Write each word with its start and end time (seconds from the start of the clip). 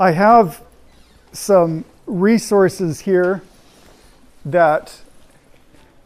I 0.00 0.12
have 0.12 0.62
some 1.30 1.84
resources 2.06 3.00
here 3.00 3.42
that 4.46 4.98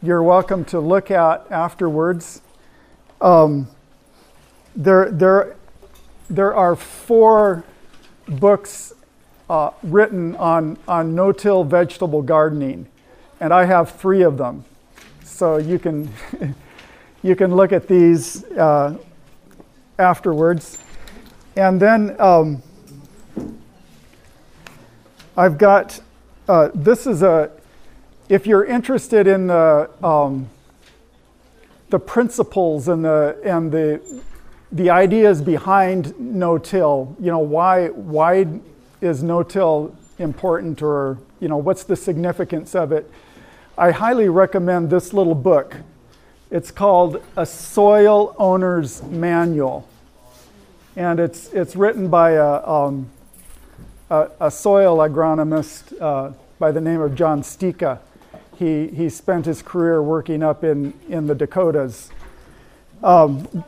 you're 0.03 0.21
welcome 0.21 0.65
to 0.65 0.81
look 0.81 1.11
at 1.11 1.49
afterwards. 1.49 2.41
Um, 3.21 3.69
there, 4.75 5.09
there, 5.09 5.55
there 6.29 6.53
are 6.53 6.75
four 6.75 7.63
books 8.27 8.93
uh, 9.49 9.71
written 9.81 10.35
on, 10.35 10.77
on 10.89 11.15
no-till 11.15 11.63
vegetable 11.63 12.21
gardening, 12.21 12.87
and 13.39 13.53
I 13.53 13.63
have 13.63 13.91
three 13.91 14.23
of 14.23 14.37
them. 14.37 14.65
So 15.23 15.55
you 15.55 15.79
can, 15.79 16.11
you 17.23 17.37
can 17.37 17.55
look 17.55 17.71
at 17.71 17.87
these 17.87 18.43
uh, 18.43 18.97
afterwards. 19.97 20.79
And 21.55 21.81
then 21.81 22.19
um, 22.19 22.61
I've 25.37 25.57
got, 25.57 25.99
uh, 26.47 26.69
this 26.73 27.05
is 27.05 27.21
a, 27.21 27.51
if 28.29 28.47
you're 28.47 28.63
interested 28.63 29.27
in 29.27 29.47
the, 29.47 29.89
um, 30.01 30.49
the 31.89 31.99
principles 31.99 32.87
and 32.87 33.03
the, 33.03 33.37
and 33.43 33.69
the, 33.69 34.21
the 34.71 34.89
ideas 34.89 35.41
behind 35.41 36.17
no-till, 36.17 37.17
you 37.19 37.31
know, 37.31 37.39
why, 37.39 37.89
why 37.89 38.47
is 39.01 39.23
no-till 39.23 39.93
important 40.19 40.81
or, 40.81 41.17
you 41.41 41.49
know, 41.49 41.57
what's 41.57 41.83
the 41.83 41.97
significance 41.97 42.73
of 42.73 42.93
it? 42.93 43.11
I 43.77 43.91
highly 43.91 44.29
recommend 44.29 44.89
this 44.89 45.11
little 45.11 45.35
book. 45.35 45.75
It's 46.49 46.71
called 46.71 47.21
A 47.35 47.45
Soil 47.45 48.33
Owner's 48.39 49.03
Manual. 49.03 49.85
And 50.95 51.19
it's, 51.19 51.51
it's 51.51 51.75
written 51.75 52.07
by 52.07 52.31
a, 52.31 52.65
um, 52.65 53.09
a, 54.09 54.51
soil 54.51 54.97
agronomist 54.97 55.99
uh, 56.01 56.33
by 56.59 56.71
the 56.71 56.81
name 56.81 57.01
of 57.01 57.15
John 57.15 57.41
Stika. 57.41 57.99
He, 58.57 58.87
he 58.87 59.09
spent 59.09 59.45
his 59.45 59.61
career 59.61 60.01
working 60.01 60.43
up 60.43 60.63
in, 60.63 60.93
in 61.09 61.27
the 61.27 61.35
Dakotas. 61.35 62.09
Um, 63.03 63.63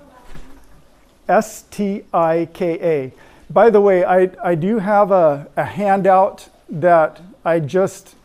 S 1.27 1.63
T 1.63 2.03
I 2.13 2.47
K 2.53 2.79
A. 2.81 3.13
By 3.51 3.69
the 3.69 3.81
way, 3.81 4.05
I, 4.05 4.29
I 4.43 4.55
do 4.55 4.79
have 4.79 5.11
a, 5.11 5.47
a 5.57 5.63
handout 5.63 6.49
that 6.69 7.21
I 7.43 7.59
just 7.59 8.15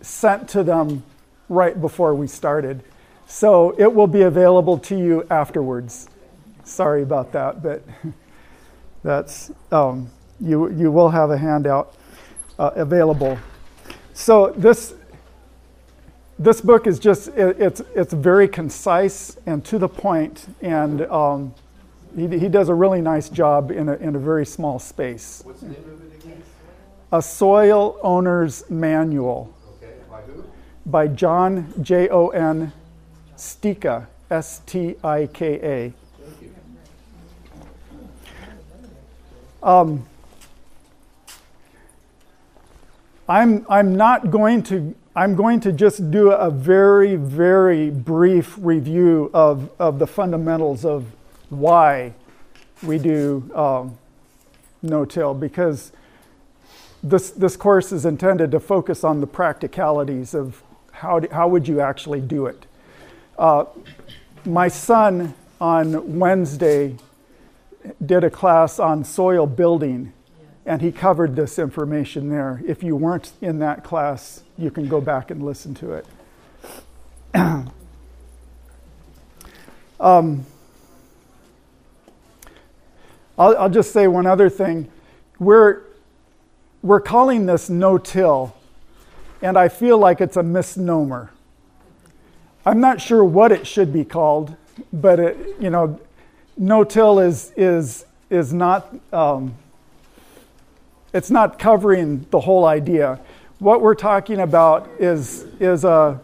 sent 0.00 0.48
to 0.50 0.62
them 0.62 1.02
right 1.48 1.80
before 1.80 2.14
we 2.14 2.26
started. 2.26 2.82
So 3.26 3.74
it 3.78 3.94
will 3.94 4.06
be 4.06 4.22
available 4.22 4.78
to 4.78 4.98
you 4.98 5.26
afterwards. 5.30 6.08
Sorry 6.64 7.02
about 7.02 7.32
that, 7.32 7.62
but 7.62 7.82
that's 9.02 9.50
um, 9.70 10.10
you. 10.40 10.70
You 10.70 10.90
will 10.90 11.10
have 11.10 11.30
a 11.30 11.38
handout 11.38 11.94
uh, 12.58 12.70
available. 12.74 13.38
So 14.14 14.52
this 14.56 14.94
this 16.38 16.60
book 16.60 16.86
is 16.86 16.98
just 16.98 17.28
it, 17.28 17.60
it's 17.60 17.82
it's 17.94 18.12
very 18.12 18.48
concise 18.48 19.36
and 19.46 19.64
to 19.64 19.78
the 19.78 19.88
point, 19.88 20.46
and 20.60 21.02
um, 21.02 21.54
he, 22.16 22.26
he 22.38 22.48
does 22.48 22.68
a 22.68 22.74
really 22.74 23.00
nice 23.00 23.28
job 23.28 23.70
in 23.70 23.88
a 23.88 23.94
in 23.94 24.16
a 24.16 24.18
very 24.18 24.44
small 24.44 24.78
space. 24.78 25.42
What's 25.44 25.60
the 25.60 25.68
name 25.68 25.76
of 25.76 26.12
it 26.12 26.24
again? 26.24 26.42
A 27.12 27.22
Soil 27.22 27.98
Owner's 28.02 28.68
Manual. 28.70 29.54
Okay, 29.76 29.94
by 30.10 30.20
who? 30.22 30.44
By 30.86 31.06
John 31.08 31.72
J 31.80 32.08
O 32.08 32.28
N 32.28 32.72
Stika 33.36 34.06
S 34.30 34.60
T 34.66 34.96
I 35.04 35.28
K 35.32 35.54
A. 35.54 35.92
Thank 36.24 36.42
you. 36.42 36.54
Um, 39.62 40.06
I'm, 43.28 43.64
I'm 43.68 43.94
not 43.94 44.30
going 44.30 44.62
to, 44.64 44.94
I'm 45.14 45.36
going 45.36 45.60
to 45.60 45.72
just 45.72 46.10
do 46.10 46.32
a 46.32 46.50
very, 46.50 47.16
very 47.16 47.90
brief 47.90 48.56
review 48.58 49.30
of, 49.32 49.70
of 49.78 49.98
the 49.98 50.06
fundamentals 50.06 50.84
of 50.84 51.06
why 51.48 52.14
we 52.82 52.98
do 52.98 53.50
um, 53.54 53.98
no-till 54.82 55.34
because 55.34 55.92
this, 57.02 57.30
this 57.30 57.56
course 57.56 57.92
is 57.92 58.06
intended 58.06 58.50
to 58.52 58.60
focus 58.60 59.04
on 59.04 59.20
the 59.20 59.26
practicalities 59.26 60.34
of 60.34 60.62
how, 60.92 61.18
do, 61.18 61.28
how 61.30 61.48
would 61.48 61.66
you 61.66 61.80
actually 61.80 62.20
do 62.20 62.46
it. 62.46 62.66
Uh, 63.38 63.64
my 64.44 64.68
son 64.68 65.34
on 65.60 66.18
Wednesday 66.18 66.96
did 68.04 68.24
a 68.24 68.30
class 68.30 68.78
on 68.78 69.04
soil 69.04 69.46
building, 69.46 70.12
and 70.64 70.80
he 70.80 70.92
covered 70.92 71.34
this 71.36 71.58
information 71.58 72.28
there. 72.28 72.62
If 72.66 72.82
you 72.82 72.96
weren't 72.96 73.32
in 73.40 73.58
that 73.60 73.82
class, 73.84 74.42
you 74.56 74.70
can 74.70 74.88
go 74.88 75.00
back 75.00 75.30
and 75.30 75.42
listen 75.42 75.74
to 75.74 75.92
it. 75.92 76.06
um, 80.00 80.46
I'll, 83.38 83.56
I'll 83.56 83.70
just 83.70 83.92
say 83.92 84.06
one 84.06 84.26
other 84.26 84.48
thing. 84.48 84.88
We're, 85.38 85.82
we're 86.82 87.00
calling 87.00 87.46
this 87.46 87.68
no 87.68 87.98
till, 87.98 88.54
and 89.40 89.56
I 89.56 89.68
feel 89.68 89.98
like 89.98 90.20
it's 90.20 90.36
a 90.36 90.42
misnomer. 90.42 91.30
I'm 92.64 92.80
not 92.80 93.00
sure 93.00 93.24
what 93.24 93.50
it 93.50 93.66
should 93.66 93.92
be 93.92 94.04
called, 94.04 94.54
but 94.92 95.18
it, 95.18 95.56
you 95.58 95.70
know, 95.70 95.98
no-till 96.56 97.18
is 97.18 97.52
is 97.56 98.04
is 98.30 98.52
not 98.52 98.94
um, 99.12 99.54
it's 101.12 101.30
not 101.30 101.58
covering 101.58 102.26
the 102.30 102.40
whole 102.40 102.64
idea. 102.64 103.20
What 103.58 103.80
we're 103.80 103.94
talking 103.94 104.40
about 104.40 104.88
is 104.98 105.44
is 105.60 105.84
a 105.84 106.20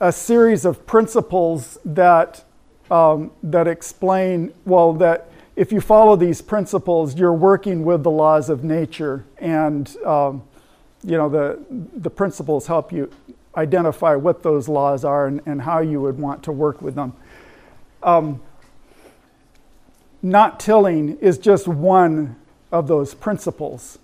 a 0.00 0.12
series 0.12 0.64
of 0.64 0.86
principles 0.86 1.78
that 1.84 2.44
um, 2.90 3.30
that 3.42 3.68
explain 3.68 4.52
well 4.64 4.92
that 4.94 5.30
if 5.56 5.72
you 5.72 5.80
follow 5.80 6.16
these 6.16 6.40
principles, 6.40 7.16
you're 7.16 7.34
working 7.34 7.84
with 7.84 8.02
the 8.02 8.10
laws 8.10 8.48
of 8.48 8.64
nature, 8.64 9.24
and 9.38 9.94
um, 10.04 10.42
you 11.04 11.16
know 11.16 11.28
the 11.28 11.58
the 11.68 12.10
principles 12.10 12.66
help 12.66 12.92
you 12.92 13.10
identify 13.56 14.14
what 14.14 14.42
those 14.42 14.68
laws 14.68 15.04
are 15.04 15.26
and, 15.26 15.40
and 15.44 15.62
how 15.62 15.80
you 15.80 16.00
would 16.00 16.18
want 16.18 16.42
to 16.44 16.52
work 16.52 16.80
with 16.80 16.94
them. 16.94 17.12
Um, 18.02 18.40
not 20.22 20.60
tilling 20.60 21.18
is 21.18 21.38
just 21.38 21.66
one 21.66 22.36
of 22.72 22.88
those 22.88 23.14
principles. 23.14 23.98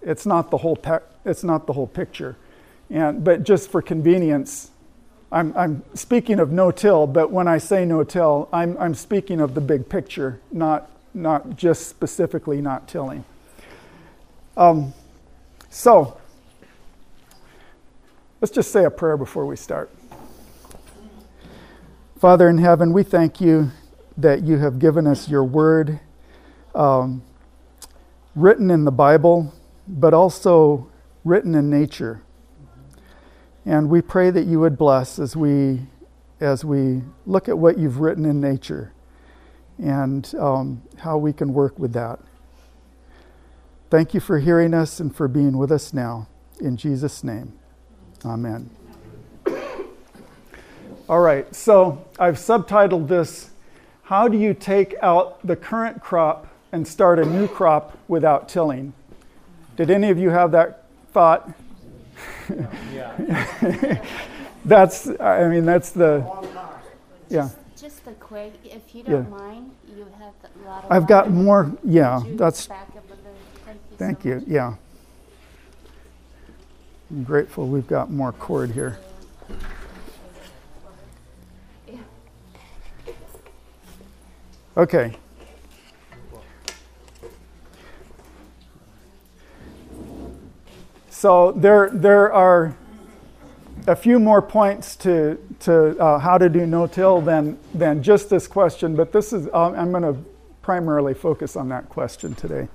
It's 0.00 0.26
not 0.26 0.50
the 0.50 0.58
whole, 0.58 0.76
pe- 0.76 1.00
it's 1.24 1.44
not 1.44 1.66
the 1.66 1.72
whole 1.72 1.86
picture. 1.86 2.36
And, 2.90 3.24
but 3.24 3.44
just 3.44 3.70
for 3.70 3.80
convenience, 3.80 4.70
I'm, 5.30 5.56
I'm 5.56 5.82
speaking 5.94 6.38
of 6.40 6.52
no 6.52 6.70
till, 6.70 7.06
but 7.06 7.30
when 7.30 7.48
I 7.48 7.58
say 7.58 7.84
no 7.84 8.04
till, 8.04 8.48
I'm, 8.52 8.76
I'm 8.78 8.94
speaking 8.94 9.40
of 9.40 9.54
the 9.54 9.60
big 9.60 9.88
picture, 9.88 10.40
not, 10.50 10.90
not 11.14 11.56
just 11.56 11.88
specifically 11.88 12.60
not 12.60 12.86
tilling. 12.86 13.24
Um, 14.56 14.92
so, 15.70 16.18
let's 18.40 18.52
just 18.52 18.70
say 18.70 18.84
a 18.84 18.90
prayer 18.90 19.16
before 19.16 19.46
we 19.46 19.56
start. 19.56 19.90
Father 22.18 22.48
in 22.48 22.58
heaven, 22.58 22.92
we 22.92 23.02
thank 23.02 23.40
you 23.40 23.70
that 24.18 24.42
you 24.42 24.58
have 24.58 24.78
given 24.78 25.06
us 25.06 25.28
your 25.28 25.42
word 25.42 25.98
um, 26.74 27.22
written 28.34 28.70
in 28.70 28.84
the 28.84 28.92
Bible, 28.92 29.52
but 29.86 30.14
also 30.14 30.90
written 31.24 31.54
in 31.54 31.68
nature. 31.68 32.22
And 33.64 33.88
we 33.88 34.02
pray 34.02 34.30
that 34.30 34.46
you 34.46 34.58
would 34.60 34.76
bless 34.76 35.18
as 35.18 35.36
we, 35.36 35.82
as 36.40 36.64
we 36.64 37.02
look 37.26 37.48
at 37.48 37.56
what 37.56 37.78
you've 37.78 38.00
written 38.00 38.24
in 38.24 38.40
nature 38.40 38.92
and 39.78 40.32
um, 40.38 40.82
how 40.98 41.16
we 41.18 41.32
can 41.32 41.52
work 41.52 41.78
with 41.78 41.92
that. 41.92 42.18
Thank 43.90 44.14
you 44.14 44.20
for 44.20 44.38
hearing 44.38 44.74
us 44.74 45.00
and 45.00 45.14
for 45.14 45.28
being 45.28 45.58
with 45.58 45.70
us 45.70 45.92
now. 45.92 46.26
In 46.60 46.76
Jesus' 46.76 47.22
name, 47.22 47.52
amen. 48.24 48.70
All 51.08 51.20
right, 51.20 51.54
so 51.54 52.04
I've 52.18 52.36
subtitled 52.36 53.08
this 53.08 53.50
How 54.04 54.28
Do 54.28 54.38
You 54.38 54.54
Take 54.54 54.94
Out 55.02 55.46
the 55.46 55.56
Current 55.56 56.00
Crop 56.00 56.46
and 56.72 56.88
Start 56.88 57.18
a 57.18 57.24
New 57.24 57.46
Crop 57.46 57.96
Without 58.08 58.48
Tilling? 58.48 58.94
Did 59.76 59.90
any 59.90 60.08
of 60.10 60.18
you 60.18 60.30
have 60.30 60.50
that 60.52 60.84
thought? 61.12 61.50
Yeah. 62.92 64.02
that's, 64.64 65.08
I 65.20 65.48
mean, 65.48 65.64
that's 65.64 65.90
the, 65.90 66.26
yeah. 67.28 67.50
Just 67.76 68.06
a 68.06 68.12
quick, 68.12 68.52
if 68.64 68.94
you 68.94 69.02
don't 69.02 69.30
mind, 69.30 69.70
you 69.88 70.06
have 70.18 70.34
a 70.44 70.68
lot 70.68 70.84
of. 70.84 70.92
I've 70.92 71.06
got 71.06 71.30
more, 71.30 71.72
yeah, 71.84 72.22
that's? 72.34 72.68
Thank 73.98 74.24
you. 74.24 74.40
so 74.40 74.46
you, 74.46 74.52
yeah. 74.54 74.74
I'm 77.10 77.24
grateful 77.24 77.68
we've 77.68 77.86
got 77.86 78.10
more 78.10 78.32
cord 78.32 78.70
here. 78.70 78.98
Okay. 84.76 85.16
So 91.22 91.52
there, 91.52 91.88
there 91.88 92.32
are 92.32 92.74
a 93.86 93.94
few 93.94 94.18
more 94.18 94.42
points 94.42 94.96
to, 94.96 95.38
to 95.60 95.96
uh, 95.96 96.18
how 96.18 96.36
to 96.36 96.48
do 96.48 96.66
no-till 96.66 97.20
than, 97.20 97.60
than 97.72 98.02
just 98.02 98.28
this 98.28 98.48
question, 98.48 98.96
but 98.96 99.12
this 99.12 99.32
is, 99.32 99.46
uh, 99.54 99.70
I'm 99.70 99.92
going 99.92 100.02
to 100.02 100.16
primarily 100.62 101.14
focus 101.14 101.54
on 101.54 101.68
that 101.68 101.88
question 101.88 102.34
today. 102.34 102.66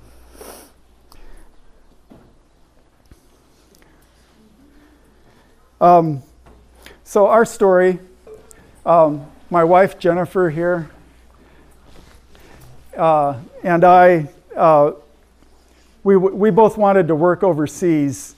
Um, 5.81 6.23
so 7.03 7.27
our 7.27 7.44
story, 7.44 7.99
um, 8.85 9.29
my 9.49 9.65
wife 9.65 9.99
Jennifer 9.99 10.49
here, 10.49 10.89
uh, 12.95 13.41
and 13.61 13.83
I, 13.83 14.29
uh, 14.55 14.94
we, 16.05 16.15
we 16.15 16.49
both 16.49 16.77
wanted 16.77 17.09
to 17.09 17.15
work 17.15 17.44
overseas 17.44 18.35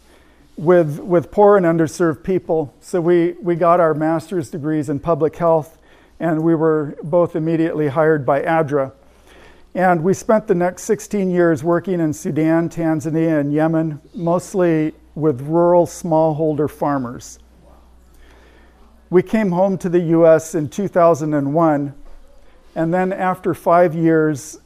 with, 0.59 0.99
with 0.99 1.31
poor 1.31 1.55
and 1.55 1.65
underserved 1.65 2.21
people. 2.21 2.73
So 2.81 2.99
we, 2.99 3.31
we 3.41 3.55
got 3.55 3.79
our 3.79 3.93
master's 3.93 4.49
degrees 4.49 4.89
in 4.89 4.99
public 4.99 5.37
health, 5.37 5.77
and 6.19 6.43
we 6.43 6.53
were 6.53 6.97
both 7.01 7.37
immediately 7.37 7.87
hired 7.87 8.25
by 8.25 8.41
ADRA. 8.41 8.91
And 9.73 10.03
we 10.03 10.13
spent 10.13 10.47
the 10.47 10.55
next 10.55 10.83
16 10.83 11.31
years 11.31 11.63
working 11.63 12.01
in 12.01 12.11
Sudan, 12.11 12.67
Tanzania, 12.67 13.39
and 13.39 13.53
Yemen, 13.53 14.01
mostly 14.13 14.93
with 15.15 15.39
rural 15.41 15.85
smallholder 15.85 16.69
farmers. 16.69 17.39
We 19.09 19.23
came 19.23 19.53
home 19.53 19.77
to 19.77 19.87
the 19.87 20.01
US 20.17 20.55
in 20.55 20.67
2001, 20.67 21.93
and 22.75 22.93
then 22.93 23.13
after 23.13 23.53
five 23.53 23.95
years, 23.95 24.59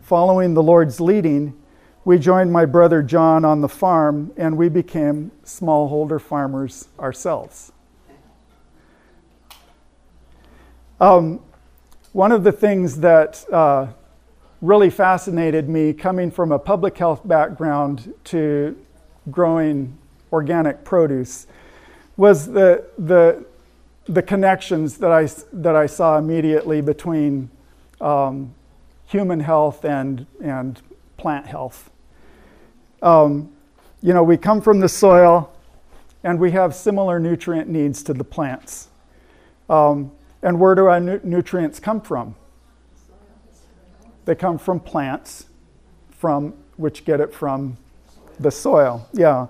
following 0.00 0.54
the 0.54 0.62
Lord's 0.62 1.00
leading, 1.00 1.59
we 2.04 2.18
joined 2.18 2.52
my 2.52 2.64
brother 2.64 3.02
John 3.02 3.44
on 3.44 3.60
the 3.60 3.68
farm 3.68 4.32
and 4.36 4.56
we 4.56 4.68
became 4.68 5.30
smallholder 5.44 6.20
farmers 6.20 6.88
ourselves. 6.98 7.72
Um, 10.98 11.40
one 12.12 12.32
of 12.32 12.42
the 12.44 12.52
things 12.52 13.00
that 13.00 13.44
uh, 13.52 13.88
really 14.60 14.90
fascinated 14.90 15.68
me 15.68 15.92
coming 15.92 16.30
from 16.30 16.52
a 16.52 16.58
public 16.58 16.96
health 16.98 17.26
background 17.26 18.12
to 18.24 18.76
growing 19.30 19.96
organic 20.32 20.84
produce 20.84 21.46
was 22.16 22.46
the, 22.46 22.84
the, 22.98 23.44
the 24.06 24.22
connections 24.22 24.98
that 24.98 25.10
I, 25.10 25.26
that 25.52 25.76
I 25.76 25.86
saw 25.86 26.18
immediately 26.18 26.80
between 26.80 27.50
um, 28.00 28.54
human 29.06 29.40
health 29.40 29.84
and, 29.84 30.26
and 30.42 30.80
plant 31.20 31.46
health. 31.46 31.90
Um, 33.02 33.52
you 34.02 34.14
know, 34.14 34.22
we 34.22 34.38
come 34.38 34.62
from 34.62 34.80
the 34.80 34.88
soil 34.88 35.52
and 36.24 36.40
we 36.40 36.50
have 36.52 36.74
similar 36.74 37.20
nutrient 37.20 37.68
needs 37.68 38.02
to 38.04 38.14
the 38.14 38.24
plants. 38.24 38.88
Um, 39.68 40.12
and 40.42 40.58
where 40.58 40.74
do 40.74 40.86
our 40.86 40.98
nu- 40.98 41.20
nutrients 41.22 41.78
come 41.78 42.00
from? 42.00 42.34
They 44.24 44.34
come 44.34 44.56
from 44.56 44.80
plants, 44.80 45.46
from 46.10 46.54
which 46.76 47.04
get 47.04 47.20
it 47.20 47.34
from 47.34 47.76
the 48.38 48.50
soil. 48.50 49.06
Yeah, 49.12 49.48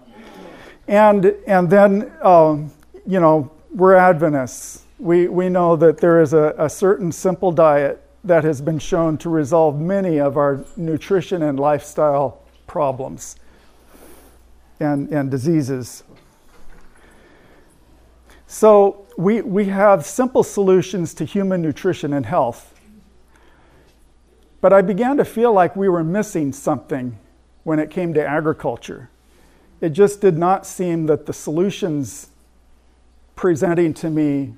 and 0.89 1.35
and 1.47 1.71
then 1.71 2.11
um, 2.23 2.73
you 3.07 3.21
know 3.21 3.51
we're 3.73 3.95
Adventists. 3.95 4.85
We 4.99 5.29
we 5.29 5.49
know 5.49 5.77
that 5.77 5.99
there 5.99 6.21
is 6.21 6.33
a, 6.33 6.55
a 6.59 6.69
certain 6.69 7.13
simple 7.13 7.53
diet 7.53 8.03
that 8.25 8.45
has 8.45 8.61
been 8.61 8.79
shown 8.79 9.17
to 9.19 9.31
resolve 9.31 9.81
many 9.81 10.19
of 10.19 10.37
our 10.37 10.65
nutrition 10.77 11.43
and 11.43 11.59
lifestyle 11.59 12.43
problems 12.67 13.37
and, 14.79 15.09
and 15.11 15.31
diseases. 15.31 16.03
So, 18.47 19.07
we, 19.17 19.43
we 19.43 19.67
have 19.67 20.07
simple 20.07 20.43
solutions 20.43 21.15
to 21.15 21.25
human 21.25 21.61
nutrition 21.61 22.13
and 22.13 22.25
health. 22.25 22.75
But 24.61 24.73
I 24.73 24.83
began 24.83 25.17
to 25.19 25.25
feel 25.25 25.53
like 25.53 25.77
we 25.77 25.89
were 25.89 26.05
missing 26.05 26.53
something 26.53 27.19
when 27.65 27.79
it 27.79 27.91
came 27.91 28.15
to 28.15 28.27
agriculture. 28.27 29.11
It 29.81 29.91
just 29.91 30.21
did 30.21 30.37
not 30.37 30.67
seem 30.67 31.07
that 31.07 31.27
the 31.27 31.33
solutions 31.33 32.29
presenting 33.37 33.95
to 33.95 34.11
me 34.11 34.55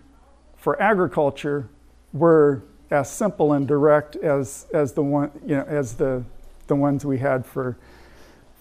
for 0.56 0.80
agriculture 0.80 1.68
were 2.12 2.62
as 2.92 3.10
simple 3.10 3.54
and 3.54 3.66
direct 3.66 4.16
as, 4.16 4.66
as, 4.74 4.92
the, 4.92 5.02
one, 5.02 5.30
you 5.46 5.56
know, 5.56 5.64
as 5.66 5.94
the, 5.94 6.22
the 6.66 6.76
ones 6.76 7.06
we 7.06 7.16
had 7.16 7.46
for, 7.46 7.78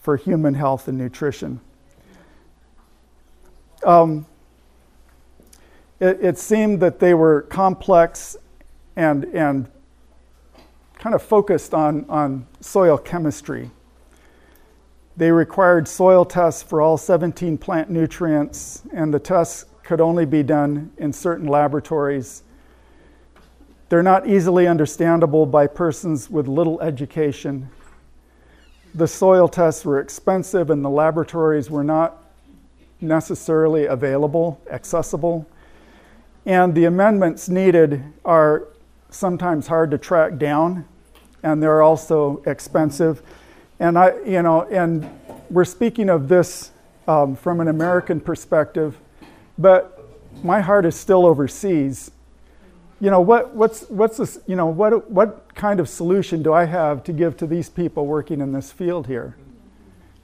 for 0.01 0.15
human 0.15 0.53
health 0.53 0.87
and 0.87 0.97
nutrition. 0.97 1.59
Um, 3.83 4.25
it, 5.99 6.17
it 6.21 6.37
seemed 6.37 6.79
that 6.79 6.99
they 6.99 7.13
were 7.13 7.41
complex 7.43 8.37
and, 8.95 9.25
and 9.25 9.69
kind 10.97 11.13
of 11.13 11.21
focused 11.21 11.73
on, 11.73 12.05
on 12.07 12.47
soil 12.61 12.97
chemistry. 12.97 13.69
They 15.17 15.31
required 15.31 15.89
soil 15.89 16.23
tests 16.23 16.63
for 16.63 16.79
all 16.79 16.97
17 16.97 17.57
plant 17.57 17.89
nutrients, 17.89 18.83
and 18.93 19.13
the 19.13 19.19
tests 19.19 19.65
could 19.83 19.99
only 19.99 20.25
be 20.25 20.41
done 20.41 20.89
in 20.97 21.11
certain 21.11 21.47
laboratories 21.47 22.43
they're 23.91 24.01
not 24.01 24.25
easily 24.25 24.67
understandable 24.67 25.45
by 25.45 25.67
persons 25.67 26.29
with 26.29 26.47
little 26.47 26.79
education. 26.79 27.69
The 28.95 29.05
soil 29.05 29.49
tests 29.49 29.83
were 29.83 29.99
expensive 29.99 30.69
and 30.69 30.81
the 30.81 30.89
laboratories 30.89 31.69
were 31.69 31.83
not 31.83 32.23
necessarily 33.01 33.87
available, 33.87 34.61
accessible. 34.71 35.45
And 36.45 36.73
the 36.73 36.85
amendments 36.85 37.49
needed 37.49 38.01
are 38.23 38.69
sometimes 39.09 39.67
hard 39.67 39.91
to 39.91 39.97
track 39.97 40.37
down 40.37 40.85
and 41.43 41.61
they're 41.61 41.81
also 41.81 42.41
expensive. 42.45 43.21
And 43.81 43.97
I, 43.97 44.13
you 44.25 44.41
know, 44.41 44.61
and 44.71 45.05
we're 45.49 45.65
speaking 45.65 46.09
of 46.09 46.29
this 46.29 46.71
um, 47.09 47.35
from 47.35 47.59
an 47.59 47.67
American 47.67 48.21
perspective, 48.21 48.97
but 49.57 50.01
my 50.43 50.61
heart 50.61 50.85
is 50.85 50.95
still 50.95 51.25
overseas 51.25 52.09
you 53.01 53.09
know, 53.09 53.19
what, 53.19 53.55
what's, 53.55 53.89
what's 53.89 54.17
this, 54.17 54.39
you 54.45 54.55
know, 54.55 54.67
what, 54.67 55.09
what 55.09 55.55
kind 55.55 55.79
of 55.79 55.89
solution 55.89 56.43
do 56.43 56.53
I 56.53 56.65
have 56.65 57.03
to 57.05 57.11
give 57.11 57.35
to 57.37 57.47
these 57.47 57.67
people 57.67 58.05
working 58.05 58.39
in 58.41 58.51
this 58.51 58.71
field 58.71 59.07
here? 59.07 59.35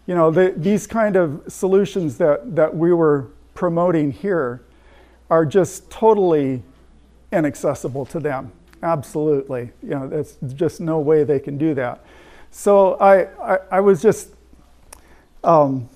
You 0.05 0.13
know, 0.13 0.29
the, 0.29 0.53
these 0.55 0.85
kind 0.85 1.15
of 1.15 1.41
solutions 1.47 2.19
that, 2.19 2.55
that 2.55 2.77
we 2.77 2.93
were 2.93 3.29
promoting 3.55 4.11
here 4.11 4.61
are 5.31 5.43
just 5.43 5.89
totally 5.89 6.61
inaccessible 7.33 8.05
to 8.05 8.19
them. 8.19 8.51
Absolutely. 8.83 9.71
You 9.81 9.89
know, 9.89 10.07
there's 10.07 10.37
just 10.53 10.79
no 10.79 10.99
way 10.99 11.23
they 11.23 11.39
can 11.39 11.57
do 11.57 11.73
that. 11.73 12.05
So 12.51 12.93
I, 12.99 13.23
I, 13.55 13.59
I 13.71 13.79
was 13.79 14.03
just 14.03 14.29
um, 15.43 15.89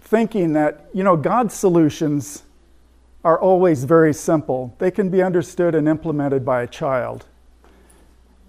thinking 0.00 0.52
that, 0.54 0.86
you 0.92 1.04
know, 1.04 1.16
God's 1.16 1.54
solutions 1.54 2.42
are 3.24 3.38
always 3.38 3.84
very 3.84 4.14
simple. 4.14 4.74
They 4.78 4.90
can 4.90 5.10
be 5.10 5.22
understood 5.22 5.74
and 5.74 5.88
implemented 5.88 6.44
by 6.44 6.62
a 6.62 6.66
child. 6.66 7.26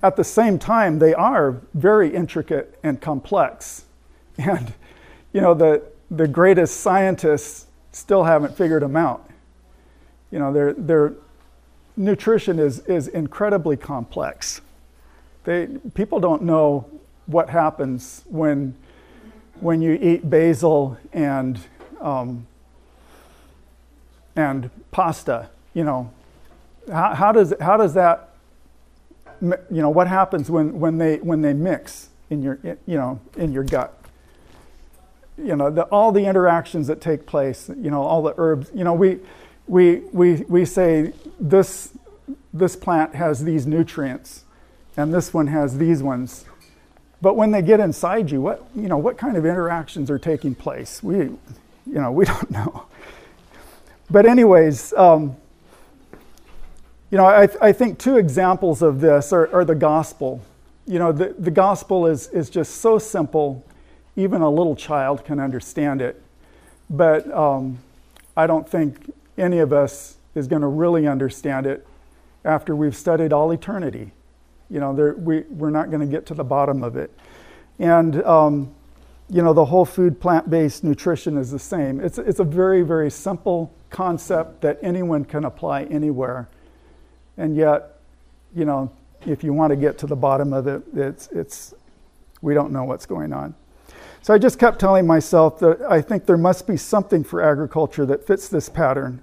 At 0.03 0.15
the 0.15 0.23
same 0.23 0.57
time, 0.57 0.99
they 0.99 1.13
are 1.13 1.61
very 1.73 2.13
intricate 2.13 2.79
and 2.83 2.99
complex. 3.01 3.85
And, 4.37 4.73
you 5.33 5.41
know, 5.41 5.53
the, 5.53 5.83
the 6.09 6.27
greatest 6.27 6.79
scientists 6.79 7.67
still 7.91 8.23
haven't 8.23 8.57
figured 8.57 8.81
them 8.81 8.95
out. 8.95 9.29
You 10.31 10.39
know, 10.39 10.51
their, 10.51 10.73
their 10.73 11.13
nutrition 11.95 12.57
is, 12.57 12.79
is 12.79 13.07
incredibly 13.09 13.77
complex. 13.77 14.61
They, 15.43 15.67
people 15.93 16.19
don't 16.19 16.43
know 16.43 16.89
what 17.25 17.49
happens 17.49 18.23
when, 18.29 18.75
when 19.59 19.81
you 19.81 19.93
eat 20.01 20.27
basil 20.29 20.97
and 21.13 21.59
um, 21.99 22.47
and 24.35 24.69
pasta, 24.91 25.49
you 25.73 25.83
know, 25.83 26.11
how, 26.91 27.15
how, 27.15 27.31
does, 27.31 27.53
how 27.59 27.77
does 27.77 27.93
that, 27.93 28.29
you 29.41 29.57
know, 29.69 29.89
what 29.89 30.07
happens 30.07 30.49
when, 30.49 30.79
when, 30.79 30.97
they, 30.97 31.17
when 31.17 31.41
they 31.41 31.53
mix 31.53 32.09
in 32.29 32.41
your, 32.41 32.59
you 32.63 32.97
know, 32.97 33.19
in 33.37 33.51
your 33.51 33.63
gut? 33.63 33.97
You 35.37 35.55
know, 35.55 35.69
the, 35.69 35.83
all 35.83 36.11
the 36.11 36.25
interactions 36.25 36.87
that 36.87 37.01
take 37.01 37.25
place, 37.25 37.69
you 37.69 37.89
know, 37.89 38.01
all 38.03 38.21
the 38.21 38.33
herbs, 38.37 38.69
you 38.73 38.83
know, 38.83 38.93
we, 38.93 39.19
we, 39.67 40.01
we, 40.11 40.43
we 40.47 40.65
say 40.65 41.13
this, 41.39 41.91
this 42.53 42.75
plant 42.75 43.15
has 43.15 43.43
these 43.43 43.65
nutrients 43.65 44.43
and 44.97 45.13
this 45.13 45.33
one 45.33 45.47
has 45.47 45.77
these 45.77 46.03
ones. 46.03 46.45
But 47.21 47.35
when 47.35 47.51
they 47.51 47.61
get 47.61 47.79
inside 47.79 48.31
you, 48.31 48.41
what, 48.41 48.65
you 48.75 48.87
know, 48.87 48.97
what 48.97 49.17
kind 49.17 49.37
of 49.37 49.45
interactions 49.45 50.09
are 50.11 50.19
taking 50.19 50.55
place? 50.55 51.01
We, 51.01 51.17
you 51.17 51.39
know, 51.85 52.11
we 52.11 52.25
don't 52.25 52.51
know 52.51 52.87
but 54.11 54.25
anyways, 54.25 54.93
um, 54.93 55.37
you 57.09 57.17
know, 57.17 57.25
I, 57.25 57.47
I, 57.61 57.71
think 57.71 57.97
two 57.97 58.17
examples 58.17 58.81
of 58.81 59.01
this 59.01 59.33
are, 59.33 59.53
are, 59.53 59.65
the 59.65 59.75
gospel. 59.75 60.41
You 60.85 60.99
know, 60.99 61.11
the, 61.11 61.35
the 61.37 61.51
gospel 61.51 62.07
is, 62.07 62.27
is 62.29 62.49
just 62.49 62.77
so 62.77 62.97
simple 62.99 63.65
even 64.15 64.41
a 64.41 64.49
little 64.49 64.75
child 64.75 65.23
can 65.23 65.39
understand 65.39 66.01
it. 66.01 66.21
But 66.89 67.31
um, 67.31 67.79
I 68.35 68.47
don't 68.47 68.67
think 68.67 69.13
any 69.37 69.59
of 69.59 69.71
us 69.71 70.17
is 70.35 70.47
going 70.47 70.61
to 70.61 70.67
really 70.67 71.07
understand 71.07 71.65
it 71.65 71.87
after 72.43 72.75
we've 72.75 72.95
studied 72.95 73.31
all 73.31 73.51
eternity. 73.51 74.11
You 74.69 74.79
know, 74.79 74.95
there, 74.95 75.13
we, 75.13 75.41
we're 75.41 75.69
not 75.69 75.89
going 75.89 76.01
to 76.01 76.11
get 76.11 76.25
to 76.27 76.33
the 76.33 76.43
bottom 76.43 76.83
of 76.83 76.95
it. 76.95 77.11
And, 77.79 78.21
um, 78.23 78.73
you 79.31 79.41
know, 79.41 79.53
the 79.53 79.63
whole 79.63 79.85
food 79.85 80.19
plant 80.19 80.49
based 80.49 80.83
nutrition 80.83 81.37
is 81.37 81.51
the 81.51 81.59
same. 81.59 82.01
It's, 82.01 82.17
it's 82.17 82.41
a 82.41 82.43
very, 82.43 82.81
very 82.81 83.09
simple 83.09 83.73
concept 83.89 84.59
that 84.61 84.77
anyone 84.81 85.23
can 85.23 85.45
apply 85.45 85.83
anywhere. 85.85 86.49
And 87.37 87.55
yet, 87.55 87.99
you 88.53 88.65
know, 88.65 88.91
if 89.25 89.41
you 89.41 89.53
want 89.53 89.71
to 89.71 89.77
get 89.77 89.97
to 89.99 90.07
the 90.07 90.17
bottom 90.17 90.51
of 90.51 90.67
it, 90.67 90.83
it's, 90.93 91.29
it's, 91.29 91.73
we 92.41 92.53
don't 92.53 92.73
know 92.73 92.83
what's 92.83 93.05
going 93.05 93.31
on. 93.31 93.55
So 94.21 94.33
I 94.33 94.37
just 94.37 94.59
kept 94.59 94.79
telling 94.79 95.07
myself 95.07 95.59
that 95.59 95.81
I 95.89 96.01
think 96.01 96.25
there 96.25 96.37
must 96.37 96.67
be 96.67 96.75
something 96.75 97.23
for 97.23 97.41
agriculture 97.41 98.05
that 98.07 98.27
fits 98.27 98.49
this 98.49 98.67
pattern 98.67 99.21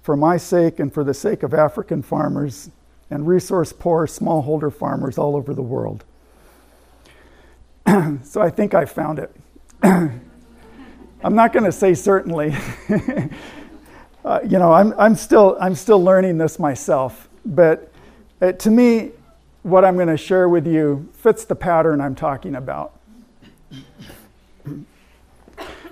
for 0.00 0.16
my 0.16 0.38
sake 0.38 0.80
and 0.80 0.92
for 0.92 1.04
the 1.04 1.14
sake 1.14 1.42
of 1.42 1.52
African 1.52 2.02
farmers 2.02 2.70
and 3.10 3.28
resource 3.28 3.74
poor 3.74 4.06
smallholder 4.06 4.72
farmers 4.72 5.18
all 5.18 5.36
over 5.36 5.52
the 5.52 5.62
world. 5.62 6.04
so 8.22 8.40
I 8.40 8.50
think 8.50 8.74
I 8.74 8.84
found 8.84 9.18
it. 9.18 9.34
I'm 9.82 10.20
not 11.34 11.52
going 11.52 11.64
to 11.64 11.72
say 11.72 11.94
certainly. 11.94 12.54
uh, 14.24 14.40
you 14.42 14.58
know, 14.58 14.72
I'm, 14.72 14.92
I'm, 14.98 15.14
still, 15.14 15.56
I'm 15.60 15.74
still 15.74 16.02
learning 16.02 16.38
this 16.38 16.58
myself. 16.58 17.28
But 17.44 17.92
uh, 18.40 18.52
to 18.52 18.70
me, 18.70 19.12
what 19.62 19.84
I'm 19.84 19.94
going 19.94 20.08
to 20.08 20.16
share 20.16 20.48
with 20.48 20.66
you 20.66 21.08
fits 21.12 21.44
the 21.44 21.54
pattern 21.54 22.00
I'm 22.00 22.14
talking 22.14 22.56
about. 22.56 22.98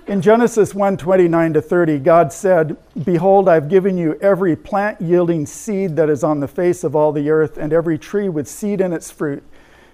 In 0.07 0.21
Genesis 0.21 0.73
1 0.75 0.97
29 0.97 1.53
to 1.53 1.61
30, 1.61 1.99
God 1.99 2.33
said, 2.33 2.75
Behold, 3.05 3.47
I've 3.47 3.69
given 3.69 3.97
you 3.97 4.15
every 4.15 4.57
plant 4.57 4.99
yielding 4.99 5.45
seed 5.45 5.95
that 5.95 6.09
is 6.09 6.23
on 6.23 6.41
the 6.41 6.47
face 6.49 6.83
of 6.83 6.95
all 6.95 7.13
the 7.13 7.29
earth, 7.29 7.57
and 7.57 7.71
every 7.71 7.97
tree 7.97 8.27
with 8.27 8.47
seed 8.47 8.81
in 8.81 8.91
its 8.91 9.09
fruit. 9.09 9.43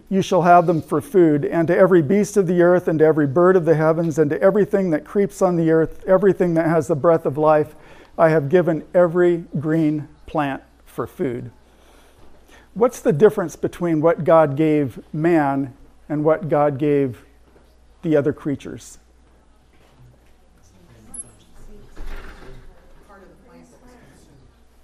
You 0.10 0.22
shall 0.22 0.44
have 0.44 0.68
them 0.68 0.82
for 0.82 1.02
food, 1.02 1.44
and 1.44 1.68
to 1.68 1.78
every 1.78 2.02
beast 2.02 2.38
of 2.38 2.48
the 2.48 2.62
earth, 2.62 2.88
and 2.88 3.00
to 3.00 3.06
every 3.06 3.28
bird 3.28 3.58
of 3.58 3.66
the 3.66 3.76
heavens, 3.76 4.18
and 4.18 4.30
to 4.30 4.42
everything 4.42 4.90
that 4.92 5.04
creeps 5.04 5.42
on 5.42 5.58
the 5.58 5.70
earth, 5.70 6.02
everything 6.08 6.54
that 6.54 6.68
has 6.68 6.88
the 6.88 6.96
breath 6.96 7.26
of 7.26 7.38
life, 7.38 7.76
I 8.18 8.30
have 8.30 8.48
given 8.48 8.86
every 8.94 9.46
green 9.60 10.08
plant 10.26 10.64
for 10.86 11.08
food. 11.08 11.52
What's 12.74 13.02
the 13.02 13.12
difference 13.12 13.56
between 13.56 14.02
what 14.02 14.24
God 14.24 14.56
gave 14.56 15.04
man 15.14 15.74
and 16.08 16.24
what 16.24 16.48
God 16.48 16.78
gave 16.78 17.26
the 18.02 18.16
other 18.16 18.32
creatures? 18.32 19.00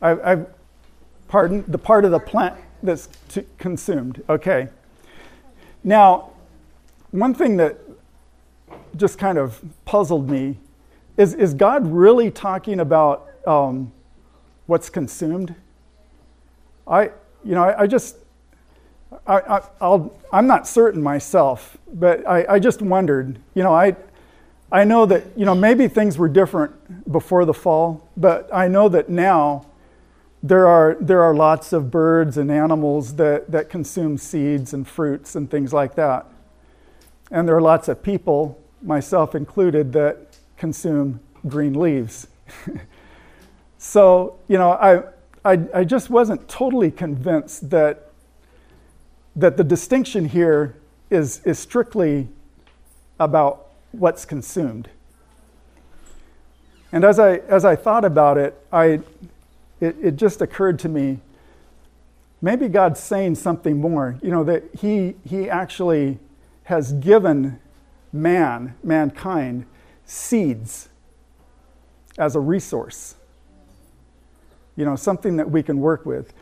I, 0.02 0.34
I, 0.34 0.46
pardon, 1.30 1.64
the 1.70 1.78
part 1.78 2.04
of 2.04 2.12
the 2.12 2.20
plant 2.20 2.56
that's 2.82 3.08
consumed. 3.58 4.22
Okay. 4.28 4.68
Now, 5.84 6.32
one 7.12 7.34
thing 7.34 7.58
that 7.58 7.78
just 8.96 9.18
kind 9.18 9.38
of 9.38 9.60
puzzled 9.86 10.30
me 10.30 10.58
is, 11.18 11.34
is 11.34 11.54
God 11.54 11.86
really 11.88 12.32
talking 12.32 12.80
about 12.80 13.28
um, 13.46 13.92
what's 14.66 14.90
consumed? 14.90 15.56
I, 16.88 17.12
you 17.44 17.56
know, 17.56 17.64
I, 17.64 17.82
I 17.82 17.88
just, 17.88 18.18
I, 19.28 19.62
I, 19.82 20.10
am 20.32 20.48
not 20.48 20.68
certain 20.68 21.02
myself, 21.02 21.78
but 21.94 22.28
I, 22.28 22.46
I 22.56 22.60
just 22.60 22.82
wondered, 22.82 23.38
you 23.54 23.64
know, 23.64 23.74
I, 23.74 23.96
I 24.72 24.86
know 24.86 25.06
that, 25.06 25.24
you 25.38 25.46
know, 25.46 25.54
maybe 25.54 25.88
things 25.88 26.18
were 26.18 26.30
different 26.30 27.12
before 27.12 27.46
the 27.46 27.54
fall, 27.54 28.10
but 28.18 28.50
I 28.54 28.68
know 28.68 28.90
that 28.90 29.10
now 29.10 29.66
there 30.44 30.68
are, 30.68 30.98
there 31.00 31.24
are 31.24 31.34
lots 31.34 31.72
of 31.72 31.90
birds 31.90 32.38
and 32.38 32.52
animals 32.52 33.16
that, 33.16 33.50
that 33.50 33.70
consume 33.70 34.18
seeds 34.18 34.74
and 34.74 34.86
fruits 34.86 35.36
and 35.36 35.50
things 35.50 35.72
like 35.72 35.96
that. 35.96 36.26
And 37.32 37.48
there 37.48 37.56
are 37.56 37.62
lots 37.62 37.88
of 37.88 38.04
people, 38.04 38.62
myself 38.82 39.36
included, 39.36 39.94
that 39.94 40.38
consume 40.58 41.22
green 41.48 41.74
leaves. 41.74 42.28
so, 43.78 44.38
you 44.50 44.58
know, 44.58 44.72
I, 44.72 45.04
I, 45.46 45.62
I 45.74 45.84
just 45.86 46.10
wasn't 46.10 46.46
totally 46.50 46.92
convinced 46.92 47.70
that, 47.70 48.12
that 49.38 49.56
the 49.56 49.64
distinction 49.64 50.28
here 50.28 50.76
is, 51.10 51.40
is 51.46 51.58
strictly 51.58 52.28
about 53.18 53.68
what's 53.94 54.26
consumed. 54.26 54.90
And 56.92 57.06
as 57.06 57.18
I, 57.18 57.38
as 57.48 57.64
I 57.64 57.78
thought 57.78 58.04
about 58.04 58.38
it, 58.38 58.60
I, 58.72 59.00
it, 59.84 59.96
it 60.02 60.16
just 60.16 60.42
occurred 60.42 60.80
to 60.80 60.90
me 60.90 61.20
maybe 62.44 62.68
God's 62.68 63.00
saying 63.00 63.36
something 63.36 63.80
more. 63.80 64.20
You 64.22 64.30
know, 64.30 64.44
that 64.44 64.64
He, 64.80 65.16
he 65.28 65.50
actually 65.50 66.20
has 66.66 66.92
given 66.94 67.60
man, 68.12 68.76
mankind, 68.84 69.66
seeds 70.06 70.90
as 72.20 72.36
a 72.36 72.40
resource. 72.40 73.16
You 74.76 74.86
know, 74.86 74.96
something 74.96 75.38
that 75.38 75.50
we 75.50 75.64
can 75.64 75.80
work 75.80 76.06
with. 76.06 76.34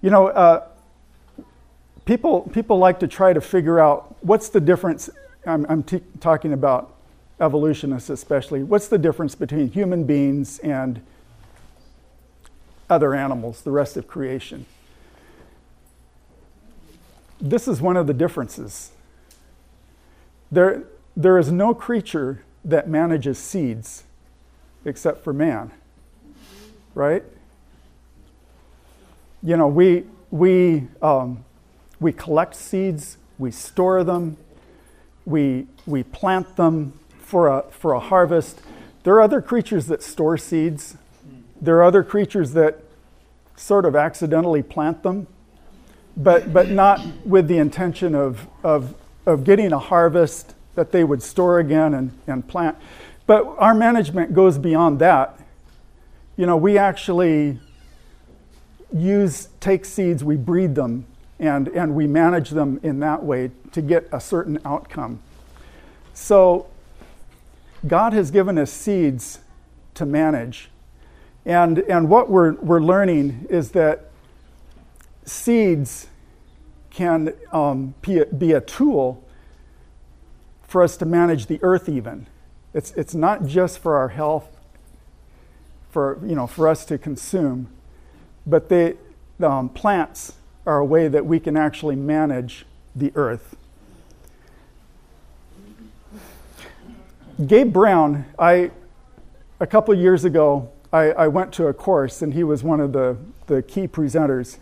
You 0.00 0.10
know, 0.10 0.28
uh, 0.28 0.66
people, 2.04 2.42
people 2.52 2.78
like 2.78 2.98
to 3.00 3.06
try 3.06 3.32
to 3.32 3.40
figure 3.40 3.78
out 3.78 4.16
what's 4.22 4.48
the 4.48 4.60
difference. 4.60 5.10
I'm, 5.46 5.66
I'm 5.68 5.82
t- 5.82 6.02
talking 6.20 6.52
about 6.52 6.96
evolutionists 7.40 8.10
especially. 8.10 8.62
What's 8.62 8.88
the 8.88 8.98
difference 8.98 9.34
between 9.34 9.70
human 9.70 10.04
beings 10.04 10.58
and 10.60 11.02
other 12.90 13.14
animals, 13.14 13.62
the 13.62 13.70
rest 13.70 13.96
of 13.96 14.06
creation. 14.06 14.66
This 17.40 17.66
is 17.66 17.80
one 17.80 17.96
of 17.96 18.06
the 18.06 18.12
differences. 18.12 18.90
There, 20.52 20.84
there 21.16 21.38
is 21.38 21.50
no 21.50 21.72
creature 21.72 22.42
that 22.64 22.88
manages 22.88 23.38
seeds 23.38 24.04
except 24.84 25.24
for 25.24 25.32
man, 25.32 25.70
right? 26.94 27.22
You 29.42 29.56
know, 29.56 29.68
we, 29.68 30.04
we, 30.30 30.88
um, 31.00 31.44
we 31.98 32.12
collect 32.12 32.54
seeds, 32.54 33.16
we 33.38 33.50
store 33.50 34.04
them, 34.04 34.36
we, 35.24 35.66
we 35.86 36.02
plant 36.02 36.56
them 36.56 36.98
for 37.20 37.48
a, 37.48 37.64
for 37.70 37.92
a 37.92 38.00
harvest. 38.00 38.60
There 39.04 39.14
are 39.14 39.20
other 39.20 39.40
creatures 39.40 39.86
that 39.86 40.02
store 40.02 40.36
seeds. 40.36 40.96
There 41.60 41.76
are 41.76 41.84
other 41.84 42.02
creatures 42.02 42.52
that 42.52 42.82
sort 43.56 43.84
of 43.84 43.94
accidentally 43.94 44.62
plant 44.62 45.02
them, 45.02 45.26
but, 46.16 46.52
but 46.52 46.70
not 46.70 47.04
with 47.24 47.48
the 47.48 47.58
intention 47.58 48.14
of, 48.14 48.46
of, 48.64 48.94
of 49.26 49.44
getting 49.44 49.72
a 49.72 49.78
harvest 49.78 50.54
that 50.74 50.92
they 50.92 51.04
would 51.04 51.22
store 51.22 51.58
again 51.58 51.94
and, 51.94 52.12
and 52.26 52.46
plant. 52.48 52.76
But 53.26 53.44
our 53.58 53.74
management 53.74 54.34
goes 54.34 54.58
beyond 54.58 54.98
that. 55.00 55.38
You 56.36 56.46
know, 56.46 56.56
we 56.56 56.78
actually 56.78 57.60
use, 58.92 59.48
take 59.60 59.84
seeds, 59.84 60.24
we 60.24 60.36
breed 60.36 60.74
them, 60.74 61.06
and, 61.38 61.68
and 61.68 61.94
we 61.94 62.06
manage 62.06 62.50
them 62.50 62.80
in 62.82 63.00
that 63.00 63.22
way 63.22 63.50
to 63.72 63.82
get 63.82 64.08
a 64.12 64.20
certain 64.20 64.58
outcome. 64.64 65.20
So, 66.14 66.66
God 67.86 68.12
has 68.12 68.30
given 68.30 68.58
us 68.58 68.70
seeds 68.70 69.40
to 69.94 70.04
manage. 70.04 70.70
And, 71.46 71.78
and 71.78 72.08
what 72.08 72.28
we're, 72.28 72.52
we're 72.54 72.80
learning 72.80 73.46
is 73.48 73.70
that 73.72 74.10
seeds 75.24 76.08
can 76.90 77.32
um, 77.52 77.94
be, 78.02 78.18
a, 78.18 78.26
be 78.26 78.52
a 78.52 78.60
tool 78.60 79.24
for 80.62 80.82
us 80.82 80.96
to 80.98 81.04
manage 81.06 81.46
the 81.46 81.58
earth 81.62 81.88
even. 81.88 82.26
It's, 82.74 82.92
it's 82.92 83.14
not 83.14 83.46
just 83.46 83.78
for 83.78 83.96
our 83.96 84.08
health, 84.08 84.48
for, 85.90 86.20
you 86.24 86.34
know, 86.34 86.46
for 86.46 86.68
us 86.68 86.84
to 86.86 86.98
consume, 86.98 87.68
but 88.46 88.68
they, 88.68 88.96
um, 89.40 89.68
plants 89.68 90.34
are 90.66 90.78
a 90.78 90.84
way 90.84 91.08
that 91.08 91.24
we 91.26 91.40
can 91.40 91.56
actually 91.56 91.96
manage 91.96 92.66
the 92.94 93.12
earth. 93.14 93.56
Gabe 97.46 97.72
Brown, 97.72 98.26
I, 98.38 98.70
a 99.58 99.66
couple 99.66 99.94
years 99.94 100.24
ago, 100.24 100.70
I, 100.92 101.12
I 101.12 101.28
went 101.28 101.52
to 101.54 101.66
a 101.66 101.74
course 101.74 102.22
and 102.22 102.34
he 102.34 102.44
was 102.44 102.62
one 102.64 102.80
of 102.80 102.92
the, 102.92 103.16
the 103.46 103.62
key 103.62 103.86
presenters. 103.86 104.58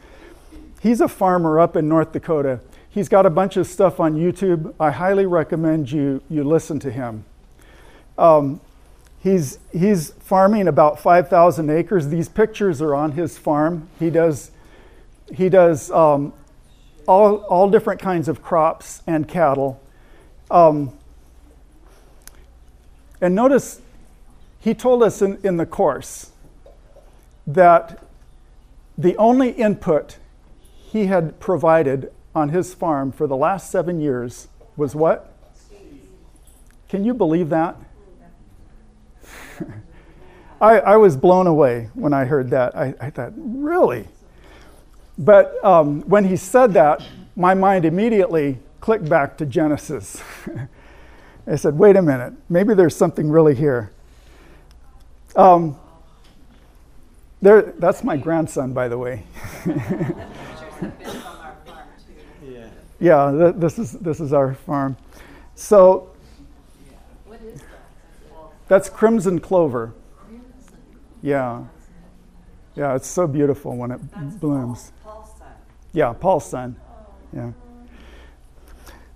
He's 0.80 1.00
a 1.00 1.08
farmer 1.08 1.58
up 1.58 1.76
in 1.76 1.88
North 1.88 2.12
Dakota. 2.12 2.60
He's 2.90 3.08
got 3.08 3.26
a 3.26 3.30
bunch 3.30 3.56
of 3.56 3.66
stuff 3.66 4.00
on 4.00 4.14
YouTube. 4.14 4.74
I 4.78 4.90
highly 4.90 5.26
recommend 5.26 5.90
you, 5.90 6.22
you 6.28 6.44
listen 6.44 6.78
to 6.80 6.90
him. 6.90 7.24
Um, 8.16 8.60
he's, 9.22 9.58
he's 9.72 10.10
farming 10.10 10.68
about 10.68 11.00
5,000 11.00 11.70
acres. 11.70 12.08
These 12.08 12.28
pictures 12.28 12.82
are 12.82 12.94
on 12.94 13.12
his 13.12 13.38
farm. 13.38 13.88
He 13.98 14.10
does, 14.10 14.50
he 15.34 15.48
does 15.48 15.90
um, 15.90 16.32
all, 17.06 17.36
all 17.44 17.70
different 17.70 18.00
kinds 18.00 18.28
of 18.28 18.42
crops 18.42 19.02
and 19.06 19.26
cattle. 19.28 19.80
Um, 20.50 20.92
And 23.20 23.34
notice 23.34 23.80
he 24.68 24.74
told 24.74 25.02
us 25.02 25.22
in, 25.22 25.38
in 25.42 25.56
the 25.56 25.64
course 25.64 26.30
that 27.46 28.04
the 28.98 29.16
only 29.16 29.52
input 29.52 30.18
he 30.92 31.06
had 31.06 31.40
provided 31.40 32.12
on 32.34 32.50
his 32.50 32.74
farm 32.74 33.10
for 33.10 33.26
the 33.26 33.34
last 33.34 33.70
seven 33.70 33.98
years 33.98 34.48
was 34.76 34.94
what? 34.94 35.34
Can 36.86 37.02
you 37.02 37.14
believe 37.14 37.48
that? 37.48 37.76
I, 40.60 40.80
I 40.80 40.96
was 40.98 41.16
blown 41.16 41.46
away 41.46 41.88
when 41.94 42.12
I 42.12 42.26
heard 42.26 42.50
that. 42.50 42.76
I, 42.76 42.92
I 43.00 43.08
thought, 43.08 43.32
really? 43.36 44.06
But 45.16 45.64
um, 45.64 46.02
when 46.02 46.24
he 46.24 46.36
said 46.36 46.74
that, 46.74 47.02
my 47.36 47.54
mind 47.54 47.86
immediately 47.86 48.58
clicked 48.80 49.08
back 49.08 49.38
to 49.38 49.46
Genesis. 49.46 50.22
I 51.46 51.56
said, 51.56 51.78
wait 51.78 51.96
a 51.96 52.02
minute, 52.02 52.34
maybe 52.50 52.74
there's 52.74 52.94
something 52.94 53.30
really 53.30 53.54
here. 53.54 53.92
Um, 55.36 55.76
there, 57.40 57.62
that's 57.78 58.02
my 58.02 58.16
grandson, 58.16 58.72
by 58.72 58.88
the 58.88 58.98
way. 58.98 59.22
Yeah. 59.66 60.28
yeah, 63.00 63.30
th- 63.32 63.54
this 63.56 63.78
is 63.78 63.92
this 63.92 64.20
is 64.20 64.32
our 64.32 64.54
farm. 64.54 64.96
So 65.54 66.10
What 67.26 67.40
is 67.42 67.60
that's 68.66 68.88
crimson 68.88 69.40
clover. 69.40 69.94
Yeah, 71.22 71.64
yeah, 72.76 72.94
it's 72.94 73.08
so 73.08 73.26
beautiful 73.26 73.76
when 73.76 73.90
it 73.90 74.00
That's 74.12 74.36
blooms. 74.36 74.92
Paul- 75.02 75.14
Paul's. 75.14 75.30
Yeah, 75.92 76.12
Paul's 76.12 76.48
son. 76.48 76.76
Yeah. 77.34 77.52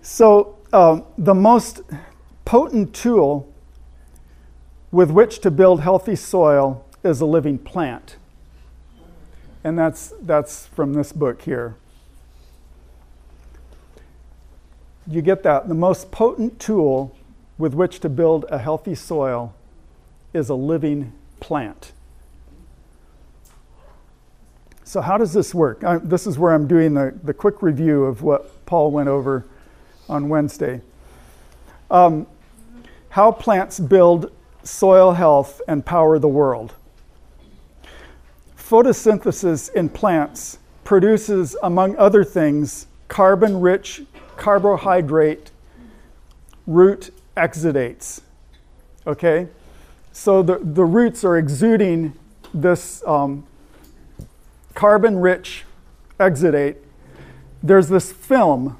So 0.00 0.58
um, 0.72 1.04
the 1.18 1.34
most 1.34 1.82
potent 2.44 2.92
tool 2.94 3.51
with 4.92 5.10
which 5.10 5.40
to 5.40 5.50
build 5.50 5.80
healthy 5.80 6.14
soil 6.14 6.84
is 7.02 7.20
a 7.20 7.26
living 7.26 7.58
plant. 7.58 8.16
And 9.64 9.78
that's, 9.78 10.12
that's 10.20 10.66
from 10.66 10.92
this 10.92 11.12
book 11.12 11.42
here. 11.42 11.74
You 15.06 15.22
get 15.22 15.42
that? 15.42 15.66
The 15.66 15.74
most 15.74 16.12
potent 16.12 16.60
tool 16.60 17.16
with 17.58 17.74
which 17.74 18.00
to 18.00 18.08
build 18.08 18.44
a 18.50 18.58
healthy 18.58 18.94
soil 18.94 19.54
is 20.32 20.48
a 20.48 20.54
living 20.54 21.12
plant. 21.40 21.92
So, 24.84 25.00
how 25.00 25.16
does 25.16 25.32
this 25.32 25.54
work? 25.54 25.82
I, 25.84 25.96
this 25.98 26.26
is 26.26 26.38
where 26.38 26.52
I'm 26.52 26.66
doing 26.66 26.94
the, 26.94 27.18
the 27.22 27.32
quick 27.32 27.62
review 27.62 28.04
of 28.04 28.22
what 28.22 28.66
Paul 28.66 28.90
went 28.90 29.08
over 29.08 29.46
on 30.08 30.28
Wednesday. 30.28 30.82
Um, 31.90 32.26
how 33.08 33.32
plants 33.32 33.80
build 33.80 34.30
soil 34.62 35.12
health 35.12 35.60
and 35.66 35.84
power 35.84 36.18
the 36.18 36.28
world. 36.28 36.74
Photosynthesis 38.56 39.72
in 39.74 39.88
plants 39.88 40.58
produces, 40.84 41.56
among 41.62 41.96
other 41.96 42.24
things, 42.24 42.86
carbon 43.08 43.60
rich 43.60 44.02
carbohydrate 44.36 45.50
root 46.66 47.12
exudates. 47.36 48.20
Okay? 49.06 49.48
So 50.12 50.42
the, 50.42 50.58
the 50.58 50.84
roots 50.84 51.24
are 51.24 51.36
exuding 51.36 52.14
this 52.54 53.02
um, 53.06 53.46
carbon 54.74 55.18
rich 55.18 55.64
exudate. 56.18 56.76
There's 57.62 57.88
this 57.88 58.12
film 58.12 58.78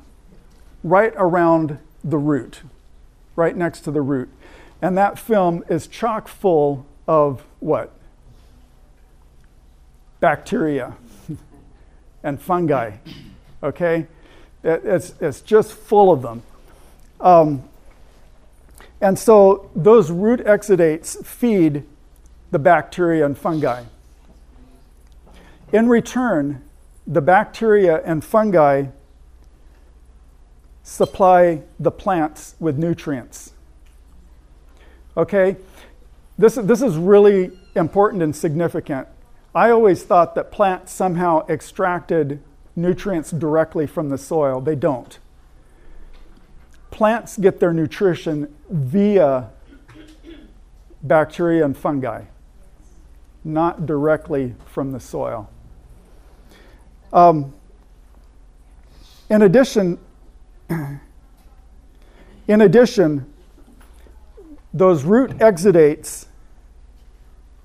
right 0.83 1.13
around 1.17 1.79
the 2.03 2.19
root, 2.19 2.63
right 3.37 3.57
next 3.57 3.81
to 3.83 3.91
the 3.91 4.03
root. 4.03 4.29
And 4.83 4.99
that 4.99 5.17
film 5.19 5.63
is 5.69 5.87
chock 5.87 6.27
full 6.27 6.85
of 7.07 7.45
what? 7.61 7.93
Bacteria 10.19 10.97
and 12.25 12.43
fungi. 12.43 12.97
Okay? 13.63 14.09
It's, 14.65 15.15
it's 15.21 15.41
just 15.41 15.73
full 15.73 16.13
of 16.13 16.23
them. 16.23 16.43
Um, 17.21 17.63
and 19.01 19.17
so 19.17 19.71
those 19.75 20.11
root 20.11 20.41
exudates 20.41 21.25
feed 21.25 21.85
the 22.51 22.59
bacteria 22.59 23.25
and 23.25 23.39
fungi. 23.39 23.85
In 25.73 25.89
return, 25.89 26.63
the 27.07 27.21
bacteria 27.21 28.03
and 28.05 28.25
fungi 28.25 28.87
supply 30.83 31.63
the 31.79 31.91
plants 31.91 32.55
with 32.61 32.77
nutrients. 32.77 33.53
Okay? 35.17 35.57
This, 36.39 36.55
this 36.55 36.83
is 36.83 36.97
really 36.97 37.51
important 37.75 38.23
and 38.23 38.35
significant. 38.35 39.09
I 39.55 39.71
always 39.71 40.03
thought 40.03 40.35
that 40.35 40.51
plants 40.51 40.93
somehow 40.93 41.47
extracted 41.49 42.43
nutrients 42.75 43.31
directly 43.31 43.87
from 43.87 44.09
the 44.09 44.17
soil. 44.17 44.61
They 44.61 44.75
don't. 44.75 45.19
Plants 46.91 47.37
get 47.37 47.61
their 47.61 47.73
nutrition 47.73 48.55
via 48.71 49.51
bacteria 51.03 51.65
and 51.65 51.77
fungi, 51.77 52.25
not 53.45 53.87
directly 53.87 54.55
from 54.67 54.93
the 54.93 55.01
soil. 55.01 55.51
Um, 57.13 57.53
in 59.29 59.43
addition, 59.43 59.99
in 60.69 61.01
addition, 62.49 63.32
those 64.75 65.05
root 65.05 65.31
exudates, 65.39 66.27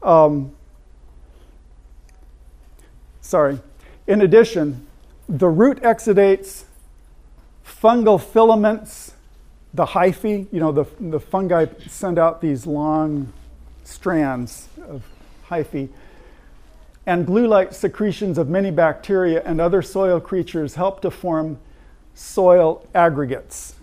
um, 0.04 0.52
sorry, 3.22 3.60
in 4.08 4.22
addition, 4.22 4.86
the 5.30 5.48
root 5.48 5.82
exudates, 5.82 6.63
fungal 7.65 8.22
filaments, 8.22 9.13
the 9.74 9.86
hyphae, 9.86 10.48
you 10.52 10.60
know, 10.60 10.72
the, 10.72 10.86
the 11.00 11.20
fungi 11.20 11.65
send 11.88 12.17
out 12.17 12.41
these 12.41 12.65
long 12.65 13.32
strands 13.84 14.67
of 14.88 15.04
hyphae, 15.50 15.89
and 17.06 17.26
blue 17.26 17.48
light 17.48 17.74
secretions 17.74 18.38
of 18.38 18.50
many 18.50 18.72
bacteria 18.72 19.41
and 19.46 19.62
other 19.62 19.82
soil 19.82 20.20
creatures 20.20 20.76
help 20.76 21.02
to 21.02 21.12
form 21.12 21.58
soil 22.13 22.86
aggregates. 22.93 23.76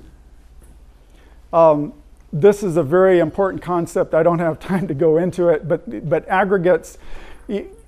Um, 1.52 1.94
this 2.34 2.64
is 2.64 2.76
a 2.76 2.82
very 2.82 3.20
important 3.20 3.62
concept. 3.62 4.12
I 4.12 4.22
don't 4.24 4.40
have 4.40 4.58
time 4.72 4.86
to 4.88 4.94
go 4.94 5.16
into 5.16 5.48
it, 5.48 5.66
but, 5.68 6.08
but 6.08 6.28
aggregates, 6.28 6.98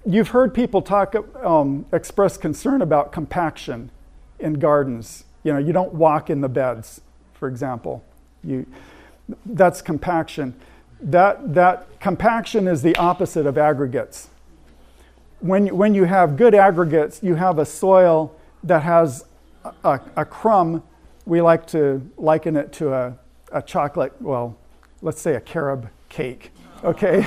you've 0.06 0.28
heard 0.28 0.54
people 0.54 0.80
talk, 0.80 1.14
um, 1.44 1.85
express 1.92 2.37
concern 2.38 2.80
about 2.80 3.12
compaction 3.12 3.90
in 4.38 4.54
gardens. 4.54 5.24
You 5.42 5.52
know, 5.52 5.59
you 5.59 5.72
don't 5.72 5.92
walk 5.94 6.30
in 6.30 6.40
the 6.40 6.48
beds, 6.48 7.00
for 7.35 7.48
example. 7.48 8.04
You, 8.44 8.66
that's 9.44 9.82
compaction. 9.82 10.54
That, 11.00 11.54
that 11.54 12.00
compaction 12.00 12.68
is 12.68 12.82
the 12.82 12.94
opposite 12.96 13.46
of 13.46 13.59
aggregates. 13.59 14.28
When, 15.40 15.66
you- 15.66 15.74
when 15.74 15.94
you 15.94 16.04
have 16.04 16.37
good 16.37 16.54
aggregates, 16.54 17.20
you 17.22 17.35
have 17.35 17.59
a 17.59 17.66
soil 17.66 18.35
that 18.62 18.82
has 18.82 19.24
a, 19.82 20.00
a 20.16 20.24
crumb. 20.24 20.82
We 21.26 21.42
like 21.42 21.66
to 21.68 22.09
liken 22.16 22.56
it 22.56 22.72
to 22.74 22.92
a, 22.94 23.18
a 23.52 23.62
chocolate, 23.62 24.12
well, 24.20 24.56
let's 25.02 25.20
say 25.20 25.35
a 25.35 25.40
carob 25.40 25.88
cake, 26.09 26.50
okay? 26.85 27.26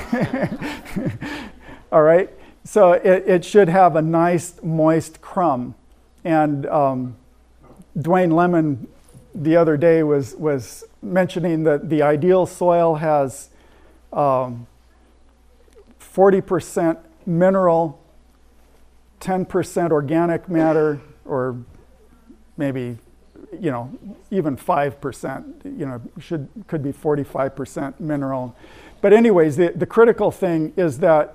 All 1.92 2.02
right? 2.02 2.30
So 2.64 2.92
it, 2.92 3.24
it 3.26 3.44
should 3.44 3.68
have 3.68 3.96
a 3.96 4.02
nice, 4.02 4.62
moist 4.62 5.20
crumb. 5.20 5.74
And 6.24 6.66
um, 6.66 7.16
Dwayne 7.96 8.32
Lemon 8.32 8.86
the 9.34 9.56
other 9.56 9.76
day 9.76 10.02
was, 10.02 10.34
was 10.34 10.84
mentioning 11.02 11.64
that 11.64 11.88
the 11.88 12.02
ideal 12.02 12.46
soil 12.46 12.96
has 12.96 13.50
um, 14.12 14.66
40% 16.00 16.98
mineral, 17.26 18.00
10% 19.20 19.90
organic 19.90 20.48
matter, 20.48 21.00
or 21.24 21.56
maybe, 22.56 22.98
you 23.58 23.70
know, 23.70 23.90
even 24.30 24.56
5%, 24.56 25.64
you 25.78 25.86
know, 25.86 26.00
should, 26.18 26.48
could 26.66 26.82
be 26.82 26.92
45% 26.92 27.98
mineral. 27.98 28.56
But, 29.00 29.12
anyways, 29.12 29.56
the, 29.56 29.72
the 29.74 29.86
critical 29.86 30.30
thing 30.30 30.72
is 30.76 30.98
that 30.98 31.34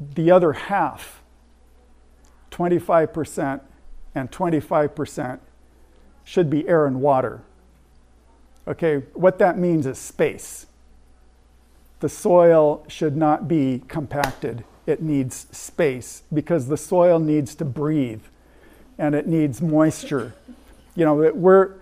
the 0.00 0.30
other 0.30 0.52
half, 0.52 1.22
25% 2.50 3.60
and 4.14 4.30
25%, 4.30 5.40
should 6.24 6.50
be 6.50 6.68
air 6.68 6.86
and 6.86 7.00
water. 7.00 7.42
Okay, 8.66 8.98
what 9.14 9.38
that 9.38 9.58
means 9.58 9.86
is 9.86 9.98
space. 9.98 10.66
The 12.00 12.08
soil 12.08 12.84
should 12.86 13.16
not 13.16 13.48
be 13.48 13.82
compacted, 13.88 14.64
it 14.86 15.02
needs 15.02 15.46
space 15.52 16.22
because 16.32 16.68
the 16.68 16.76
soil 16.76 17.18
needs 17.18 17.54
to 17.56 17.64
breathe 17.64 18.22
and 18.98 19.14
it 19.14 19.26
needs 19.26 19.62
moisture. 19.62 20.34
You 20.94 21.04
know, 21.04 21.14
we're 21.32 21.74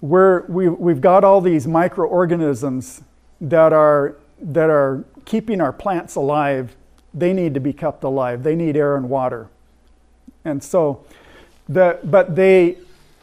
we're, 0.00 0.42
we, 0.46 0.68
we've 0.68 1.00
got 1.00 1.24
all 1.24 1.40
these 1.40 1.66
microorganisms 1.66 3.02
that 3.40 3.72
are, 3.72 4.16
that 4.40 4.70
are 4.70 5.04
keeping 5.24 5.60
our 5.60 5.72
plants 5.72 6.16
alive. 6.16 6.76
They 7.14 7.32
need 7.32 7.54
to 7.54 7.60
be 7.60 7.72
kept 7.72 8.04
alive. 8.04 8.42
They 8.42 8.54
need 8.54 8.76
air 8.76 8.96
and 8.96 9.08
water. 9.08 9.48
And 10.44 10.62
so, 10.62 11.04
the, 11.68 11.98
but 12.04 12.36
they, 12.36 12.78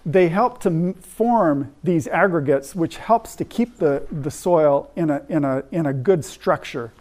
they 0.06 0.28
help 0.30 0.60
to 0.62 0.94
form 0.94 1.74
these 1.84 2.08
aggregates, 2.08 2.76
which 2.76 2.98
helps 2.98 3.36
to 3.38 3.46
keep 3.46 3.78
the, 3.78 4.06
the 4.12 4.32
soil 4.32 4.92
in 4.96 5.10
a, 5.10 5.22
in, 5.30 5.46
a, 5.46 5.64
in 5.72 5.86
a 5.86 5.94
good 5.94 6.26
structure. 6.26 6.92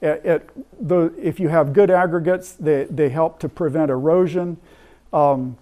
It, 0.00 0.24
it, 0.24 0.88
the, 0.88 1.12
if 1.20 1.40
you 1.40 1.48
have 1.48 1.72
good 1.72 1.90
aggregates, 1.90 2.52
they, 2.52 2.84
they 2.84 3.08
help 3.08 3.40
to 3.40 3.48
prevent 3.48 3.90
erosion. 3.90 4.58
Um, 5.12 5.56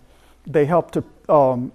they 0.47 0.67
help 0.67 0.91
to 0.93 1.05
um, 1.29 1.73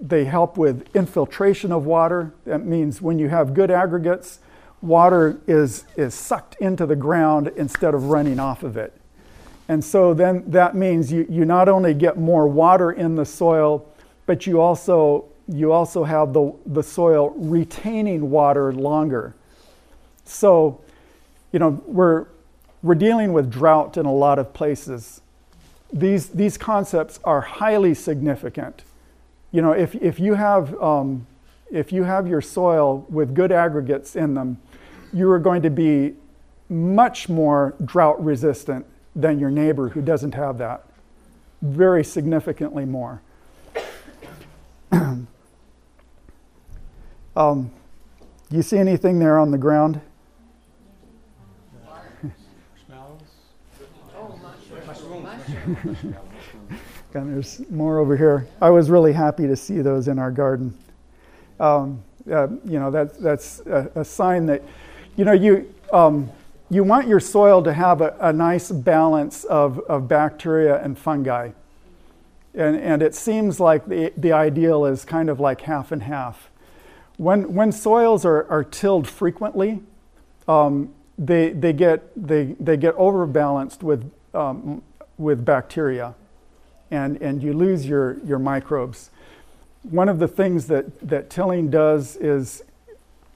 they 0.00 0.24
help 0.24 0.58
with 0.58 0.94
infiltration 0.94 1.72
of 1.72 1.86
water. 1.86 2.34
That 2.44 2.66
means 2.66 3.00
when 3.00 3.18
you 3.18 3.28
have 3.28 3.54
good 3.54 3.70
aggregates, 3.70 4.40
water 4.82 5.40
is, 5.46 5.84
is 5.96 6.14
sucked 6.14 6.56
into 6.56 6.84
the 6.84 6.96
ground 6.96 7.50
instead 7.56 7.94
of 7.94 8.04
running 8.10 8.38
off 8.38 8.62
of 8.62 8.76
it. 8.76 8.92
And 9.66 9.82
so 9.82 10.12
then 10.12 10.44
that 10.48 10.74
means 10.74 11.10
you, 11.10 11.26
you 11.30 11.46
not 11.46 11.68
only 11.70 11.94
get 11.94 12.18
more 12.18 12.46
water 12.46 12.92
in 12.92 13.14
the 13.14 13.24
soil, 13.24 13.88
but 14.26 14.46
you 14.46 14.60
also, 14.60 15.24
you 15.48 15.72
also 15.72 16.04
have 16.04 16.34
the, 16.34 16.54
the 16.66 16.82
soil 16.82 17.30
retaining 17.30 18.30
water 18.30 18.72
longer. 18.72 19.34
So, 20.24 20.82
you 21.50 21.58
know, 21.58 21.82
we're, 21.86 22.26
we're 22.82 22.94
dealing 22.94 23.32
with 23.32 23.50
drought 23.50 23.96
in 23.96 24.04
a 24.04 24.12
lot 24.12 24.38
of 24.38 24.52
places. 24.52 25.22
These, 25.94 26.30
these 26.30 26.58
concepts 26.58 27.20
are 27.24 27.40
highly 27.40 27.94
significant 27.94 28.84
you 29.54 29.62
know, 29.62 29.70
if, 29.70 29.94
if, 29.94 30.18
you 30.18 30.34
have, 30.34 30.74
um, 30.82 31.28
if 31.70 31.92
you 31.92 32.02
have 32.02 32.26
your 32.26 32.40
soil 32.40 33.06
with 33.08 33.36
good 33.36 33.52
aggregates 33.52 34.16
in 34.16 34.34
them, 34.34 34.60
you 35.12 35.30
are 35.30 35.38
going 35.38 35.62
to 35.62 35.70
be 35.70 36.14
much 36.68 37.28
more 37.28 37.76
drought 37.84 38.22
resistant 38.22 38.84
than 39.14 39.38
your 39.38 39.50
neighbor 39.50 39.90
who 39.90 40.02
doesn't 40.02 40.34
have 40.34 40.58
that. 40.58 40.84
Very 41.62 42.02
significantly 42.02 42.84
more. 42.84 43.22
um, 47.36 47.70
you 48.50 48.60
see 48.60 48.78
anything 48.78 49.20
there 49.20 49.38
on 49.38 49.52
the 49.52 49.58
ground? 49.58 50.00
And 57.14 57.32
there's 57.32 57.60
more 57.70 57.98
over 58.00 58.16
here. 58.16 58.48
I 58.60 58.70
was 58.70 58.90
really 58.90 59.12
happy 59.12 59.46
to 59.46 59.54
see 59.54 59.80
those 59.80 60.08
in 60.08 60.18
our 60.18 60.32
garden. 60.32 60.76
Um, 61.60 62.02
uh, 62.28 62.48
you 62.64 62.80
know, 62.80 62.90
that, 62.90 63.20
that's 63.20 63.60
a, 63.60 63.88
a, 63.94 64.04
sign 64.04 64.46
that, 64.46 64.62
you 65.16 65.24
know, 65.24 65.32
you, 65.32 65.72
um, 65.92 66.28
you 66.70 66.82
want 66.82 67.06
your 67.06 67.20
soil 67.20 67.62
to 67.62 67.72
have 67.72 68.00
a, 68.00 68.16
a 68.18 68.32
nice 68.32 68.72
balance 68.72 69.44
of, 69.44 69.78
of 69.80 70.08
bacteria 70.08 70.82
and 70.82 70.98
fungi. 70.98 71.50
And, 72.54 72.76
and 72.76 73.00
it 73.00 73.14
seems 73.14 73.60
like 73.60 73.86
the, 73.86 74.12
the 74.16 74.32
ideal 74.32 74.84
is 74.84 75.04
kind 75.04 75.28
of 75.28 75.38
like 75.38 75.60
half 75.60 75.92
and 75.92 76.02
half. 76.02 76.50
When, 77.16 77.54
when 77.54 77.70
soils 77.70 78.24
are, 78.24 78.50
are 78.50 78.64
tilled 78.64 79.06
frequently, 79.06 79.80
um, 80.48 80.92
they, 81.16 81.50
they, 81.50 81.72
get, 81.72 82.10
they, 82.16 82.56
they 82.58 82.76
get 82.76 82.96
overbalanced 82.96 83.84
with, 83.84 84.10
um, 84.34 84.82
with 85.18 85.44
bacteria 85.44 86.14
and, 86.90 87.20
and 87.20 87.42
you 87.42 87.52
lose 87.52 87.86
your, 87.86 88.18
your 88.24 88.38
microbes. 88.38 89.10
One 89.82 90.08
of 90.08 90.18
the 90.18 90.28
things 90.28 90.66
that, 90.68 91.00
that 91.06 91.30
tilling 91.30 91.70
does 91.70 92.16
is, 92.16 92.62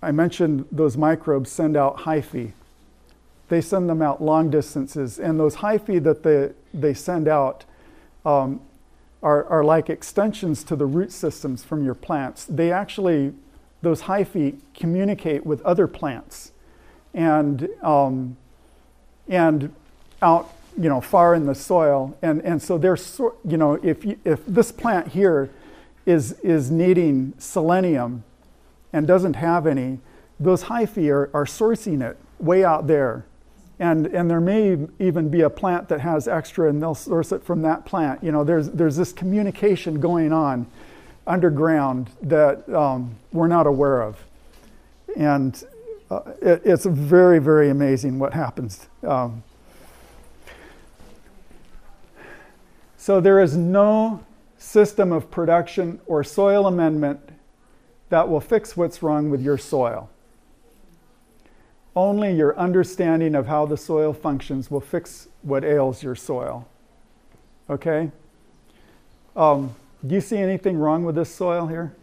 I 0.02 0.12
mentioned 0.12 0.66
those 0.70 0.96
microbes 0.96 1.50
send 1.50 1.76
out 1.76 1.98
hyphae. 1.98 2.52
They 3.48 3.60
send 3.60 3.88
them 3.88 4.02
out 4.02 4.22
long 4.22 4.50
distances, 4.50 5.18
and 5.18 5.40
those 5.40 5.56
hyphae 5.56 6.02
that 6.04 6.22
they, 6.22 6.52
they 6.72 6.94
send 6.94 7.28
out 7.28 7.64
um, 8.24 8.60
are, 9.22 9.44
are 9.46 9.64
like 9.64 9.90
extensions 9.90 10.62
to 10.64 10.76
the 10.76 10.86
root 10.86 11.12
systems 11.12 11.64
from 11.64 11.84
your 11.84 11.94
plants. 11.94 12.44
They 12.44 12.70
actually, 12.70 13.32
those 13.82 14.02
hyphae 14.02 14.58
communicate 14.74 15.44
with 15.46 15.62
other 15.62 15.86
plants 15.86 16.52
and, 17.14 17.68
um, 17.82 18.36
and 19.28 19.74
out 20.20 20.52
you 20.78 20.88
know, 20.88 21.00
far 21.00 21.34
in 21.34 21.46
the 21.46 21.54
soil. 21.54 22.16
And, 22.22 22.40
and 22.42 22.62
so 22.62 22.78
there's, 22.78 23.20
you 23.44 23.56
know, 23.56 23.74
if, 23.82 24.04
you, 24.04 24.18
if 24.24 24.44
this 24.46 24.70
plant 24.70 25.08
here 25.08 25.50
is, 26.06 26.32
is 26.40 26.70
needing 26.70 27.34
selenium 27.38 28.24
and 28.92 29.06
doesn't 29.06 29.34
have 29.34 29.66
any, 29.66 29.98
those 30.38 30.64
hyphae 30.64 31.10
are, 31.10 31.30
are 31.34 31.44
sourcing 31.44 32.00
it 32.08 32.16
way 32.38 32.64
out 32.64 32.86
there. 32.86 33.26
And, 33.80 34.06
and 34.06 34.30
there 34.30 34.40
may 34.40 34.76
even 34.98 35.28
be 35.28 35.42
a 35.42 35.50
plant 35.50 35.88
that 35.88 36.00
has 36.00 36.26
extra 36.26 36.68
and 36.68 36.82
they'll 36.82 36.94
source 36.94 37.32
it 37.32 37.44
from 37.44 37.62
that 37.62 37.84
plant. 37.84 38.22
You 38.22 38.32
know, 38.32 38.44
there's, 38.44 38.70
there's 38.70 38.96
this 38.96 39.12
communication 39.12 40.00
going 40.00 40.32
on 40.32 40.66
underground 41.26 42.10
that 42.22 42.68
um, 42.70 43.16
we're 43.32 43.48
not 43.48 43.66
aware 43.66 44.02
of. 44.02 44.24
And 45.16 45.62
uh, 46.10 46.20
it, 46.40 46.62
it's 46.64 46.86
very, 46.86 47.38
very 47.38 47.68
amazing 47.70 48.18
what 48.18 48.32
happens. 48.32 48.88
Um, 49.02 49.42
So 52.98 53.20
there 53.20 53.40
is 53.40 53.56
no 53.56 54.26
system 54.58 55.12
of 55.12 55.30
production 55.30 56.00
or 56.06 56.24
soil 56.24 56.66
amendment 56.66 57.20
that 58.10 58.28
will 58.28 58.40
fix 58.40 58.76
what's 58.76 59.02
wrong 59.04 59.30
with 59.30 59.40
your 59.40 59.56
soil. 59.56 60.10
Only 61.94 62.34
your 62.34 62.58
understanding 62.58 63.36
of 63.36 63.46
how 63.46 63.66
the 63.66 63.76
soil 63.76 64.12
functions 64.12 64.68
will 64.68 64.80
fix 64.80 65.28
what 65.42 65.64
ails 65.64 66.02
your 66.02 66.16
soil. 66.16 66.68
Okay? 67.70 68.10
Um, 69.36 69.76
do 70.04 70.16
you 70.16 70.20
see 70.20 70.38
anything 70.38 70.76
wrong 70.76 71.04
with 71.04 71.14
this 71.14 71.32
soil 71.32 71.68
here? 71.68 71.94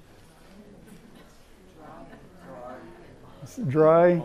It's 3.44 3.58
dry. 3.58 4.22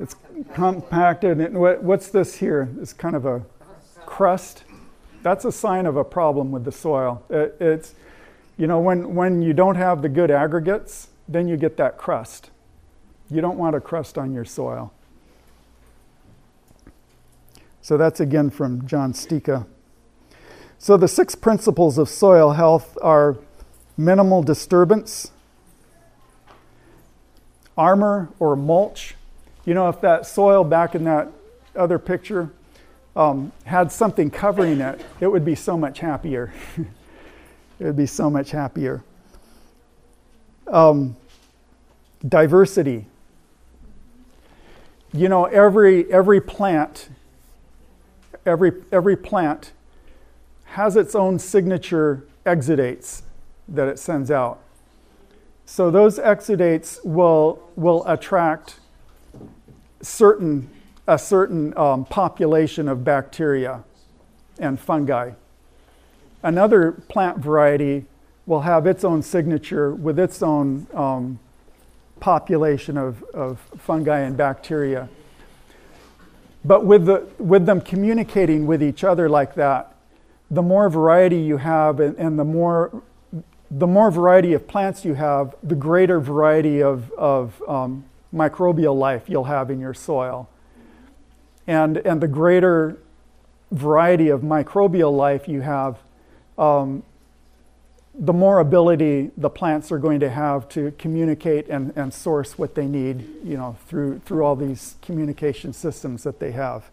It's 0.00 0.16
compacted. 0.52 1.40
And 1.40 1.56
what's 1.58 2.08
this 2.08 2.36
here? 2.36 2.68
It's 2.80 2.92
kind 2.92 3.14
of 3.14 3.24
a 3.24 3.44
crust 4.04 4.64
that's 5.24 5.44
a 5.46 5.50
sign 5.50 5.86
of 5.86 5.96
a 5.96 6.04
problem 6.04 6.52
with 6.52 6.64
the 6.64 6.70
soil. 6.70 7.24
It, 7.30 7.56
it's, 7.58 7.94
you 8.58 8.66
know, 8.66 8.78
when, 8.78 9.14
when 9.14 9.40
you 9.40 9.54
don't 9.54 9.76
have 9.76 10.02
the 10.02 10.08
good 10.08 10.30
aggregates, 10.30 11.08
then 11.26 11.48
you 11.48 11.56
get 11.56 11.78
that 11.78 11.96
crust. 11.96 12.50
You 13.30 13.40
don't 13.40 13.56
want 13.56 13.74
a 13.74 13.80
crust 13.80 14.18
on 14.18 14.34
your 14.34 14.44
soil. 14.44 14.92
So 17.80 17.96
that's 17.96 18.20
again 18.20 18.50
from 18.50 18.86
John 18.86 19.14
Stika. 19.14 19.66
So 20.78 20.98
the 20.98 21.08
six 21.08 21.34
principles 21.34 21.96
of 21.96 22.10
soil 22.10 22.52
health 22.52 22.98
are 23.00 23.38
minimal 23.96 24.42
disturbance, 24.42 25.30
armor 27.78 28.28
or 28.38 28.56
mulch. 28.56 29.14
You 29.64 29.72
know, 29.72 29.88
if 29.88 30.02
that 30.02 30.26
soil 30.26 30.64
back 30.64 30.94
in 30.94 31.04
that 31.04 31.28
other 31.74 31.98
picture, 31.98 32.50
um, 33.16 33.52
had 33.64 33.92
something 33.92 34.30
covering 34.30 34.80
it, 34.80 35.00
it 35.20 35.28
would 35.28 35.44
be 35.44 35.54
so 35.54 35.76
much 35.76 36.00
happier. 36.00 36.52
it 37.78 37.84
would 37.84 37.96
be 37.96 38.06
so 38.06 38.28
much 38.28 38.50
happier. 38.50 39.02
Um, 40.66 41.16
diversity. 42.26 43.06
You 45.12 45.28
know, 45.28 45.44
every, 45.44 46.10
every 46.10 46.40
plant, 46.40 47.08
every, 48.44 48.72
every 48.90 49.16
plant 49.16 49.72
has 50.64 50.96
its 50.96 51.14
own 51.14 51.38
signature 51.38 52.26
exudates 52.44 53.22
that 53.68 53.86
it 53.86 53.98
sends 53.98 54.30
out. 54.30 54.60
So 55.66 55.90
those 55.90 56.18
exudates 56.18 57.04
will, 57.04 57.62
will 57.76 58.06
attract 58.06 58.80
certain 60.02 60.68
a 61.06 61.18
certain 61.18 61.76
um, 61.76 62.04
population 62.04 62.88
of 62.88 63.04
bacteria 63.04 63.84
and 64.58 64.78
fungi. 64.80 65.32
Another 66.42 66.92
plant 66.92 67.38
variety 67.38 68.04
will 68.46 68.62
have 68.62 68.86
its 68.86 69.04
own 69.04 69.22
signature 69.22 69.94
with 69.94 70.18
its 70.18 70.42
own 70.42 70.86
um, 70.94 71.38
population 72.20 72.96
of, 72.96 73.22
of 73.34 73.58
fungi 73.78 74.20
and 74.20 74.36
bacteria. 74.36 75.08
But 76.64 76.84
with, 76.84 77.06
the, 77.06 77.26
with 77.38 77.66
them 77.66 77.80
communicating 77.80 78.66
with 78.66 78.82
each 78.82 79.04
other 79.04 79.28
like 79.28 79.54
that, 79.54 79.94
the 80.50 80.62
more 80.62 80.88
variety 80.88 81.38
you 81.38 81.58
have 81.58 82.00
and, 82.00 82.16
and 82.16 82.38
the 82.38 82.44
more 82.44 83.02
the 83.70 83.86
more 83.88 84.08
variety 84.08 84.52
of 84.52 84.68
plants 84.68 85.04
you 85.04 85.14
have, 85.14 85.56
the 85.60 85.74
greater 85.74 86.20
variety 86.20 86.80
of, 86.80 87.10
of 87.12 87.60
um, 87.66 88.04
microbial 88.32 88.96
life 88.96 89.24
you'll 89.26 89.44
have 89.44 89.68
in 89.68 89.80
your 89.80 89.94
soil 89.94 90.48
and, 91.66 91.98
and 91.98 92.20
the 92.20 92.28
greater 92.28 92.98
variety 93.70 94.28
of 94.28 94.42
microbial 94.42 95.14
life 95.14 95.48
you 95.48 95.62
have, 95.62 95.98
um, 96.58 97.02
the 98.16 98.32
more 98.32 98.60
ability 98.60 99.30
the 99.36 99.50
plants 99.50 99.90
are 99.90 99.98
going 99.98 100.20
to 100.20 100.30
have 100.30 100.68
to 100.68 100.92
communicate 100.98 101.68
and, 101.68 101.92
and 101.96 102.14
source 102.14 102.56
what 102.56 102.74
they 102.76 102.86
need, 102.86 103.26
you 103.42 103.56
know, 103.56 103.76
through, 103.86 104.20
through 104.20 104.44
all 104.44 104.54
these 104.54 104.94
communication 105.02 105.72
systems 105.72 106.22
that 106.22 106.38
they 106.38 106.52
have. 106.52 106.84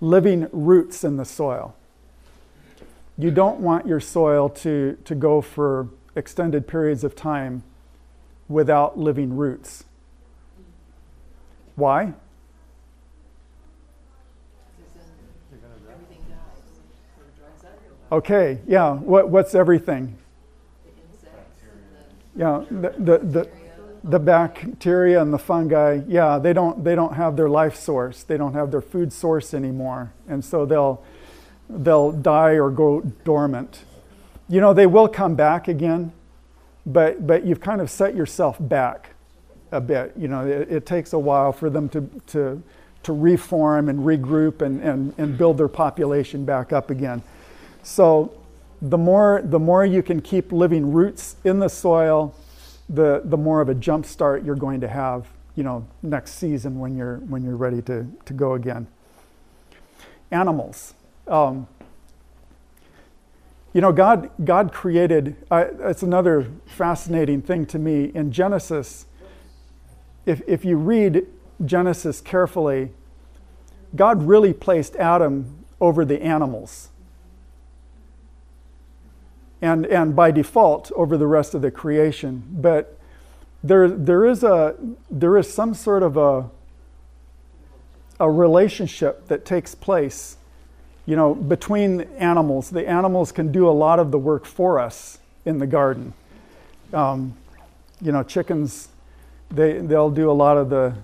Living 0.00 0.48
roots 0.52 1.02
in 1.02 1.16
the 1.16 1.24
soil. 1.24 1.74
You 3.18 3.30
don't 3.30 3.60
want 3.60 3.86
your 3.86 4.00
soil 4.00 4.48
to, 4.48 4.96
to 5.04 5.14
go 5.14 5.40
for 5.40 5.88
extended 6.14 6.68
periods 6.68 7.02
of 7.02 7.16
time 7.16 7.62
without 8.48 8.98
living 8.98 9.36
roots. 9.36 9.84
Why? 11.76 12.12
Okay, 18.10 18.58
yeah, 18.66 18.92
what, 18.92 19.30
what's 19.30 19.54
everything? 19.54 20.18
Yeah, 22.36 22.64
the, 22.70 22.94
the, 22.98 23.18
the, 23.18 23.50
the 24.04 24.18
bacteria 24.18 25.22
and 25.22 25.32
the 25.32 25.38
fungi, 25.38 26.02
yeah, 26.06 26.38
they 26.38 26.52
don't, 26.52 26.84
they 26.84 26.94
don't 26.94 27.14
have 27.14 27.36
their 27.36 27.48
life 27.48 27.74
source. 27.74 28.22
They 28.22 28.36
don't 28.36 28.52
have 28.52 28.70
their 28.70 28.82
food 28.82 29.14
source 29.14 29.54
anymore. 29.54 30.12
And 30.28 30.44
so 30.44 30.66
they'll, 30.66 31.02
they'll 31.70 32.12
die 32.12 32.52
or 32.52 32.70
go 32.70 33.00
dormant. 33.24 33.84
You 34.46 34.60
know, 34.60 34.74
they 34.74 34.86
will 34.86 35.08
come 35.08 35.34
back 35.34 35.66
again, 35.66 36.12
but, 36.84 37.26
but 37.26 37.46
you've 37.46 37.60
kind 37.60 37.80
of 37.80 37.90
set 37.90 38.14
yourself 38.14 38.58
back 38.60 39.11
a 39.72 39.80
bit. 39.80 40.12
You 40.16 40.28
know, 40.28 40.46
it, 40.46 40.70
it 40.70 40.86
takes 40.86 41.12
a 41.12 41.18
while 41.18 41.52
for 41.52 41.70
them 41.70 41.88
to, 41.90 42.08
to, 42.28 42.62
to 43.02 43.12
reform 43.12 43.88
and 43.88 44.00
regroup 44.00 44.62
and, 44.62 44.80
and, 44.80 45.14
and 45.18 45.36
build 45.36 45.58
their 45.58 45.68
population 45.68 46.44
back 46.44 46.72
up 46.72 46.90
again. 46.90 47.22
So 47.82 48.38
the 48.80 48.98
more, 48.98 49.42
the 49.44 49.58
more 49.58 49.84
you 49.84 50.02
can 50.02 50.20
keep 50.20 50.52
living 50.52 50.92
roots 50.92 51.36
in 51.44 51.58
the 51.58 51.68
soil, 51.68 52.34
the, 52.88 53.22
the 53.24 53.36
more 53.36 53.60
of 53.60 53.68
a 53.68 53.74
jump 53.74 54.06
start 54.06 54.44
you're 54.44 54.54
going 54.54 54.80
to 54.80 54.88
have, 54.88 55.26
you 55.56 55.62
know, 55.62 55.86
next 56.02 56.32
season 56.32 56.78
when 56.78 56.96
you're, 56.96 57.16
when 57.16 57.42
you're 57.42 57.56
ready 57.56 57.82
to, 57.82 58.06
to 58.24 58.32
go 58.32 58.54
again. 58.54 58.86
Animals. 60.30 60.94
Um, 61.26 61.66
you 63.72 63.80
know, 63.80 63.92
God, 63.92 64.30
God 64.44 64.72
created, 64.72 65.36
uh, 65.50 65.64
it's 65.80 66.02
another 66.02 66.46
fascinating 66.66 67.40
thing 67.40 67.64
to 67.66 67.78
me. 67.78 68.12
In 68.14 68.30
Genesis, 68.30 69.06
if, 70.26 70.42
if 70.46 70.64
you 70.64 70.76
read 70.76 71.26
Genesis 71.64 72.20
carefully, 72.20 72.90
God 73.94 74.22
really 74.22 74.52
placed 74.52 74.96
Adam 74.96 75.64
over 75.80 76.04
the 76.04 76.22
animals. 76.22 76.88
And, 79.60 79.86
and 79.86 80.16
by 80.16 80.30
default 80.30 80.90
over 80.92 81.16
the 81.16 81.26
rest 81.26 81.54
of 81.54 81.62
the 81.62 81.70
creation. 81.70 82.42
But 82.50 82.98
there, 83.62 83.88
there, 83.88 84.26
is, 84.26 84.42
a, 84.42 84.76
there 85.08 85.36
is 85.36 85.52
some 85.52 85.74
sort 85.74 86.02
of 86.02 86.16
a, 86.16 86.50
a 88.18 88.28
relationship 88.28 89.28
that 89.28 89.44
takes 89.44 89.74
place 89.74 90.36
you 91.06 91.16
know, 91.16 91.34
between 91.34 92.02
animals. 92.18 92.70
The 92.70 92.88
animals 92.88 93.32
can 93.32 93.50
do 93.50 93.68
a 93.68 93.72
lot 93.72 93.98
of 93.98 94.10
the 94.10 94.18
work 94.18 94.46
for 94.46 94.78
us 94.78 95.18
in 95.44 95.58
the 95.58 95.66
garden. 95.66 96.12
Um, 96.92 97.36
you 98.00 98.12
know, 98.12 98.22
chickens, 98.22 98.88
they, 99.52 99.78
they'll 99.78 100.10
do 100.10 100.30
a 100.30 100.32
lot 100.32 100.56
of 100.56 100.70
the, 100.70 100.94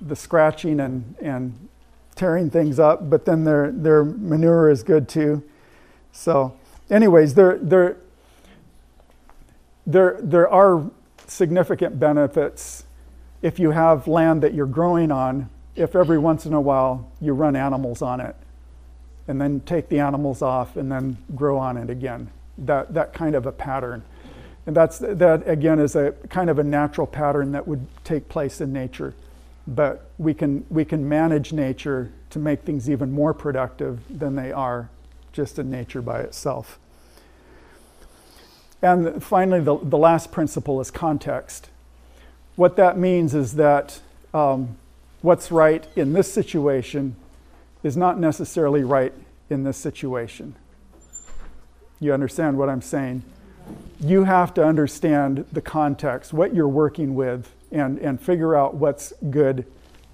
the 0.00 0.16
scratching 0.16 0.80
and, 0.80 1.14
and 1.20 1.68
tearing 2.14 2.50
things 2.50 2.78
up, 2.78 3.10
but 3.10 3.24
then 3.24 3.44
their, 3.44 3.70
their 3.72 4.04
manure 4.04 4.70
is 4.70 4.82
good 4.82 5.08
too. 5.08 5.42
So, 6.12 6.56
anyways, 6.90 7.34
there, 7.34 7.58
there, 7.58 7.96
there, 9.86 10.18
there 10.20 10.48
are 10.48 10.90
significant 11.26 11.98
benefits 11.98 12.84
if 13.42 13.58
you 13.58 13.70
have 13.70 14.06
land 14.06 14.42
that 14.42 14.54
you're 14.54 14.66
growing 14.66 15.10
on, 15.10 15.48
if 15.76 15.96
every 15.96 16.18
once 16.18 16.46
in 16.46 16.52
a 16.52 16.60
while 16.60 17.10
you 17.20 17.32
run 17.32 17.56
animals 17.56 18.02
on 18.02 18.20
it 18.20 18.36
and 19.28 19.40
then 19.40 19.60
take 19.60 19.88
the 19.88 20.00
animals 20.00 20.42
off 20.42 20.76
and 20.76 20.90
then 20.90 21.16
grow 21.34 21.56
on 21.56 21.76
it 21.76 21.88
again. 21.88 22.28
That, 22.58 22.92
that 22.94 23.14
kind 23.14 23.34
of 23.34 23.46
a 23.46 23.52
pattern. 23.52 24.02
And 24.70 24.76
that's, 24.76 24.98
that 24.98 25.48
again 25.48 25.80
is 25.80 25.96
a 25.96 26.12
kind 26.28 26.48
of 26.48 26.60
a 26.60 26.62
natural 26.62 27.04
pattern 27.04 27.50
that 27.50 27.66
would 27.66 27.88
take 28.04 28.28
place 28.28 28.60
in 28.60 28.72
nature. 28.72 29.14
But 29.66 30.12
we 30.16 30.32
can, 30.32 30.64
we 30.70 30.84
can 30.84 31.08
manage 31.08 31.52
nature 31.52 32.12
to 32.30 32.38
make 32.38 32.62
things 32.62 32.88
even 32.88 33.10
more 33.10 33.34
productive 33.34 33.98
than 34.08 34.36
they 34.36 34.52
are 34.52 34.88
just 35.32 35.58
in 35.58 35.72
nature 35.72 36.00
by 36.00 36.20
itself. 36.20 36.78
And 38.80 39.20
finally, 39.20 39.58
the, 39.58 39.76
the 39.76 39.98
last 39.98 40.30
principle 40.30 40.80
is 40.80 40.92
context. 40.92 41.68
What 42.54 42.76
that 42.76 42.96
means 42.96 43.34
is 43.34 43.54
that 43.54 43.98
um, 44.32 44.76
what's 45.20 45.50
right 45.50 45.84
in 45.96 46.12
this 46.12 46.32
situation 46.32 47.16
is 47.82 47.96
not 47.96 48.20
necessarily 48.20 48.84
right 48.84 49.14
in 49.50 49.64
this 49.64 49.78
situation. 49.78 50.54
You 51.98 52.14
understand 52.14 52.56
what 52.56 52.68
I'm 52.68 52.82
saying? 52.82 53.24
You 54.00 54.24
have 54.24 54.54
to 54.54 54.64
understand 54.64 55.44
the 55.52 55.60
context, 55.60 56.32
what 56.32 56.54
you're 56.54 56.68
working 56.68 57.14
with, 57.14 57.52
and, 57.70 57.98
and 57.98 58.20
figure 58.20 58.56
out 58.56 58.74
what's 58.74 59.12
good 59.30 59.66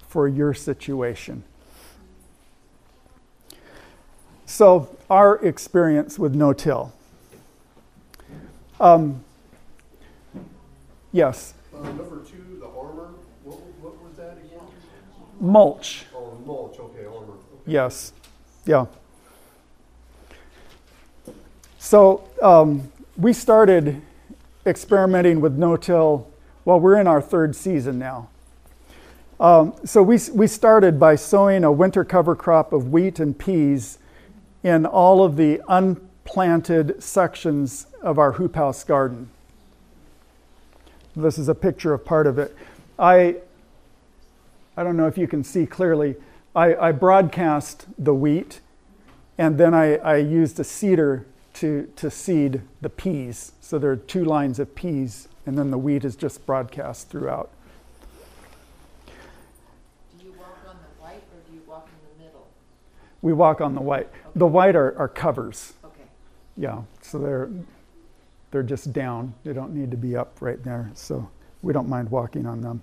for 0.07 0.27
your 0.27 0.53
situation. 0.53 1.43
So, 4.45 4.95
our 5.09 5.37
experience 5.45 6.17
with 6.17 6.33
no 6.33 6.53
till. 6.53 6.93
Um, 8.79 9.23
yes? 11.11 11.53
Uh, 11.73 11.83
number 11.83 12.23
two, 12.23 12.57
the 12.59 12.67
armor, 12.67 13.09
what, 13.43 13.59
what 13.81 14.03
was 14.03 14.15
that 14.17 14.37
again? 14.37 14.65
Mulch. 15.39 16.05
Oh, 16.15 16.39
mulch, 16.45 16.79
okay, 16.79 17.05
armor. 17.05 17.33
Okay. 17.33 17.61
Yes. 17.65 18.13
Yeah. 18.65 18.85
So 21.79 22.27
um, 22.41 22.91
we 23.17 23.33
started 23.33 23.99
experimenting 24.65 25.41
with 25.41 25.53
no-till. 25.53 26.27
Well, 26.65 26.79
we're 26.79 26.99
in 26.99 27.07
our 27.07 27.21
third 27.21 27.55
season 27.55 27.97
now. 27.97 28.29
Um, 29.39 29.73
so 29.83 30.03
we, 30.03 30.19
we 30.33 30.45
started 30.47 30.99
by 30.99 31.15
sowing 31.15 31.63
a 31.63 31.71
winter 31.71 32.03
cover 32.03 32.35
crop 32.35 32.73
of 32.73 32.91
wheat 32.91 33.19
and 33.19 33.37
peas 33.37 33.97
in 34.63 34.85
all 34.85 35.23
of 35.23 35.35
the 35.35 35.61
unplanted 35.67 37.01
sections 37.01 37.87
of 38.01 38.19
our 38.19 38.33
hoop 38.33 38.55
house 38.55 38.83
garden. 38.83 39.29
This 41.15 41.39
is 41.39 41.49
a 41.49 41.55
picture 41.55 41.93
of 41.93 42.05
part 42.05 42.27
of 42.27 42.37
it. 42.37 42.55
I, 42.99 43.37
I 44.75 44.83
don't 44.83 44.97
know 44.97 45.07
if 45.07 45.17
you 45.17 45.27
can 45.27 45.43
see 45.43 45.65
clearly. 45.65 46.15
I, 46.55 46.75
I 46.75 46.91
broadcast 46.91 47.85
the 47.97 48.13
wheat, 48.13 48.59
and 49.37 49.57
then 49.57 49.73
I, 49.73 49.95
I 49.97 50.17
used 50.17 50.59
a 50.59 50.63
seeder 50.63 51.25
to, 51.59 51.91
to 51.95 52.11
seed 52.11 52.61
the 52.81 52.89
peas. 52.89 53.53
So 53.61 53.79
there 53.79 53.91
are 53.91 53.95
two 53.95 54.23
lines 54.23 54.59
of 54.59 54.75
peas, 54.75 55.27
and 55.45 55.57
then 55.57 55.71
the 55.71 55.77
wheat 55.77 56.05
is 56.05 56.15
just 56.15 56.45
broadcast 56.45 57.09
throughout. 57.09 57.49
Do 60.19 60.25
you 60.25 60.33
walk 60.33 60.57
on 60.67 60.75
the 60.75 61.01
white 61.01 61.23
or 61.33 61.49
do 61.49 61.53
you 61.55 61.61
walk 61.67 61.87
in 61.87 62.19
the 62.19 62.25
middle? 62.25 62.47
We 63.21 63.33
walk 63.33 63.59
on 63.59 63.73
the 63.73 63.81
white. 63.81 64.09
The 64.35 64.45
white 64.45 64.75
are, 64.75 64.97
are 64.99 65.07
covers. 65.07 65.73
Okay. 65.83 66.03
Yeah, 66.57 66.81
so 67.01 67.17
they're 67.17 67.49
they're 68.51 68.63
just 68.63 68.93
down. 68.93 69.33
They 69.43 69.53
don't 69.53 69.73
need 69.73 69.91
to 69.91 69.97
be 69.97 70.15
up 70.15 70.37
right 70.41 70.63
there. 70.63 70.91
So 70.93 71.27
we 71.63 71.73
don't 71.73 71.89
mind 71.89 72.09
walking 72.09 72.45
on 72.45 72.61
them. 72.61 72.81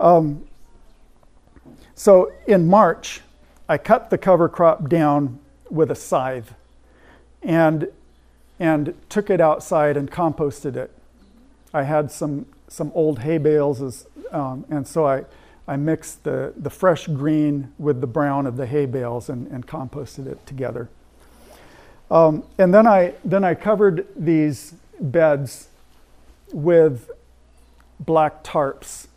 Um, 0.00 0.44
so 1.94 2.32
in 2.46 2.66
March, 2.66 3.20
I 3.68 3.76
cut 3.78 4.10
the 4.10 4.18
cover 4.18 4.48
crop 4.48 4.88
down 4.88 5.38
with 5.70 5.90
a 5.90 5.94
scythe, 5.94 6.54
and 7.42 7.88
and 8.60 8.94
took 9.08 9.30
it 9.30 9.40
outside 9.40 9.96
and 9.96 10.10
composted 10.10 10.76
it. 10.76 10.90
I 11.72 11.84
had 11.84 12.10
some 12.10 12.46
some 12.68 12.92
old 12.94 13.20
hay 13.20 13.38
bales, 13.38 13.80
as, 13.80 14.06
um, 14.32 14.64
and 14.70 14.86
so 14.86 15.06
I. 15.06 15.24
I 15.70 15.76
mixed 15.76 16.24
the, 16.24 16.54
the 16.56 16.70
fresh 16.70 17.06
green 17.08 17.74
with 17.78 18.00
the 18.00 18.06
brown 18.06 18.46
of 18.46 18.56
the 18.56 18.64
hay 18.64 18.86
bales 18.86 19.28
and, 19.28 19.46
and 19.48 19.66
composted 19.66 20.26
it 20.26 20.46
together. 20.46 20.88
Um, 22.10 22.44
and 22.56 22.72
then 22.72 22.86
I, 22.86 23.12
then 23.22 23.44
I 23.44 23.54
covered 23.54 24.06
these 24.16 24.72
beds 24.98 25.68
with 26.52 27.10
black 28.00 28.42
tarps. 28.42 29.08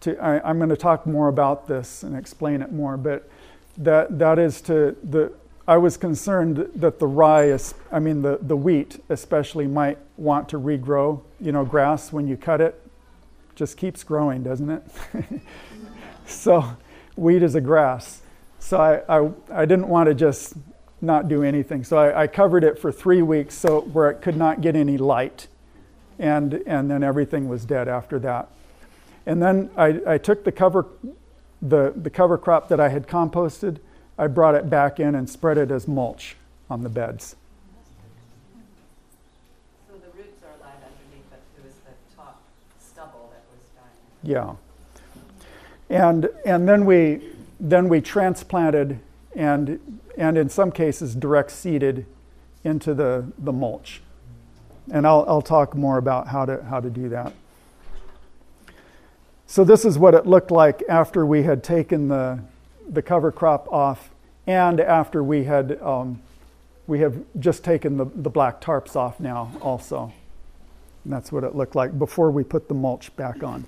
To, 0.00 0.18
I, 0.18 0.50
am 0.50 0.58
going 0.58 0.70
to 0.70 0.76
talk 0.76 1.06
more 1.06 1.28
about 1.28 1.68
this 1.68 2.02
and 2.02 2.16
explain 2.16 2.62
it 2.62 2.72
more, 2.72 2.96
but 2.96 3.28
that, 3.76 4.18
that 4.18 4.38
is 4.38 4.60
to 4.62 4.96
the. 5.02 5.32
I 5.68 5.76
was 5.76 5.98
concerned 5.98 6.70
that 6.76 6.98
the 6.98 7.06
rye, 7.06 7.56
I 7.92 7.98
mean 7.98 8.22
the, 8.22 8.38
the 8.40 8.56
wheat 8.56 9.04
especially, 9.10 9.66
might 9.66 9.98
want 10.16 10.48
to 10.48 10.58
regrow. 10.58 11.20
You 11.38 11.52
know, 11.52 11.64
grass 11.64 12.10
when 12.10 12.26
you 12.26 12.38
cut 12.38 12.62
it 12.62 12.82
just 13.54 13.76
keeps 13.76 14.02
growing, 14.02 14.42
doesn't 14.42 14.70
it? 14.70 14.82
so, 16.26 16.76
wheat 17.16 17.42
is 17.42 17.54
a 17.54 17.60
grass. 17.60 18.22
So 18.60 18.78
I, 18.78 19.18
I, 19.18 19.30
I 19.50 19.64
didn't 19.66 19.88
want 19.88 20.08
to 20.08 20.14
just 20.14 20.54
not 21.02 21.28
do 21.28 21.42
anything. 21.42 21.84
So 21.84 21.98
I, 21.98 22.22
I 22.22 22.26
covered 22.28 22.64
it 22.64 22.78
for 22.78 22.90
three 22.90 23.20
weeks 23.20 23.54
so 23.54 23.80
where 23.80 24.10
it 24.10 24.22
could 24.22 24.36
not 24.36 24.60
get 24.60 24.74
any 24.74 24.96
light. 24.96 25.48
And, 26.18 26.62
and 26.66 26.90
then 26.90 27.02
everything 27.02 27.48
was 27.48 27.64
dead 27.64 27.88
after 27.88 28.18
that. 28.20 28.48
And 29.26 29.42
then 29.42 29.70
I, 29.76 30.00
I 30.06 30.18
took 30.18 30.44
the 30.44 30.52
cover, 30.52 30.86
the, 31.60 31.92
the 31.94 32.10
cover 32.10 32.38
crop 32.38 32.68
that 32.68 32.80
I 32.80 32.88
had 32.88 33.06
composted, 33.06 33.78
I 34.18 34.26
brought 34.26 34.56
it 34.56 34.68
back 34.68 34.98
in 34.98 35.14
and 35.14 35.30
spread 35.30 35.58
it 35.58 35.70
as 35.70 35.86
mulch 35.86 36.36
on 36.68 36.82
the 36.82 36.88
beds. 36.88 37.36
So 39.88 39.94
the 39.94 40.08
roots 40.16 40.42
are 40.42 40.50
alive 40.60 40.74
underneath, 40.82 41.24
but 41.30 41.40
it 41.56 41.64
was 41.64 41.74
the 41.84 42.16
top 42.16 42.42
stubble 42.80 43.32
that 43.32 43.44
was 43.50 43.62
dying. 43.76 43.88
Yeah. 44.24 44.56
And, 45.88 46.28
and 46.44 46.68
then, 46.68 46.84
we, 46.84 47.22
then 47.60 47.88
we 47.88 48.00
transplanted 48.00 48.98
and, 49.36 50.00
and 50.16 50.36
in 50.36 50.48
some 50.48 50.72
cases 50.72 51.14
direct 51.14 51.52
seeded 51.52 52.04
into 52.64 52.94
the, 52.94 53.24
the 53.38 53.52
mulch. 53.52 54.02
And 54.90 55.06
I'll, 55.06 55.24
I'll 55.28 55.42
talk 55.42 55.76
more 55.76 55.96
about 55.96 56.26
how 56.26 56.44
to, 56.44 56.64
how 56.64 56.80
to 56.80 56.90
do 56.90 57.08
that. 57.10 57.32
So 59.46 59.64
this 59.64 59.84
is 59.84 59.96
what 59.98 60.14
it 60.14 60.26
looked 60.26 60.50
like 60.50 60.82
after 60.88 61.24
we 61.24 61.44
had 61.44 61.62
taken 61.62 62.08
the, 62.08 62.40
the 62.88 63.02
cover 63.02 63.30
crop 63.30 63.70
off 63.72 64.10
and 64.46 64.80
after 64.80 65.22
we 65.22 65.44
had 65.44 65.80
um, 65.82 66.22
we 66.88 67.00
have 67.00 67.22
just 67.38 67.62
taken 67.62 67.98
the, 67.98 68.06
the 68.06 68.30
black 68.30 68.60
tarps 68.60 68.96
off 68.96 69.20
now 69.20 69.52
also. 69.60 70.10
And 71.04 71.12
that's 71.12 71.30
what 71.30 71.44
it 71.44 71.54
looked 71.54 71.76
like 71.76 71.96
before 71.98 72.30
we 72.30 72.42
put 72.42 72.66
the 72.66 72.74
mulch 72.74 73.14
back 73.14 73.42
on. 73.44 73.66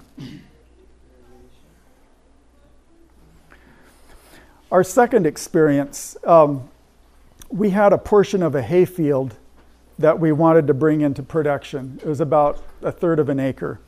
Our 4.72 4.82
second 4.82 5.26
experience, 5.26 6.16
um, 6.24 6.68
we 7.50 7.70
had 7.70 7.92
a 7.92 7.98
portion 7.98 8.42
of 8.42 8.54
a 8.54 8.62
hayfield 8.62 9.36
that 9.98 10.18
we 10.18 10.32
wanted 10.32 10.66
to 10.68 10.74
bring 10.74 11.02
into 11.02 11.22
production. 11.22 11.98
It 12.02 12.08
was 12.08 12.20
about 12.20 12.62
a 12.80 12.90
third 12.90 13.18
of 13.18 13.28
an 13.28 13.38
acre. 13.38 13.80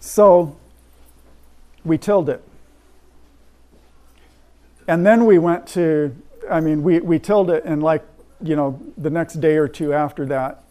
So 0.00 0.56
we 1.82 1.96
tilled 1.96 2.28
it. 2.28 2.44
And 4.92 5.06
then 5.06 5.24
we 5.24 5.38
went 5.38 5.66
to, 5.68 6.14
I 6.50 6.60
mean, 6.60 6.82
we, 6.82 7.00
we 7.00 7.18
tilled 7.18 7.48
it, 7.48 7.64
and 7.64 7.82
like, 7.82 8.04
you 8.42 8.54
know, 8.54 8.78
the 8.98 9.08
next 9.08 9.40
day 9.40 9.56
or 9.56 9.66
two 9.66 9.94
after 9.94 10.26
that, 10.26 10.64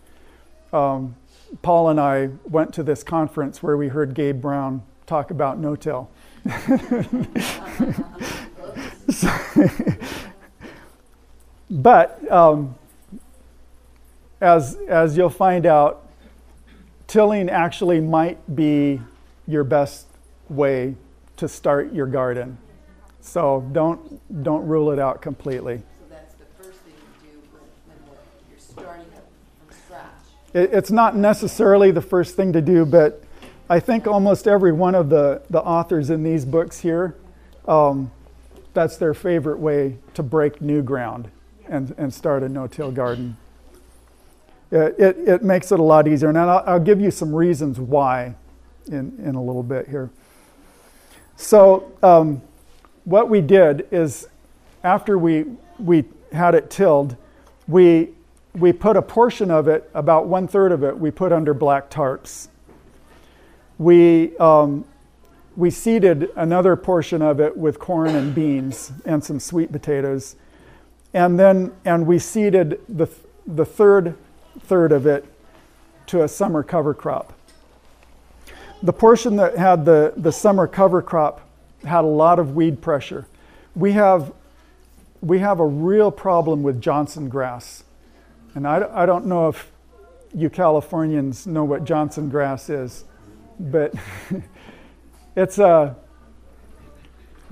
um, 0.72 1.16
Paul 1.64 1.90
and 1.90 2.00
I 2.00 2.30
went 2.44 2.72
to 2.76 2.84
this 2.84 3.02
conference 3.02 3.64
where 3.64 3.76
we 3.76 3.88
heard 3.88 4.14
Gabe 4.14 4.40
Brown 4.40 4.84
talk 5.08 5.32
about 5.32 5.58
no 5.58 5.76
till. 5.76 6.12
but 11.72 12.32
um, 12.32 12.76
as, 14.40 14.76
as 14.88 15.18
you'll 15.18 15.32
find 15.32 15.66
out, 15.66 16.08
tilling 17.08 17.50
actually 17.50 18.00
might 18.00 18.56
be 18.56 19.02
your 19.48 19.64
best 19.64 20.06
way 20.48 20.94
to 21.38 21.48
start 21.48 21.92
your 21.92 22.06
garden. 22.06 22.60
So 23.22 23.68
don't, 23.72 24.44
don't 24.44 24.68
rule 24.68 24.92
it 24.92 25.00
out 25.00 25.22
completely. 25.22 25.78
So 25.78 25.84
that's 26.10 26.34
the 26.34 26.46
first 26.58 26.80
thing 26.80 26.94
you 27.24 27.32
do 27.32 27.40
when, 27.52 27.98
when 28.10 28.18
you're 28.50 28.60
starting 28.60 29.06
up 29.16 29.28
from 29.68 29.78
scratch. 29.86 30.10
It, 30.54 30.74
it's 30.74 30.92
not 30.92 31.16
necessarily 31.16 31.92
the 31.92 32.02
first 32.02 32.36
thing 32.36 32.52
to 32.54 32.62
do, 32.62 32.84
but 32.86 33.24
I 33.70 33.80
think 33.80 34.08
almost 34.08 34.48
every 34.48 34.72
one 34.72 34.96
of 34.96 35.10
the, 35.10 35.42
the 35.50 35.62
authors 35.62 36.10
in 36.10 36.24
these 36.24 36.44
books 36.46 36.80
here, 36.80 37.16
um, 37.68 38.12
that's 38.74 38.98
their 38.98 39.14
favorite 39.14 39.60
way 39.60 39.98
to 40.16 40.24
break 40.24 40.62
new 40.62 40.82
ground 40.82 41.30
and, 41.70 41.94
and 41.98 42.14
start 42.14 42.44
a 42.44 42.50
no-till 42.50 42.92
garden. 42.92 43.38
It, 44.72 44.96
it, 44.98 45.18
it 45.28 45.44
makes 45.44 45.72
it 45.72 45.80
a 45.80 45.84
lot 45.84 46.08
easier, 46.08 46.30
and 46.30 46.38
I'll, 46.38 46.64
I'll 46.66 46.80
give 46.80 47.00
you 47.00 47.12
some 47.12 47.36
reasons 47.36 47.80
why 47.80 48.36
in, 48.88 49.18
in 49.24 49.36
a 49.36 49.44
little 49.44 49.64
bit 49.64 49.88
here. 49.88 50.10
So, 51.36 51.92
um, 52.02 52.42
what 53.04 53.30
we 53.30 53.42
did 53.42 53.88
is 53.92 54.28
after 54.84 55.18
we, 55.18 55.46
we 55.80 56.06
had 56.32 56.56
it 56.56 56.70
tilled, 56.70 57.16
we, 57.68 58.10
we 58.54 58.74
put 58.74 58.98
a 58.98 59.02
portion 59.02 59.52
of 59.52 59.68
it, 59.68 59.90
about 59.94 60.28
one 60.28 60.48
third 60.48 60.72
of 60.72 60.84
it, 60.84 60.98
we 60.98 61.12
put 61.12 61.32
under 61.32 61.54
black 61.54 61.90
tarps. 61.90 62.48
We, 63.78 64.38
um, 64.38 64.86
we 65.56 65.70
seeded 65.70 66.30
another 66.36 66.76
portion 66.76 67.22
of 67.22 67.40
it 67.40 67.56
with 67.56 67.80
corn 67.80 68.16
and 68.16 68.34
beans 68.34 68.92
and 69.06 69.24
some 69.24 69.40
sweet 69.40 69.72
potatoes. 69.72 70.36
And 71.14 71.38
then 71.40 71.74
and 71.84 72.08
we 72.08 72.20
seeded 72.20 72.80
the, 72.88 73.08
the 73.46 73.66
third 73.66 74.16
third 74.62 74.92
of 74.92 75.06
it 75.08 75.26
to 76.08 76.24
a 76.24 76.28
summer 76.28 76.64
cover 76.64 76.94
crop. 76.94 77.34
The 78.84 78.94
portion 78.94 79.36
that 79.38 79.58
had 79.58 79.86
the, 79.86 80.14
the 80.18 80.32
summer 80.32 80.68
cover 80.68 81.02
crop 81.02 81.42
had 81.84 82.04
a 82.04 82.08
lot 82.08 82.40
of 82.40 82.56
weed 82.56 82.82
pressure. 82.82 83.26
We 83.76 83.94
have, 83.94 84.34
we 85.22 85.40
have 85.40 85.60
a 85.60 85.66
real 85.66 86.12
problem 86.12 86.64
with 86.64 86.82
Johnson 86.82 87.30
grass. 87.30 87.84
And 88.54 88.68
I, 88.68 88.88
I 88.92 89.06
don't 89.06 89.26
know 89.26 89.48
if 89.48 89.72
you 90.34 90.50
Californians 90.50 91.48
know 91.48 91.64
what 91.64 91.84
Johnson 91.84 92.30
grass 92.30 92.70
is, 92.70 93.06
but 93.60 93.94
it's 95.36 95.58
a, 95.58 95.96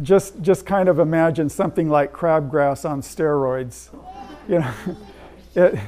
just, 0.02 0.42
just 0.42 0.66
kind 0.66 0.88
of 0.90 1.00
imagine 1.00 1.50
something 1.50 1.90
like 1.90 2.14
crabgrass 2.14 2.90
on 2.90 3.02
steroids. 3.02 3.90
You 4.48 4.60
know, 4.60 4.74
it, 5.56 5.80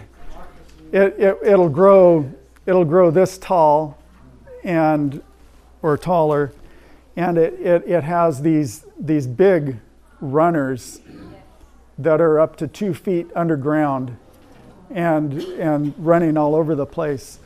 it, 0.91 1.19
it, 1.19 1.37
it'll 1.43 1.69
grow, 1.69 2.31
it'll 2.65 2.85
grow 2.85 3.11
this 3.11 3.37
tall 3.37 3.97
and, 4.63 5.21
or 5.81 5.97
taller, 5.97 6.51
and 7.15 7.37
it, 7.37 7.53
it, 7.59 7.87
it 7.87 8.03
has 8.03 8.41
these, 8.41 8.85
these 8.99 9.27
big 9.27 9.77
runners 10.19 11.01
that 11.97 12.21
are 12.21 12.39
up 12.39 12.55
to 12.57 12.67
two 12.67 12.93
feet 12.93 13.27
underground 13.35 14.17
and, 14.89 15.33
and 15.33 15.93
running 15.97 16.37
all 16.37 16.55
over 16.55 16.75
the 16.75 16.85
place. 16.85 17.39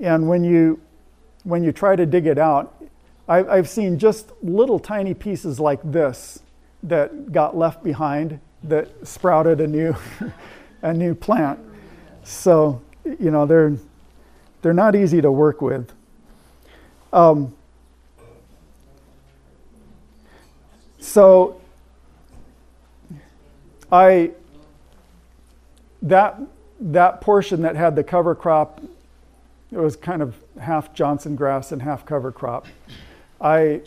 And 0.00 0.28
when 0.28 0.44
you, 0.44 0.80
when 1.44 1.62
you 1.62 1.72
try 1.72 1.96
to 1.96 2.06
dig 2.06 2.26
it 2.26 2.38
out, 2.38 2.74
I, 3.28 3.44
I've 3.44 3.68
seen 3.68 3.98
just 3.98 4.32
little 4.42 4.78
tiny 4.78 5.14
pieces 5.14 5.60
like 5.60 5.80
this 5.84 6.40
that 6.82 7.32
got 7.32 7.56
left 7.56 7.84
behind 7.84 8.40
that 8.64 9.06
sprouted 9.06 9.60
a 9.60 9.66
new, 9.66 9.94
a 10.82 10.92
new 10.92 11.14
plant. 11.14 11.58
So, 12.24 12.80
you 13.04 13.30
know, 13.30 13.46
they're, 13.46 13.76
they're 14.62 14.74
not 14.74 14.94
easy 14.94 15.20
to 15.20 15.30
work 15.30 15.62
with. 15.62 15.92
Um, 17.12 17.54
So 21.00 21.60
I 23.90 24.32
that 26.02 26.40
that 26.78 27.20
portion 27.20 27.62
that 27.62 27.76
had 27.76 27.96
the 27.96 28.04
cover 28.04 28.34
crop, 28.34 28.80
it 29.72 29.78
was 29.78 29.96
kind 29.96 30.22
of 30.22 30.36
half 30.60 30.94
Johnson 30.94 31.36
grass 31.36 31.72
and 31.72 31.82
half 31.82 32.04
cover 32.06 32.30
crop. 32.30 32.66
I 33.40 33.80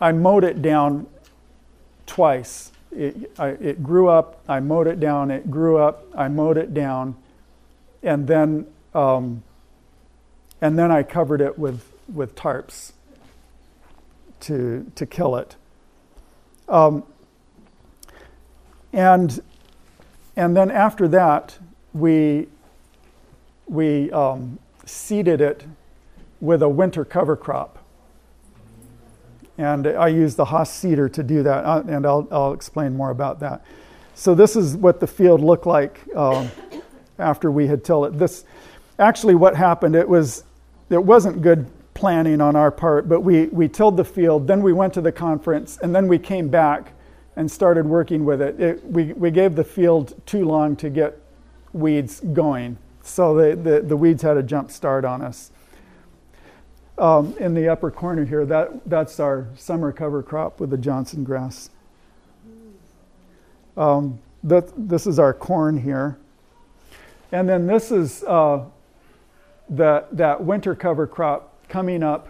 I 0.00 0.12
mowed 0.12 0.44
it 0.44 0.62
down 0.62 1.06
twice. 2.06 2.72
It, 2.90 3.32
I, 3.38 3.48
it 3.48 3.82
grew 3.82 4.08
up. 4.08 4.42
I 4.48 4.60
mowed 4.60 4.86
it 4.86 5.00
down. 5.00 5.30
It 5.30 5.50
grew 5.50 5.78
up. 5.78 6.04
I 6.14 6.28
mowed 6.28 6.58
it 6.58 6.74
down, 6.74 7.16
and 8.02 8.26
then 8.26 8.66
um, 8.94 9.42
and 10.60 10.78
then 10.78 10.92
I 10.92 11.02
covered 11.02 11.40
it 11.40 11.58
with 11.58 11.92
with 12.12 12.34
tarps 12.34 12.92
to 14.40 14.90
to 14.94 15.06
kill 15.06 15.36
it. 15.36 15.56
Um, 16.68 17.04
and, 18.92 19.40
and 20.36 20.56
then 20.56 20.70
after 20.70 21.08
that, 21.08 21.58
we, 21.92 22.48
we 23.66 24.10
um, 24.12 24.58
seeded 24.84 25.40
it 25.40 25.64
with 26.40 26.62
a 26.62 26.68
winter 26.68 27.04
cover 27.04 27.36
crop. 27.36 27.78
And 29.58 29.86
I 29.86 30.08
used 30.08 30.36
the 30.36 30.46
Hoss 30.46 30.72
seeder 30.72 31.08
to 31.10 31.22
do 31.22 31.42
that, 31.42 31.64
uh, 31.64 31.82
and 31.86 32.06
I'll, 32.06 32.26
I'll 32.30 32.52
explain 32.52 32.96
more 32.96 33.10
about 33.10 33.40
that. 33.40 33.64
So 34.14 34.34
this 34.34 34.56
is 34.56 34.76
what 34.76 35.00
the 35.00 35.06
field 35.06 35.40
looked 35.40 35.66
like 35.66 36.00
um, 36.16 36.50
after 37.18 37.50
we 37.50 37.66
had 37.66 37.84
tilled 37.84 38.06
it. 38.06 38.18
This, 38.18 38.44
actually, 38.98 39.34
what 39.34 39.54
happened, 39.54 39.94
it 39.94 40.08
was, 40.08 40.44
it 40.90 41.02
wasn't 41.02 41.42
good 41.42 41.66
planning 42.02 42.40
on 42.40 42.56
our 42.56 42.72
part, 42.72 43.08
but 43.08 43.20
we, 43.20 43.46
we 43.46 43.68
tilled 43.68 43.96
the 43.96 44.04
field, 44.04 44.48
then 44.48 44.60
we 44.60 44.72
went 44.72 44.92
to 44.92 45.00
the 45.00 45.12
conference, 45.12 45.78
and 45.84 45.94
then 45.94 46.08
we 46.08 46.18
came 46.18 46.48
back 46.48 46.94
and 47.36 47.48
started 47.48 47.86
working 47.86 48.24
with 48.24 48.42
it. 48.42 48.60
it 48.60 48.84
we, 48.84 49.12
we 49.12 49.30
gave 49.30 49.54
the 49.54 49.62
field 49.62 50.20
too 50.26 50.44
long 50.44 50.74
to 50.74 50.90
get 50.90 51.16
weeds 51.72 52.18
going, 52.18 52.76
so 53.02 53.36
the, 53.36 53.54
the, 53.54 53.80
the 53.82 53.96
weeds 53.96 54.20
had 54.20 54.36
a 54.36 54.42
jump 54.42 54.72
start 54.72 55.04
on 55.04 55.22
us. 55.22 55.52
Um, 56.98 57.36
in 57.38 57.54
the 57.54 57.68
upper 57.68 57.92
corner 57.92 58.24
here, 58.24 58.44
that, 58.46 58.80
that's 58.84 59.20
our 59.20 59.46
summer 59.54 59.92
cover 59.92 60.24
crop 60.24 60.58
with 60.58 60.70
the 60.70 60.78
Johnson 60.78 61.22
grass. 61.22 61.70
Um, 63.76 64.18
that, 64.42 64.72
this 64.76 65.06
is 65.06 65.20
our 65.20 65.32
corn 65.32 65.78
here. 65.78 66.18
And 67.30 67.48
then 67.48 67.68
this 67.68 67.92
is 67.92 68.24
uh, 68.24 68.64
that, 69.68 70.16
that 70.16 70.42
winter 70.42 70.74
cover 70.74 71.06
crop 71.06 71.50
coming 71.72 72.02
up 72.02 72.28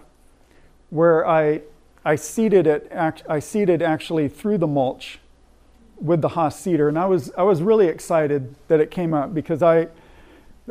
where 0.90 1.26
I, 1.26 1.62
I 2.04 2.14
seeded 2.14 2.68
it, 2.68 2.86
act, 2.92 3.24
I 3.28 3.40
seeded 3.40 3.82
actually 3.82 4.28
through 4.28 4.58
the 4.58 4.68
mulch 4.68 5.18
with 6.00 6.22
the 6.22 6.28
Hoss 6.28 6.60
seeder. 6.60 6.88
And 6.88 6.96
I 6.96 7.06
was, 7.06 7.32
I 7.36 7.42
was 7.42 7.60
really 7.60 7.88
excited 7.88 8.54
that 8.68 8.78
it 8.78 8.92
came 8.92 9.12
up 9.12 9.34
because 9.34 9.60
I, 9.60 9.88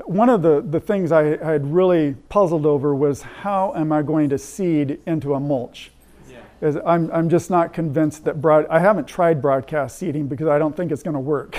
one 0.06 0.30
of 0.30 0.42
the, 0.42 0.62
the 0.62 0.80
things 0.80 1.12
I, 1.12 1.34
I 1.34 1.52
had 1.52 1.74
really 1.74 2.16
puzzled 2.30 2.66
over 2.66 2.96
was 2.96 3.22
how 3.22 3.74
am 3.76 3.92
I 3.92 4.04
going 4.04 4.30
to 4.30 4.38
seed 4.38 5.00
into 5.06 5.34
a 5.34 5.40
mulch? 5.40 5.92
Yeah. 6.30 6.80
I'm, 6.86 7.12
I'm 7.12 7.30
just 7.30 7.50
not 7.50 7.74
convinced 7.74 8.24
that 8.24 8.42
broad, 8.42 8.68
I 8.70 8.80
haven't 8.80 9.06
tried 9.06 9.42
broadcast 9.42 9.98
seeding 9.98 10.28
because 10.28 10.48
I 10.48 10.58
don't 10.58 10.78
think 10.78 10.94
it's 10.94 11.04
going 11.04 11.16
to 11.16 11.20
work. 11.20 11.58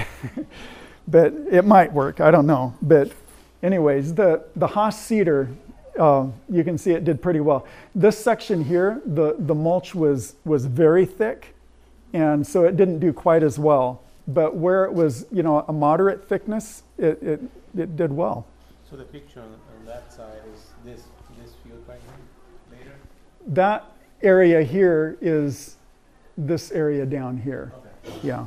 but 1.09 1.35
it 1.51 1.67
might 1.67 1.93
work, 1.93 2.23
I 2.23 2.31
don't 2.31 2.47
know. 2.47 2.75
But, 2.81 3.13
anyways, 3.63 4.15
the, 4.15 4.45
the 4.57 4.69
Hoss 4.69 4.99
seeder, 4.99 5.51
uh, 5.99 6.27
you 6.49 6.65
can 6.65 6.79
see 6.79 6.93
it 6.93 7.05
did 7.05 7.21
pretty 7.21 7.41
well. 7.41 7.67
This 7.95 8.19
section 8.19 8.65
here, 8.65 9.01
the, 9.05 9.37
the 9.39 9.55
mulch 9.55 9.95
was, 9.95 10.37
was 10.45 10.67
very 10.67 11.07
thick, 11.07 11.55
and 12.13 12.47
so 12.47 12.65
it 12.65 12.77
didn't 12.77 12.99
do 12.99 13.13
quite 13.13 13.43
as 13.43 13.59
well. 13.59 14.03
But 14.29 14.57
where 14.57 14.85
it 14.85 14.93
was, 14.93 15.27
you 15.33 15.43
know, 15.43 15.65
a 15.67 15.73
moderate 15.73 16.29
thickness, 16.29 16.85
it, 16.99 17.23
it, 17.23 17.41
it 17.77 17.97
did 17.97 18.13
well. 18.13 18.47
So 18.89 18.97
the 18.97 19.05
picture 19.05 19.41
on, 19.41 19.59
that 19.87 20.13
side 20.13 20.43
is 20.55 20.67
this 20.85 21.03
this 21.43 21.55
field 21.65 21.83
right 21.89 21.99
here 22.01 22.79
later. 22.79 22.95
That 23.49 23.85
area 24.23 24.63
here 24.63 25.19
is 25.21 25.77
this 26.39 26.71
area 26.71 27.05
down 27.05 27.37
here. 27.37 27.73
Okay. 28.07 28.19
Yeah. 28.23 28.47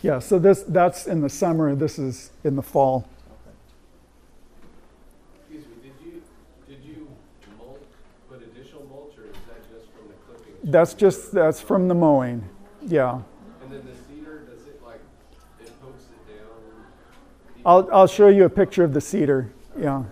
Yeah, 0.00 0.20
so 0.20 0.38
this 0.38 0.62
that's 0.62 1.06
in 1.06 1.20
the 1.20 1.28
summer, 1.28 1.74
this 1.74 1.98
is 1.98 2.30
in 2.44 2.56
the 2.56 2.62
fall. 2.62 3.08
Okay. 3.26 3.56
Excuse 5.40 5.66
me, 5.66 5.74
did 5.82 5.92
you, 6.04 6.22
did 6.68 6.84
you 6.84 7.08
mulch, 7.58 7.80
put 8.28 8.42
additional 8.42 8.86
mulch, 8.86 9.18
or 9.18 9.24
is 9.24 9.36
that 9.48 9.60
just 9.70 9.90
from 9.92 10.08
the 10.08 10.14
clippings? 10.26 10.57
That's 10.70 10.92
just 10.92 11.32
that's 11.32 11.62
from 11.62 11.88
the 11.88 11.94
mowing. 11.94 12.46
Yeah. 12.86 13.22
And 13.62 13.72
then 13.72 13.82
the 13.86 13.94
seeder, 14.06 14.40
does 14.40 14.66
it 14.66 14.82
like, 14.84 15.00
it 15.60 15.72
pokes 15.80 16.04
it 16.04 16.38
down? 16.38 16.84
I'll 17.64 17.88
I'll 17.90 18.06
show 18.06 18.28
you 18.28 18.44
a 18.44 18.50
picture 18.50 18.84
of 18.84 18.92
the 18.92 19.00
seeder. 19.00 19.50
Yeah. 19.78 20.04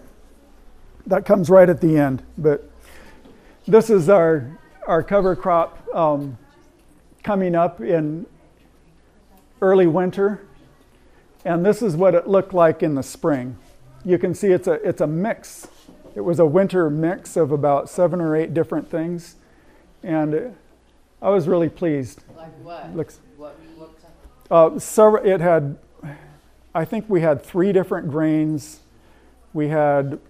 That 1.07 1.27
comes 1.27 1.51
right 1.51 1.69
at 1.69 1.83
the 1.83 1.99
end, 1.99 2.23
but 2.39 2.71
this 3.69 3.91
is 3.91 4.09
our 4.09 4.59
our 4.87 5.03
cover 5.03 5.37
crop 5.37 5.87
um, 5.95 6.39
coming 7.23 7.55
up 7.55 7.83
in 7.83 8.25
early 9.61 9.87
winter, 9.87 10.41
and 11.45 11.67
this 11.67 11.83
is 11.83 11.97
what 11.97 12.15
it 12.15 12.27
looked 12.29 12.55
like 12.55 12.83
in 12.83 12.95
the 12.95 13.03
spring. 13.03 13.59
You 14.07 14.17
can 14.17 14.35
see 14.35 14.49
it's 14.49 14.69
a 14.69 14.75
it's 14.89 15.03
a 15.03 15.07
mix. 15.07 15.69
It 16.15 16.23
was 16.23 16.39
a 16.39 16.47
winter 16.47 16.89
mix 16.89 17.37
of 17.37 17.53
about 17.53 17.91
seven 17.91 18.23
or 18.23 18.35
eight 18.35 18.55
different 18.55 18.91
things, 18.91 19.37
and 20.07 20.55
I 21.21 21.31
was 21.31 21.49
really 21.49 21.69
pleased. 21.69 22.23
Like 22.37 22.53
what? 22.63 22.95
Looks 22.95 23.19
What, 23.37 23.57
what, 23.77 23.91
uh, 24.51 24.79
several, 24.79 25.27
it 25.27 25.41
had, 25.41 25.77
I 26.75 26.85
think 26.85 27.07
we 27.09 27.21
had 27.21 27.43
three 27.43 27.73
different 27.73 28.09
grains. 28.09 28.81
We 29.53 29.69
had 29.69 30.21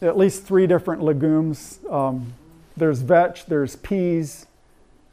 at 0.00 0.16
least 0.16 0.44
three 0.44 0.66
different 0.66 1.02
legumes. 1.02 1.80
Um, 1.90 2.32
there's 2.76 3.00
vetch, 3.00 3.46
there's 3.46 3.76
peas, 3.76 4.46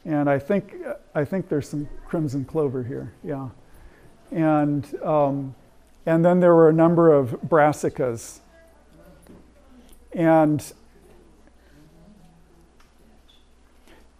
and 0.04 0.30
I 0.30 0.38
think 0.38 0.76
I 1.14 1.24
think 1.24 1.48
there's 1.48 1.68
some 1.68 1.88
crimson 2.06 2.44
clover 2.44 2.84
here. 2.84 3.12
Yeah, 3.24 3.48
and 4.30 4.86
um, 5.02 5.54
and 6.06 6.24
then 6.24 6.38
there 6.38 6.54
were 6.54 6.68
a 6.68 6.72
number 6.72 7.12
of 7.12 7.30
brassicas. 7.42 8.38
And 10.12 10.72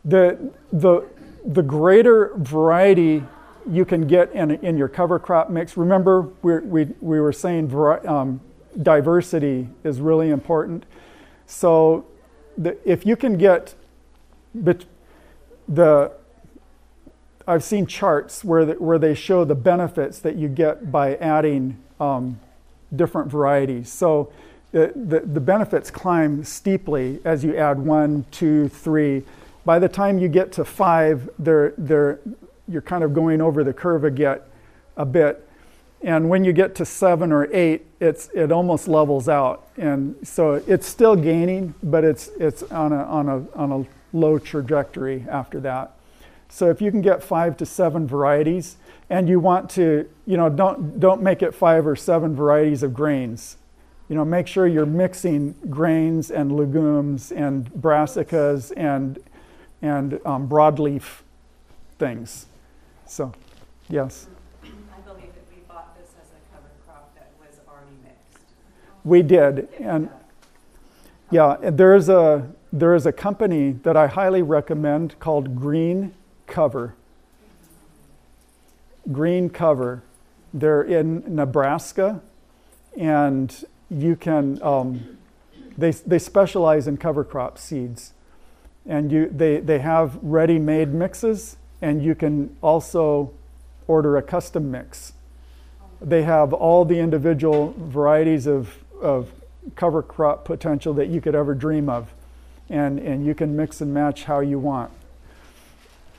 the 0.07 0.53
the 0.73 1.07
the 1.45 1.63
greater 1.63 2.33
variety 2.37 3.23
you 3.71 3.85
can 3.85 4.07
get 4.07 4.33
in, 4.33 4.51
in 4.51 4.77
your 4.77 4.89
cover 4.89 5.19
crop 5.19 5.51
mix. 5.51 5.77
Remember, 5.77 6.29
we're, 6.43 6.61
we, 6.63 6.85
we 7.01 7.21
were 7.21 7.33
saying 7.33 7.75
um, 8.07 8.41
diversity 8.81 9.69
is 9.85 10.01
really 10.01 10.31
important. 10.31 10.85
So, 11.47 12.07
the, 12.59 12.77
if 12.91 13.05
you 13.05 13.17
can 13.17 13.37
get 13.37 13.75
the, 15.69 16.13
I've 17.47 17.65
seen 17.65 17.87
charts 17.87 18.45
where, 18.45 18.65
the, 18.65 18.75
where 18.75 18.99
they 18.99 19.15
show 19.15 19.45
the 19.45 19.55
benefits 19.55 20.19
that 20.21 20.37
you 20.37 20.49
get 20.49 20.91
by 20.91 21.17
adding 21.17 21.79
um, 22.01 22.41
different 22.95 23.31
varieties. 23.31 23.91
So, 23.91 24.33
the, 24.73 24.93
the, 24.95 25.21
the 25.21 25.41
benefits 25.41 25.91
climb 25.91 26.45
steeply 26.45 27.21
as 27.25 27.45
you 27.45 27.57
add 27.57 27.79
one, 27.79 28.27
two, 28.31 28.69
three. 28.69 29.25
By 29.67 29.81
the 29.81 29.89
time 29.89 30.19
you 30.19 30.29
get 30.29 30.53
to 30.53 30.65
five, 30.65 31.29
they're, 31.41 31.75
they're, 31.77 32.21
you're 32.69 32.83
kind 32.83 33.03
of 33.03 33.13
going 33.13 33.41
over 33.41 33.65
the 33.65 33.73
curve 33.73 34.05
a, 34.05 34.41
a 34.97 35.05
bit. 35.05 35.49
And 36.03 36.29
when 36.29 36.45
you 36.45 36.53
get 36.53 36.77
to 36.77 36.85
seven 36.85 37.33
or 37.33 37.53
eight, 37.53 37.85
it's, 37.99 38.29
it 38.33 38.53
almost 38.53 38.87
levels 38.87 39.29
out. 39.29 39.69
And 39.77 40.15
so 40.23 40.63
it's 40.69 40.87
still 40.87 41.17
gaining, 41.17 41.75
but 41.83 42.05
it's, 42.05 42.29
it's 42.39 42.63
on, 42.63 42.93
a, 42.93 43.03
on, 43.03 43.29
a, 43.29 43.59
on 43.59 43.73
a 43.73 44.17
low 44.17 44.39
trajectory 44.39 45.27
after 45.29 45.59
that. 45.61 45.97
So 46.49 46.71
if 46.71 46.81
you 46.81 46.93
can 46.93 47.01
get 47.01 47.25
five 47.25 47.57
to 47.57 47.67
seven 47.67 48.07
varieties, 48.07 48.77
and 49.11 49.29
you 49.29 49.41
want 49.41 49.69
to, 49.71 50.09
you 50.27 50.37
know, 50.37 50.49
don't, 50.49 51.01
don't 51.01 51.23
make 51.23 51.43
it 51.43 51.53
five 51.53 51.89
or 51.89 51.97
seven 51.97 52.37
varieties 52.37 52.85
of 52.85 52.95
grains. 52.95 53.57
You 54.09 54.15
know, 54.15 54.25
make 54.25 54.47
sure 54.47 54.69
you're 54.69 54.87
mixing 54.87 55.57
grains 55.69 56.31
and 56.31 56.57
legumes 56.57 57.33
and 57.33 57.69
brassicas 57.73 58.73
and, 58.77 59.19
and 59.83 60.21
um, 60.25 60.49
broadleaf 60.49 61.21
things. 61.99 62.47
So, 63.07 63.33
yes, 63.89 64.27
I 64.63 65.01
believe 65.01 65.33
that 65.35 65.45
we 65.55 65.63
bought 65.69 65.97
this 65.99 66.11
as 66.21 66.29
a 66.29 66.55
cover 66.55 66.71
crop 66.87 67.15
that 67.15 67.31
was 67.39 67.61
already 67.69 67.97
mixed. 68.03 68.45
we 69.05 69.23
did. 69.23 69.69
And 69.79 70.11
yeah, 71.31 71.57
and 71.63 71.79
there 71.79 71.95
is 71.95 72.09
a 72.09 72.51
there 72.73 72.95
is 72.95 73.07
a 73.07 73.13
company 73.13 73.73
that 73.73 73.97
I 73.97 74.07
highly 74.07 74.43
recommend 74.43 75.19
called 75.19 75.57
Green 75.57 76.15
Cover. 76.47 76.95
Green 79.11 79.49
Cover. 79.49 80.03
They're 80.53 80.83
in 80.83 81.23
Nebraska, 81.27 82.21
and 82.97 83.65
you 83.91 84.17
can. 84.17 84.61
Um, 84.63 85.19
they 85.77 85.91
they 85.91 86.19
specialize 86.19 86.89
in 86.89 86.97
cover 86.97 87.25
crop 87.25 87.59
seeds, 87.59 88.13
and 88.87 89.11
you 89.11 89.29
they 89.29 89.59
they 89.59 89.79
have 89.79 90.19
ready-made 90.23 90.93
mixes, 90.95 91.57
and 91.83 92.03
you 92.03 92.15
can 92.15 92.57
also 92.63 93.33
order 93.87 94.17
a 94.17 94.23
custom 94.23 94.71
mix. 94.71 95.13
They 96.01 96.23
have 96.23 96.53
all 96.53 96.85
the 96.85 96.99
individual 96.99 97.75
varieties 97.79 98.47
of, 98.47 98.77
of 99.01 99.31
cover 99.75 100.03
crop 100.03 100.45
potential 100.45 100.93
that 100.95 101.09
you 101.09 101.21
could 101.21 101.35
ever 101.35 101.55
dream 101.55 101.89
of. 101.89 102.13
And, 102.69 102.99
and 102.99 103.25
you 103.25 103.35
can 103.35 103.57
mix 103.57 103.81
and 103.81 103.95
match 103.95 104.25
how 104.25 104.41
you 104.41 104.59
want. 104.59 104.91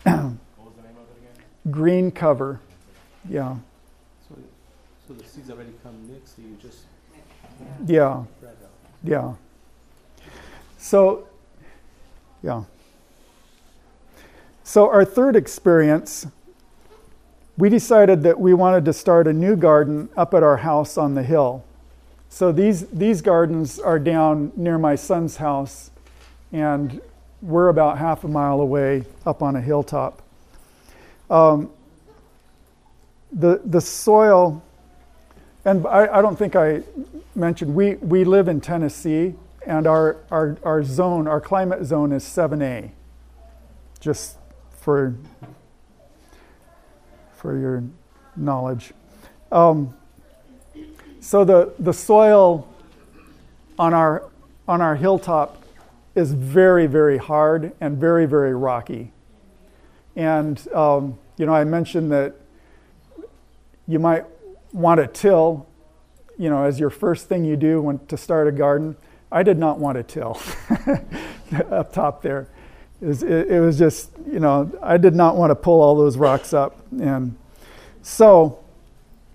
What 0.04 0.14
was 0.16 0.76
the 0.78 0.82
name 0.82 0.96
of 0.98 1.10
it 1.12 1.18
again? 1.20 1.72
Green 1.72 2.10
cover, 2.10 2.60
yeah, 3.30 3.58
So, 4.28 4.36
so 5.08 5.14
the 5.14 5.26
seeds 5.26 5.50
already 5.52 5.74
come 5.84 6.10
mixed. 6.10 6.38
So 6.38 6.42
you 6.42 6.58
just 6.62 6.86
yeah, 7.86 8.06
out. 8.08 8.28
yeah. 9.04 9.34
So, 10.78 11.28
yeah. 12.48 12.64
So, 14.64 14.90
our 14.90 15.04
third 15.04 15.36
experience, 15.36 16.28
we 17.58 17.68
decided 17.68 18.24
that 18.24 18.40
we 18.40 18.54
wanted 18.54 18.86
to 18.86 18.94
start 18.94 19.28
a 19.28 19.34
new 19.34 19.58
garden 19.58 20.08
up 20.16 20.34
at 20.34 20.44
our 20.44 20.56
house 20.56 20.98
on 20.98 21.14
the 21.14 21.24
hill. 21.24 21.66
So, 22.30 22.54
these, 22.54 22.88
these 22.88 23.22
gardens 23.22 23.80
are 23.80 24.00
down 24.00 24.54
near 24.56 24.78
my 24.78 24.96
son's 24.96 25.36
house, 25.36 25.92
and 26.54 27.02
we're 27.42 27.68
about 27.68 27.98
half 27.98 28.24
a 28.24 28.30
mile 28.30 28.62
away 28.62 29.04
up 29.26 29.42
on 29.44 29.58
a 29.58 29.62
hilltop. 29.62 30.22
Um, 31.30 31.70
the, 33.34 33.60
the 33.66 33.82
soil, 33.82 34.64
and 35.66 35.86
I, 35.86 36.20
I 36.20 36.22
don't 36.22 36.40
think 36.40 36.56
I 36.56 36.84
mentioned, 37.36 37.76
we, 37.76 37.96
we 37.96 38.24
live 38.24 38.48
in 38.48 38.62
Tennessee, 38.62 39.36
and 39.68 39.86
our, 39.86 40.18
our, 40.32 40.58
our 40.64 40.82
zone, 40.82 41.28
our 41.28 41.42
climate 41.42 41.84
zone 41.86 42.14
is 42.14 42.24
7A, 42.24 42.90
just 44.00 44.38
for, 44.72 45.14
for 47.36 47.60
your 47.60 47.84
knowledge. 48.38 48.94
Um, 49.52 49.94
so 51.20 51.44
the, 51.44 51.74
the 51.80 51.92
soil 51.92 52.74
on 53.78 53.94
our, 53.94 54.30
on 54.70 54.82
our 54.82 54.96
hilltop 54.96 55.62
is 56.16 56.32
very, 56.32 56.88
very 56.88 57.18
hard 57.18 57.74
and 57.82 57.98
very, 57.98 58.26
very 58.26 58.56
rocky. 58.56 59.12
And 60.16 60.66
um, 60.74 61.20
you 61.38 61.46
know, 61.46 61.54
I 61.54 61.66
mentioned 61.66 62.12
that 62.14 62.36
you 63.86 64.00
might 64.00 64.26
want 64.72 65.00
to 65.00 65.08
till, 65.08 65.68
you 66.38 66.50
know, 66.50 66.64
as 66.64 66.80
your 66.80 66.90
first 66.90 67.28
thing 67.28 67.44
you 67.44 67.58
do 67.58 67.82
when 67.82 68.00
to 68.08 68.18
start 68.18 68.48
a 68.48 68.52
garden. 68.52 68.96
I 69.32 69.44
did 69.44 69.58
not 69.58 69.80
want 69.80 69.98
to 69.98 70.04
till 70.04 70.40
up 71.72 71.92
top 71.92 72.22
there. 72.22 72.48
It 73.02 73.06
was, 73.06 73.24
it, 73.24 73.52
it 73.52 73.60
was 73.60 73.78
just, 73.78 74.12
you 74.26 74.40
know, 74.40 74.72
I 74.82 74.98
did 74.98 75.14
not 75.14 75.36
want 75.36 75.52
to 75.52 75.56
pull 75.56 75.82
all 75.82 75.96
those 75.96 76.18
rocks 76.18 76.54
up. 76.54 76.78
And 77.00 77.36
so 78.02 78.60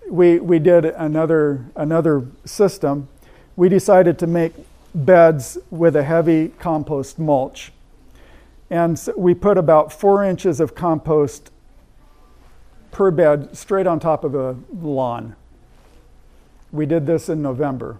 we, 0.09 0.39
we 0.39 0.59
did 0.59 0.85
another, 0.85 1.65
another 1.75 2.25
system. 2.45 3.07
We 3.55 3.69
decided 3.69 4.19
to 4.19 4.27
make 4.27 4.53
beds 4.93 5.57
with 5.69 5.95
a 5.95 6.03
heavy 6.03 6.49
compost 6.59 7.19
mulch. 7.19 7.71
And 8.69 8.97
so 8.97 9.13
we 9.15 9.33
put 9.33 9.57
about 9.57 9.93
four 9.93 10.23
inches 10.23 10.59
of 10.59 10.75
compost 10.75 11.51
per 12.91 13.11
bed 13.11 13.55
straight 13.55 13.87
on 13.87 13.99
top 13.99 14.23
of 14.23 14.35
a 14.35 14.57
lawn. 14.73 15.35
We 16.71 16.85
did 16.85 17.05
this 17.05 17.29
in 17.29 17.41
November. 17.41 17.99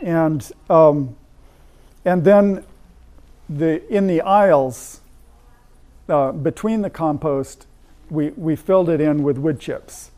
And, 0.00 0.50
um, 0.70 1.16
and 2.04 2.24
then 2.24 2.64
the, 3.48 3.86
in 3.88 4.06
the 4.06 4.20
aisles 4.20 5.00
uh, 6.08 6.32
between 6.32 6.82
the 6.82 6.90
compost, 6.90 7.66
we, 8.10 8.30
we 8.30 8.56
filled 8.56 8.88
it 8.88 9.00
in 9.00 9.22
with 9.22 9.38
wood 9.38 9.60
chips. 9.60 10.10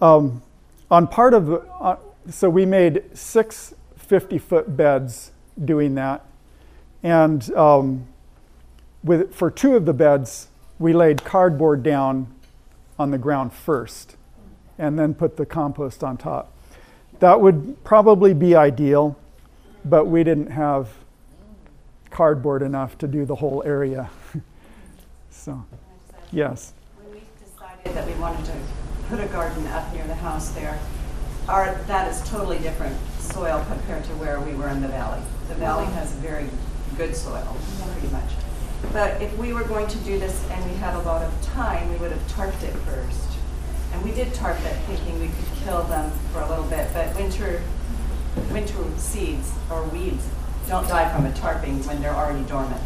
Um, 0.00 0.42
on 0.90 1.06
part 1.06 1.34
of 1.34 1.64
uh, 1.80 1.96
so 2.30 2.48
we 2.48 2.66
made 2.66 3.04
six 3.16 3.74
50 3.96 4.38
foot 4.38 4.76
beds 4.76 5.30
doing 5.62 5.94
that. 5.94 6.24
And 7.02 7.50
um, 7.54 8.06
with, 9.02 9.34
for 9.34 9.50
two 9.50 9.76
of 9.76 9.86
the 9.86 9.92
beds, 9.92 10.48
we 10.78 10.92
laid 10.92 11.24
cardboard 11.24 11.82
down 11.82 12.34
on 12.98 13.10
the 13.10 13.18
ground 13.18 13.52
first 13.52 14.16
and 14.78 14.98
then 14.98 15.14
put 15.14 15.36
the 15.36 15.46
compost 15.46 16.02
on 16.02 16.16
top. 16.16 16.52
That 17.20 17.40
would 17.40 17.82
probably 17.84 18.34
be 18.34 18.54
ideal, 18.54 19.16
but 19.84 20.06
we 20.06 20.24
didn't 20.24 20.50
have 20.50 20.88
cardboard 22.10 22.62
enough 22.62 22.96
to 22.98 23.08
do 23.08 23.24
the 23.24 23.36
whole 23.36 23.62
area. 23.64 24.10
so, 25.30 25.64
yes. 26.32 26.72
When 26.96 27.12
we 27.12 27.22
decided 27.44 27.94
that 27.94 28.06
we 28.06 28.14
wanted 28.20 28.44
to 28.46 28.52
put 29.08 29.20
a 29.20 29.26
garden 29.26 29.66
up 29.68 29.92
near 29.92 30.06
the 30.06 30.14
house 30.14 30.50
there, 30.50 30.78
our, 31.48 31.74
that 31.86 32.10
is 32.10 32.26
totally 32.28 32.58
different 32.58 32.96
soil 33.18 33.64
compared 33.68 34.04
to 34.04 34.10
where 34.12 34.40
we 34.40 34.54
were 34.54 34.68
in 34.68 34.80
the 34.80 34.88
valley. 34.88 35.20
The 35.48 35.54
valley 35.54 35.86
has 35.92 36.12
very 36.12 36.48
good 36.96 37.14
soil, 37.14 37.56
pretty 37.92 38.08
much. 38.08 38.30
But 38.92 39.20
if 39.20 39.36
we 39.36 39.52
were 39.52 39.64
going 39.64 39.86
to 39.88 39.98
do 39.98 40.18
this 40.18 40.42
and 40.50 40.70
we 40.70 40.76
had 40.76 40.94
a 40.94 41.00
lot 41.00 41.22
of 41.22 41.42
time, 41.42 41.90
we 41.90 41.96
would 41.96 42.12
have 42.12 42.26
tarped 42.28 42.62
it 42.62 42.72
first. 42.86 43.33
And 43.94 44.02
we 44.04 44.10
did 44.10 44.34
tarp 44.34 44.58
it 44.60 44.74
thinking 44.88 45.20
we 45.20 45.28
could 45.28 45.64
kill 45.64 45.84
them 45.84 46.10
for 46.32 46.40
a 46.40 46.48
little 46.48 46.64
bit, 46.64 46.92
but 46.92 47.14
winter, 47.14 47.62
winter 48.50 48.74
seeds 48.96 49.52
or 49.70 49.84
weeds 49.84 50.26
don't 50.68 50.88
die 50.88 51.08
from 51.14 51.26
a 51.26 51.30
tarping 51.30 51.86
when 51.86 52.02
they're 52.02 52.14
already 52.14 52.42
dormant. 52.48 52.82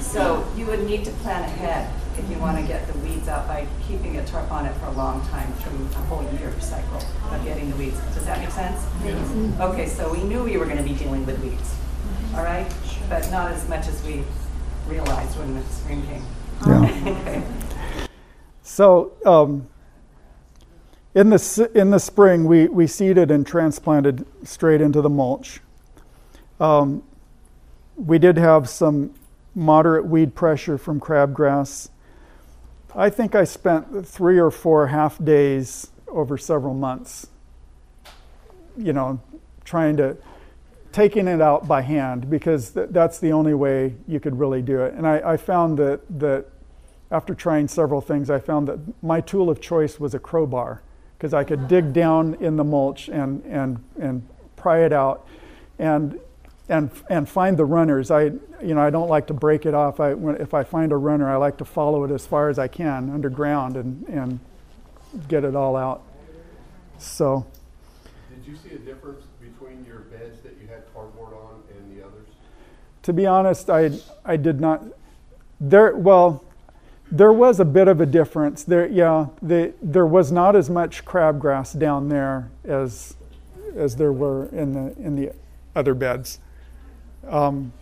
So 0.00 0.50
you 0.56 0.64
would 0.66 0.84
need 0.86 1.04
to 1.04 1.10
plan 1.10 1.42
ahead 1.44 1.92
if 2.18 2.30
you 2.30 2.38
want 2.38 2.56
to 2.58 2.62
get 2.66 2.86
the 2.86 2.98
weeds 3.00 3.28
out 3.28 3.46
by 3.46 3.66
keeping 3.86 4.16
a 4.16 4.24
tarp 4.24 4.50
on 4.50 4.64
it 4.64 4.74
for 4.76 4.86
a 4.86 4.92
long 4.92 5.20
time 5.28 5.52
through 5.54 5.84
a 5.84 6.04
whole 6.06 6.22
year 6.38 6.52
cycle 6.60 7.02
of 7.30 7.44
getting 7.44 7.70
the 7.70 7.76
weeds. 7.76 7.98
Does 8.14 8.24
that 8.24 8.38
make 8.38 8.50
sense? 8.50 8.80
Okay, 9.60 9.86
so 9.86 10.10
we 10.10 10.22
knew 10.22 10.42
we 10.42 10.56
were 10.56 10.64
going 10.64 10.78
to 10.78 10.82
be 10.82 10.94
dealing 10.94 11.26
with 11.26 11.38
weeds, 11.42 11.74
all 12.34 12.42
right? 12.42 12.72
But 13.10 13.30
not 13.30 13.50
as 13.52 13.68
much 13.68 13.86
as 13.86 14.02
we 14.04 14.24
realized 14.88 15.38
when 15.38 15.54
the 15.54 15.62
spring 15.64 16.06
came. 16.06 16.24
Yeah. 16.66 16.86
Okay. 17.20 17.42
So, 18.62 19.12
um, 19.26 19.66
in 21.14 21.30
the, 21.30 21.70
in 21.74 21.90
the 21.90 21.98
spring, 21.98 22.44
we, 22.44 22.68
we 22.68 22.86
seeded 22.86 23.30
and 23.30 23.46
transplanted 23.46 24.24
straight 24.44 24.80
into 24.80 25.02
the 25.02 25.10
mulch. 25.10 25.60
Um, 26.60 27.02
we 27.96 28.18
did 28.18 28.36
have 28.36 28.68
some 28.68 29.14
moderate 29.54 30.06
weed 30.06 30.34
pressure 30.34 30.78
from 30.78 31.00
crabgrass. 31.00 31.88
I 32.94 33.10
think 33.10 33.34
I 33.34 33.44
spent 33.44 34.06
three 34.06 34.38
or 34.38 34.50
four 34.50 34.86
half 34.86 35.22
days 35.22 35.88
over 36.08 36.38
several 36.38 36.74
months, 36.74 37.26
you 38.76 38.92
know, 38.92 39.20
trying 39.64 39.96
to, 39.96 40.16
taking 40.92 41.28
it 41.28 41.40
out 41.40 41.68
by 41.68 41.82
hand 41.82 42.28
because 42.30 42.70
th- 42.70 42.88
that's 42.90 43.18
the 43.18 43.32
only 43.32 43.54
way 43.54 43.94
you 44.08 44.18
could 44.18 44.38
really 44.38 44.62
do 44.62 44.80
it. 44.82 44.94
And 44.94 45.06
I, 45.06 45.32
I 45.32 45.36
found 45.36 45.78
that, 45.78 46.00
that 46.20 46.46
after 47.10 47.34
trying 47.34 47.68
several 47.68 48.00
things, 48.00 48.30
I 48.30 48.38
found 48.38 48.68
that 48.68 48.78
my 49.02 49.20
tool 49.20 49.50
of 49.50 49.60
choice 49.60 50.00
was 50.00 50.14
a 50.14 50.18
crowbar 50.18 50.82
because 51.20 51.34
I 51.34 51.44
could 51.44 51.68
dig 51.68 51.92
down 51.92 52.34
in 52.40 52.56
the 52.56 52.64
mulch 52.64 53.08
and, 53.10 53.44
and, 53.44 53.84
and 54.00 54.26
pry 54.56 54.86
it 54.86 54.92
out 54.94 55.28
and, 55.78 56.18
and, 56.70 56.90
and 57.10 57.28
find 57.28 57.58
the 57.58 57.66
runners. 57.66 58.10
I, 58.10 58.22
you 58.62 58.74
know, 58.74 58.80
I 58.80 58.88
don't 58.88 59.10
like 59.10 59.26
to 59.26 59.34
break 59.34 59.66
it 59.66 59.74
off. 59.74 60.00
I, 60.00 60.14
when, 60.14 60.36
if 60.36 60.54
I 60.54 60.64
find 60.64 60.92
a 60.92 60.96
runner, 60.96 61.30
I 61.30 61.36
like 61.36 61.58
to 61.58 61.66
follow 61.66 62.04
it 62.04 62.10
as 62.10 62.26
far 62.26 62.48
as 62.48 62.58
I 62.58 62.68
can 62.68 63.10
underground 63.10 63.76
and, 63.76 64.08
and 64.08 64.40
get 65.28 65.44
it 65.44 65.54
all 65.54 65.76
out. 65.76 66.02
So, 66.96 67.46
Did 68.34 68.50
you 68.50 68.56
see 68.56 68.74
a 68.74 68.78
difference 68.78 69.26
between 69.42 69.84
your 69.84 69.98
beds 69.98 70.40
that 70.40 70.56
you 70.58 70.68
had 70.68 70.84
cardboard 70.94 71.34
on 71.34 71.62
and 71.76 71.98
the 71.98 72.02
others? 72.02 72.28
to 73.02 73.12
be 73.12 73.26
honest, 73.26 73.68
I, 73.68 73.90
I 74.24 74.38
did 74.38 74.58
not. 74.58 74.82
There, 75.60 75.94
well, 75.94 76.42
there 77.10 77.32
was 77.32 77.60
a 77.60 77.64
bit 77.64 77.88
of 77.88 78.00
a 78.00 78.06
difference. 78.06 78.62
There, 78.64 78.86
yeah, 78.86 79.26
the, 79.42 79.72
there 79.82 80.06
was 80.06 80.30
not 80.30 80.54
as 80.54 80.70
much 80.70 81.04
crabgrass 81.04 81.78
down 81.78 82.08
there 82.08 82.50
as, 82.64 83.16
as 83.74 83.96
there 83.96 84.12
were 84.12 84.46
in 84.46 84.72
the 84.72 84.94
in 85.02 85.16
the 85.16 85.32
other 85.74 85.94
beds. 85.94 86.38
Um, 87.26 87.72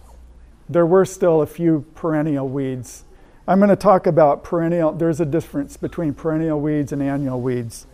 there 0.68 0.86
were 0.86 1.04
still 1.04 1.42
a 1.42 1.46
few 1.46 1.84
perennial 1.94 2.48
weeds. 2.48 3.04
I'm 3.46 3.58
going 3.58 3.70
to 3.70 3.76
talk 3.76 4.06
about 4.06 4.44
perennial. 4.44 4.92
There's 4.92 5.20
a 5.20 5.24
difference 5.24 5.78
between 5.78 6.12
perennial 6.12 6.60
weeds 6.60 6.92
and 6.92 7.02
annual 7.02 7.40
weeds. 7.40 7.86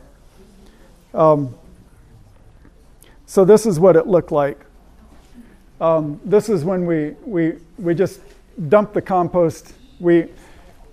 Um, 1.13 1.55
so 3.27 3.45
this 3.45 3.65
is 3.65 3.79
what 3.79 3.95
it 3.95 4.09
looked 4.09 4.33
like. 4.33 4.59
Um, 5.81 6.21
this 6.25 6.49
is 6.49 6.65
when 6.65 6.87
we, 6.87 7.15
we, 7.25 7.55
we 7.79 7.95
just 7.95 8.21
dump 8.69 8.93
the 8.93 9.03
compost. 9.03 9.75
We, 10.01 10.27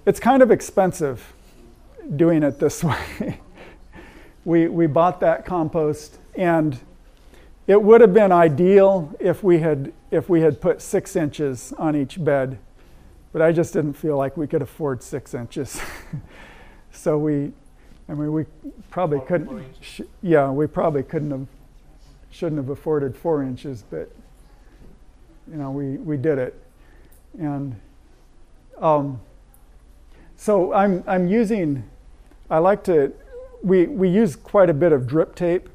it's 0.05 0.19
kind 0.19 0.41
of 0.41 0.51
expensive 0.51 1.33
doing 2.15 2.43
it 2.43 2.59
this 2.59 2.83
way. 2.83 3.39
we, 4.45 4.67
we 4.67 4.87
bought 4.87 5.19
that 5.19 5.45
compost, 5.45 6.19
and 6.35 6.79
it 7.67 7.81
would 7.81 8.01
have 8.01 8.13
been 8.13 8.31
ideal 8.31 9.15
if 9.19 9.43
we 9.43 9.59
had, 9.59 9.93
if 10.09 10.29
we 10.29 10.41
had 10.41 10.59
put 10.59 10.81
six 10.81 11.15
inches 11.15 11.73
on 11.77 11.95
each 11.95 12.23
bed, 12.23 12.57
but 13.31 13.41
I 13.41 13.51
just 13.51 13.73
didn't 13.73 13.93
feel 13.93 14.17
like 14.17 14.35
we 14.35 14.47
could 14.47 14.61
afford 14.61 15.03
six 15.03 15.33
inches. 15.33 15.79
so 16.91 17.17
we, 17.17 17.51
I 18.09 18.13
mean, 18.13 18.33
we 18.33 18.45
probably 18.89 19.21
couldn't, 19.21 19.63
sh- 19.79 20.01
yeah, 20.21 20.49
we 20.49 20.67
probably 20.67 21.03
couldn't 21.03 21.31
have, 21.31 21.47
shouldn't 22.31 22.57
have 22.57 22.69
afforded 22.69 23.15
four 23.15 23.43
inches, 23.43 23.83
but 23.89 24.11
you 25.49 25.57
know, 25.57 25.71
we, 25.71 25.97
we 25.97 26.17
did 26.17 26.39
it. 26.39 26.55
And 27.39 27.79
um, 28.79 29.21
so 30.41 30.73
I'm, 30.73 31.03
I'm 31.05 31.27
using, 31.27 31.87
I 32.49 32.57
like 32.57 32.83
to, 32.85 33.13
we, 33.61 33.85
we 33.85 34.09
use 34.09 34.35
quite 34.35 34.71
a 34.71 34.73
bit 34.73 34.91
of 34.91 35.05
drip 35.05 35.35
tape. 35.35 35.69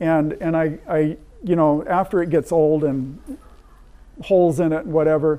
And, 0.00 0.32
and 0.32 0.56
I, 0.56 0.80
I, 0.88 1.16
you 1.44 1.54
know, 1.54 1.84
after 1.86 2.20
it 2.20 2.28
gets 2.28 2.50
old 2.50 2.82
and 2.82 3.38
holes 4.24 4.58
in 4.58 4.72
it 4.72 4.84
and 4.84 4.92
whatever, 4.92 5.38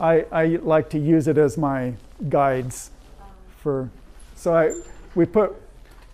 I, 0.00 0.24
I 0.32 0.46
like 0.46 0.88
to 0.90 0.98
use 0.98 1.28
it 1.28 1.36
as 1.36 1.58
my 1.58 1.92
guides 2.30 2.90
for, 3.58 3.90
so 4.34 4.54
I, 4.56 4.72
we 5.14 5.26
put, 5.26 5.54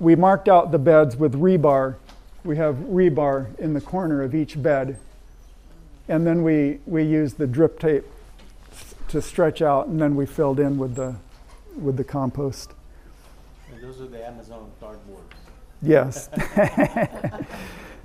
we 0.01 0.17
marked 0.17 0.49
out 0.49 0.73
the 0.73 0.81
beds 0.81 1.15
with 1.15 1.35
rebar. 1.35 1.95
We 2.43 2.57
have 2.57 2.75
rebar 2.79 3.57
in 3.61 3.75
the 3.75 3.81
corner 3.81 4.25
of 4.25 4.35
each 4.35 4.61
bed 4.61 4.99
and 6.09 6.27
then 6.27 6.43
we, 6.43 6.81
we 6.85 7.05
used 7.05 7.39
the 7.39 7.47
drip 7.47 7.79
tape 7.79 8.07
to 9.07 9.23
stretch 9.23 9.63
out, 9.63 9.87
and 9.87 10.01
then 10.01 10.17
we 10.17 10.27
filled 10.27 10.59
in 10.59 10.79
with 10.79 10.97
the, 10.97 11.15
with 11.77 11.97
the 11.97 12.05
compost. 12.05 12.73
And 13.73 13.83
those 13.83 14.01
are 14.01 14.07
the 14.07 14.27
Amazon 14.27 14.71
cardboard. 14.81 15.25
Yes. 15.83 16.29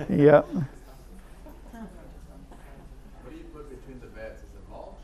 yeah. 0.09 0.41
What 0.41 0.65
do 3.29 3.35
you 3.35 3.43
put 3.53 3.69
between 3.69 3.99
the 3.99 4.07
beds? 4.07 4.41
Is 4.41 4.49
it 4.55 4.69
mulch? 4.69 4.95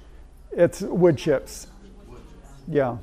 It's 0.52 0.82
wood 0.82 1.18
chips. 1.18 1.68
Wood 2.08 2.18
chips? 2.18 2.50
Yeah. 2.68 2.98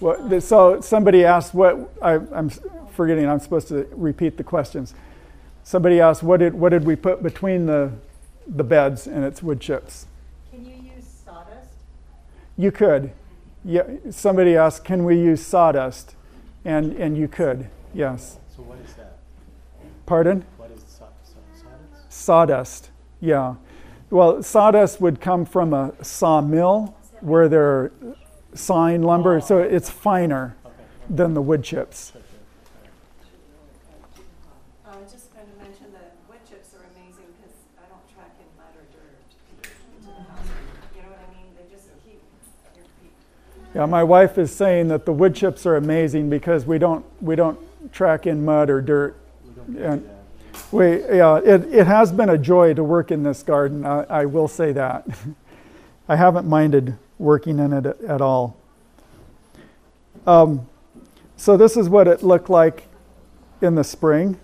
Well, 0.00 0.34
uh, 0.34 0.40
so 0.40 0.80
somebody 0.80 1.24
asked 1.24 1.54
what 1.54 1.92
I, 2.02 2.14
I'm 2.14 2.50
forgetting. 2.90 3.28
I'm 3.28 3.38
supposed 3.38 3.68
to 3.68 3.86
repeat 3.92 4.36
the 4.36 4.44
questions. 4.44 4.94
Somebody 5.62 6.00
asked 6.00 6.24
what 6.24 6.40
did 6.40 6.54
what 6.54 6.70
did 6.70 6.84
we 6.84 6.96
put 6.96 7.22
between 7.22 7.66
the 7.66 7.92
the 8.48 8.64
beds, 8.64 9.06
and 9.06 9.24
it's 9.24 9.42
wood 9.42 9.60
chips. 9.60 10.06
Can 10.50 10.64
you 10.64 10.92
use 10.96 11.04
sawdust? 11.24 11.70
You 12.56 12.72
could. 12.72 13.12
Yeah, 13.64 13.84
somebody 14.10 14.56
asked, 14.56 14.84
can 14.84 15.04
we 15.04 15.16
use 15.16 15.44
sawdust? 15.44 16.16
And, 16.64 16.92
and 16.94 17.16
you 17.16 17.28
could, 17.28 17.68
yes. 17.94 18.38
So 18.56 18.62
what 18.62 18.78
is 18.78 18.92
that? 18.94 19.18
Pardon? 20.06 20.44
What 20.56 20.70
is 20.70 20.80
saw, 20.82 21.06
saw, 21.24 21.38
sawdust? 21.54 22.12
Sawdust, 22.12 22.90
yeah. 23.20 23.54
Well, 24.10 24.42
sawdust 24.42 25.00
would 25.00 25.20
come 25.20 25.44
from 25.44 25.72
a 25.72 25.92
sawmill 26.02 26.96
where 27.20 27.48
they're 27.48 27.92
sawing 28.54 29.02
lumber, 29.02 29.40
so 29.40 29.58
it's 29.58 29.88
finer 29.90 30.56
Okay. 30.66 30.74
than 31.08 31.34
the 31.34 31.42
wood 31.42 31.62
chips. 31.64 32.12
Sure, 32.12 32.20
sure. 32.20 32.28
I 34.86 34.96
was 34.98 35.10
just 35.10 35.32
going 35.32 35.46
to 35.46 35.56
mention 35.62 35.90
that 35.94 36.14
wood 36.28 36.40
chips 36.48 36.74
are 36.74 36.84
amazing 36.94 37.26
because 37.38 37.54
I 37.78 37.86
don't 37.88 38.04
track 38.12 38.34
in 38.38 38.46
mud 38.58 38.74
or 38.76 38.84
dirt 38.92 39.16
into 39.56 40.10
the 40.12 40.22
house. 40.28 40.50
You 40.94 41.02
know 41.02 41.08
what 41.14 41.22
I 41.24 41.28
mean? 41.32 41.48
They 41.56 41.64
just 41.72 41.88
keep 42.04 42.20
your 42.76 42.84
feet. 43.00 43.14
Yeah, 43.74 43.86
my 43.86 44.04
wife 44.04 44.36
is 44.36 44.54
saying 44.54 44.88
that 44.88 45.06
the 45.06 45.12
wood 45.12 45.34
chips 45.34 45.64
are 45.64 45.76
amazing 45.76 46.28
because 46.28 46.66
we 46.66 46.78
don't 46.78 47.04
we 47.22 47.36
don't 47.36 47.58
track 47.92 48.26
in 48.26 48.44
mud 48.44 48.68
or 48.70 48.80
dirt. 48.82 49.16
We 49.68 49.82
And- 49.82 50.08
We 50.70 51.02
yeah, 51.04 51.38
it, 51.38 51.64
it 51.72 51.86
has 51.86 52.12
been 52.12 52.28
a 52.28 52.36
joy 52.38 52.74
to 52.74 52.84
work 52.84 53.10
in 53.10 53.22
this 53.22 53.42
garden. 53.42 53.86
I, 53.86 54.02
I 54.04 54.24
will 54.26 54.48
say 54.48 54.72
that. 54.72 55.06
I 56.08 56.16
haven't 56.16 56.46
minded 56.46 56.96
working 57.18 57.58
in 57.58 57.72
it 57.72 57.86
at 57.86 58.20
all. 58.20 58.56
Um, 60.26 60.66
so 61.36 61.56
this 61.56 61.76
is 61.76 61.88
what 61.88 62.06
it 62.06 62.22
looked 62.22 62.50
like 62.50 62.84
in 63.62 63.74
the 63.74 63.84
spring. 63.84 64.38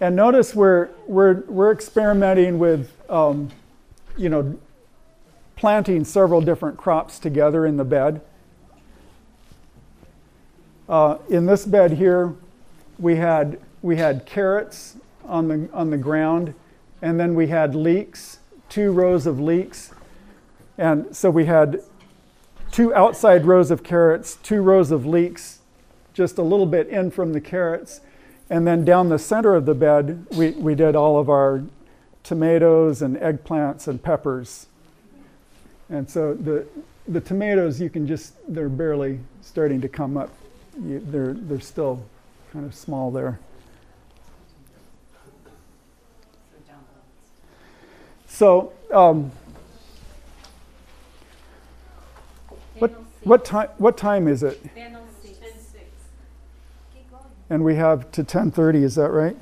And 0.00 0.16
notice 0.16 0.54
we're 0.54 0.88
we're 1.06 1.42
we're 1.48 1.72
experimenting 1.72 2.58
with 2.58 2.90
um, 3.10 3.50
you 4.16 4.28
know 4.28 4.58
planting 5.58 6.04
several 6.04 6.40
different 6.40 6.78
crops 6.78 7.18
together 7.18 7.66
in 7.66 7.76
the 7.76 7.84
bed. 7.84 8.20
Uh, 10.88 11.18
in 11.28 11.46
this 11.46 11.66
bed 11.66 11.94
here, 11.94 12.32
we 12.96 13.16
had 13.16 13.58
we 13.82 13.96
had 13.96 14.24
carrots 14.24 14.96
on 15.26 15.48
the 15.48 15.68
on 15.72 15.90
the 15.90 15.96
ground, 15.96 16.54
and 17.02 17.18
then 17.18 17.34
we 17.34 17.48
had 17.48 17.74
leeks, 17.74 18.38
two 18.68 18.92
rows 18.92 19.26
of 19.26 19.40
leeks, 19.40 19.90
and 20.78 21.14
so 21.14 21.28
we 21.28 21.46
had 21.46 21.82
two 22.70 22.94
outside 22.94 23.44
rows 23.44 23.72
of 23.72 23.82
carrots, 23.82 24.36
two 24.36 24.62
rows 24.62 24.92
of 24.92 25.04
leeks, 25.04 25.58
just 26.14 26.38
a 26.38 26.42
little 26.42 26.66
bit 26.66 26.86
in 26.86 27.10
from 27.10 27.32
the 27.32 27.40
carrots, 27.40 28.00
and 28.48 28.64
then 28.64 28.84
down 28.84 29.08
the 29.08 29.18
center 29.18 29.56
of 29.56 29.66
the 29.66 29.74
bed 29.74 30.24
we, 30.36 30.50
we 30.52 30.76
did 30.76 30.94
all 30.94 31.18
of 31.18 31.28
our 31.28 31.64
tomatoes 32.22 33.02
and 33.02 33.16
eggplants 33.16 33.88
and 33.88 34.00
peppers. 34.00 34.68
And 35.90 36.08
so 36.08 36.34
the 36.34 36.66
the 37.06 37.20
tomatoes 37.20 37.80
you 37.80 37.88
can 37.88 38.06
just 38.06 38.34
they're 38.48 38.68
barely 38.68 39.18
starting 39.40 39.80
to 39.80 39.88
come 39.88 40.16
up. 40.16 40.30
You, 40.82 41.00
they're 41.00 41.32
they're 41.32 41.60
still 41.60 42.04
kind 42.52 42.66
of 42.66 42.74
small 42.74 43.10
there. 43.10 43.38
So 48.26 48.72
um, 48.92 49.32
what 52.78 52.92
what 53.24 53.44
time 53.44 53.68
what 53.78 53.96
time 53.96 54.28
is 54.28 54.42
it? 54.42 54.62
And 57.50 57.64
we 57.64 57.74
have 57.76 58.12
to 58.12 58.22
10:30. 58.22 58.82
Is 58.82 58.94
that 58.96 59.10
right? 59.10 59.36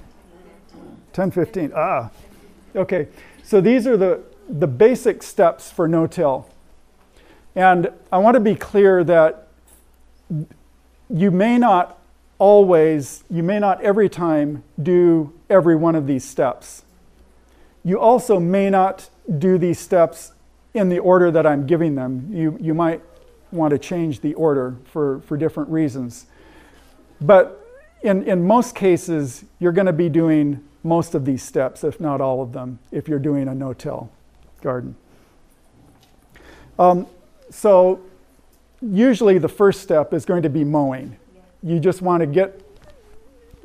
10:15. 1.13 1.73
Ah, 1.75 2.11
okay. 2.77 3.09
So 3.43 3.61
these 3.61 3.87
are 3.87 3.97
the 3.97 4.23
the 4.49 4.67
basic 4.67 5.23
steps 5.23 5.71
for 5.71 5.89
no-till, 5.89 6.49
and 7.55 7.91
I 8.13 8.19
want 8.19 8.35
to 8.35 8.41
be 8.41 8.55
clear 8.55 9.03
that 9.05 9.49
you 11.09 11.31
may 11.31 11.59
not 11.59 11.99
always, 12.39 13.25
you 13.31 13.43
may 13.43 13.59
not 13.59 13.81
every 13.81 14.09
time 14.09 14.63
do 14.83 15.33
every 15.49 15.75
one 15.75 15.95
of 15.95 16.07
these 16.07 16.25
steps. 16.25 16.83
You 17.83 17.99
also 17.99 18.39
may 18.39 18.69
not 18.69 19.09
do 19.39 19.59
these 19.59 19.79
steps 19.79 20.33
in 20.75 20.89
the 20.89 20.99
order 20.99 21.31
that 21.31 21.47
I'm 21.47 21.67
giving 21.67 21.95
them. 21.95 22.29
You, 22.33 22.59
you 22.61 22.75
might 22.75 23.01
want 23.53 23.71
to 23.71 23.79
change 23.79 24.21
the 24.21 24.35
order 24.35 24.77
for, 24.85 25.21
for 25.21 25.37
different 25.37 25.71
reasons. 25.71 26.27
But 27.21 27.65
in, 28.03 28.25
in 28.25 28.47
most 28.47 28.75
cases, 28.75 29.45
you're 29.59 29.73
going 29.73 29.87
to 29.87 29.93
be 29.93 30.09
doing 30.09 30.63
most 30.83 31.15
of 31.15 31.25
these 31.25 31.43
steps, 31.43 31.85
if 31.85 32.01
not 32.01 32.21
all 32.21 32.43
of 32.43 32.53
them, 32.53 32.79
if 32.93 33.09
you're 33.09 33.19
doing 33.19 33.49
a 33.49 33.55
no 33.55 33.73
till 33.73 34.11
garden. 34.67 34.97
Um, 36.77 37.07
so, 37.51 38.01
usually 38.83 39.39
the 39.39 39.49
first 39.49 39.81
step 39.81 40.13
is 40.13 40.25
going 40.25 40.43
to 40.43 40.51
be 40.51 40.65
mowing. 40.65 41.17
You 41.63 41.79
just 41.79 42.03
want 42.03 42.21
to 42.21 42.27
get, 42.27 42.61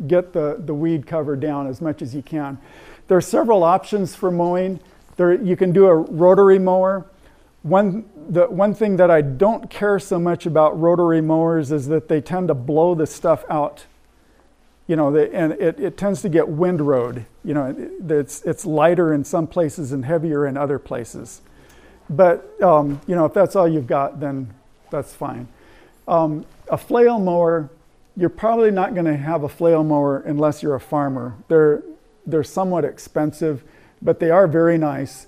get 0.08 0.32
the, 0.32 0.58
the 0.60 0.76
weed 0.76 1.08
cover 1.08 1.36
down 1.36 1.66
as 1.66 1.82
much 1.82 2.04
as 2.04 2.14
you 2.14 2.22
can. 2.22 2.60
There 3.08 3.18
are 3.18 3.22
several 3.22 3.64
options 3.64 4.14
for 4.16 4.30
mowing. 4.30 4.80
There, 5.18 5.34
you 5.34 5.56
can 5.56 5.74
do 5.74 5.88
a 5.88 5.96
rotary 5.96 6.60
mower. 6.60 7.08
One, 7.64 8.06
the, 8.30 8.46
one 8.46 8.76
thing 8.76 8.98
that 8.98 9.10
I 9.10 9.22
don't 9.22 9.72
care 9.72 9.98
so 9.98 10.20
much 10.20 10.46
about 10.46 10.80
rotary 10.80 11.22
mowers 11.22 11.72
is 11.72 11.88
that 11.88 12.10
they 12.10 12.22
tend 12.22 12.48
to 12.50 12.54
blow 12.54 12.94
the 12.94 13.08
stuff 13.08 13.44
out. 13.50 13.86
You 14.92 14.98
know, 14.98 15.10
they, 15.10 15.32
and 15.32 15.54
it, 15.54 15.80
it 15.80 15.96
tends 15.96 16.22
to 16.24 16.28
get 16.28 16.50
windrowed. 16.50 17.24
You 17.46 17.54
know, 17.54 17.68
it, 17.68 18.12
it's, 18.12 18.42
it's 18.42 18.66
lighter 18.66 19.14
in 19.14 19.24
some 19.24 19.48
places 19.48 19.94
and 19.94 20.04
heavier 20.04 20.46
in 20.46 20.58
other 20.58 20.80
places. 20.80 21.40
But, 22.10 22.62
um, 22.62 23.00
you 23.08 23.16
know, 23.16 23.24
if 23.24 23.34
that's 23.34 23.56
all 23.56 23.70
you've 23.70 23.88
got, 23.88 24.20
then 24.20 24.54
that's 24.90 25.14
fine. 25.14 25.48
Um, 26.10 26.46
a 26.70 26.78
flail 26.78 27.20
mower, 27.20 27.70
you're 28.18 28.28
probably 28.28 28.70
not 28.70 28.94
going 28.94 29.06
to 29.06 29.16
have 29.16 29.44
a 29.44 29.48
flail 29.48 29.82
mower 29.82 30.20
unless 30.26 30.62
you're 30.62 30.76
a 30.76 30.82
farmer. 30.82 31.36
They're, 31.48 31.84
they're 32.26 32.44
somewhat 32.44 32.84
expensive, 32.84 33.64
but 34.02 34.20
they 34.20 34.30
are 34.30 34.46
very 34.46 34.78
nice. 34.78 35.26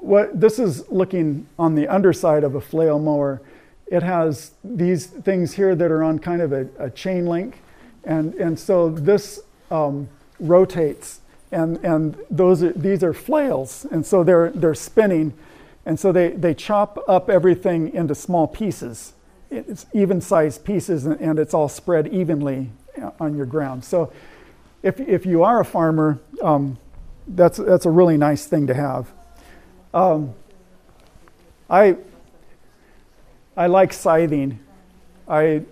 What, 0.00 0.40
this 0.40 0.58
is 0.58 0.90
looking 0.90 1.46
on 1.56 1.76
the 1.76 1.86
underside 1.86 2.42
of 2.42 2.56
a 2.56 2.60
flail 2.60 2.98
mower. 2.98 3.42
It 3.86 4.02
has 4.02 4.50
these 4.64 5.06
things 5.06 5.52
here 5.52 5.76
that 5.76 5.92
are 5.92 6.02
on 6.02 6.18
kind 6.18 6.42
of 6.42 6.52
a, 6.52 6.66
a 6.80 6.90
chain 6.90 7.26
link, 7.26 7.60
and, 8.04 8.34
and 8.34 8.58
so 8.58 8.90
this 8.90 9.40
um, 9.70 10.08
rotates, 10.40 11.20
and, 11.50 11.78
and 11.84 12.16
those 12.30 12.62
are, 12.62 12.72
these 12.72 13.04
are 13.04 13.12
flails, 13.12 13.86
and 13.90 14.04
so 14.04 14.24
they're, 14.24 14.50
they're 14.50 14.74
spinning, 14.74 15.34
and 15.86 15.98
so 15.98 16.12
they, 16.12 16.30
they 16.30 16.54
chop 16.54 16.98
up 17.08 17.28
everything 17.28 17.92
into 17.94 18.14
small 18.14 18.46
pieces. 18.46 19.12
It's 19.50 19.86
even 19.92 20.20
sized 20.20 20.64
pieces, 20.64 21.06
and, 21.06 21.20
and 21.20 21.38
it's 21.38 21.54
all 21.54 21.68
spread 21.68 22.08
evenly 22.08 22.70
on 23.18 23.36
your 23.36 23.46
ground. 23.46 23.84
So 23.84 24.12
if, 24.82 25.00
if 25.00 25.26
you 25.26 25.42
are 25.42 25.60
a 25.60 25.64
farmer, 25.64 26.18
um, 26.42 26.78
that's, 27.26 27.58
that's 27.58 27.86
a 27.86 27.90
really 27.90 28.16
nice 28.16 28.46
thing 28.46 28.66
to 28.66 28.74
have. 28.74 29.12
Um, 29.94 30.34
I, 31.68 31.96
I 33.56 33.66
like 33.66 33.92
scything. 33.92 34.58
I, 35.28 35.62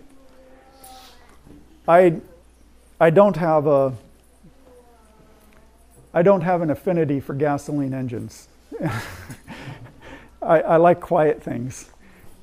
I, 1.89 2.21
I 3.01 3.11
don't 3.11 3.37
have 3.37 3.67
a, 3.67 3.95
I 6.13 6.23
don't 6.23 6.43
have 6.43 6.63
an 6.63 6.71
affinity 6.71 7.21
for 7.21 7.35
gasoline 7.35 7.95
engines. 7.95 8.49
I, 10.43 10.61
I 10.61 10.77
like 10.77 11.01
quiet 11.01 11.43
things. 11.43 11.91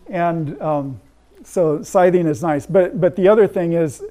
And 0.10 0.60
um, 0.62 1.02
so 1.44 1.82
scything 1.82 2.28
is 2.28 2.42
nice. 2.42 2.66
But, 2.66 3.00
but 3.00 3.16
the 3.16 3.28
other 3.28 3.48
thing 3.48 3.74
is 3.74 4.04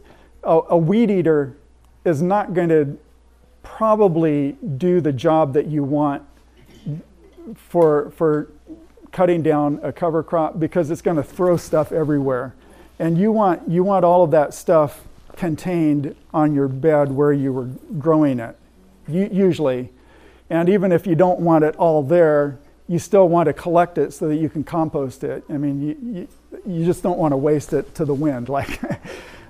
a, 0.42 0.60
a 0.70 0.76
weed 0.76 1.10
eater 1.10 1.56
is 2.04 2.22
not 2.22 2.54
going 2.54 2.68
to 2.68 2.98
probably 3.62 4.56
do 4.76 5.00
the 5.00 5.12
job 5.12 5.52
that 5.54 5.66
you 5.66 5.82
want 5.82 6.22
for, 7.54 8.10
for 8.12 8.48
cutting 9.12 9.42
down 9.42 9.80
a 9.82 9.92
cover 9.92 10.22
crop 10.22 10.58
because 10.58 10.90
it's 10.90 11.02
going 11.02 11.16
to 11.16 11.22
throw 11.22 11.56
stuff 11.56 11.92
everywhere. 11.92 12.54
And 12.98 13.18
you 13.18 13.32
want, 13.32 13.68
you 13.68 13.84
want 13.84 14.04
all 14.04 14.22
of 14.22 14.30
that 14.30 14.54
stuff 14.54 15.02
contained 15.36 16.16
on 16.32 16.54
your 16.54 16.68
bed 16.68 17.12
where 17.12 17.32
you 17.32 17.52
were 17.52 17.68
growing 17.98 18.40
it, 18.40 18.56
usually. 19.06 19.90
And 20.50 20.68
even 20.68 20.92
if 20.92 21.06
you 21.06 21.14
don't 21.14 21.40
want 21.40 21.64
it 21.64 21.76
all 21.76 22.02
there, 22.02 22.58
you 22.88 22.98
still 22.98 23.28
want 23.28 23.46
to 23.46 23.52
collect 23.52 23.98
it 23.98 24.12
so 24.12 24.28
that 24.28 24.36
you 24.36 24.48
can 24.48 24.64
compost 24.64 25.24
it. 25.24 25.44
I 25.48 25.58
mean, 25.58 25.82
you, 25.82 25.96
you, 26.02 26.28
you 26.66 26.84
just 26.84 27.02
don't 27.02 27.18
want 27.18 27.32
to 27.32 27.36
waste 27.36 27.72
it 27.72 27.94
to 27.96 28.04
the 28.04 28.14
wind 28.14 28.48
like, 28.50 28.80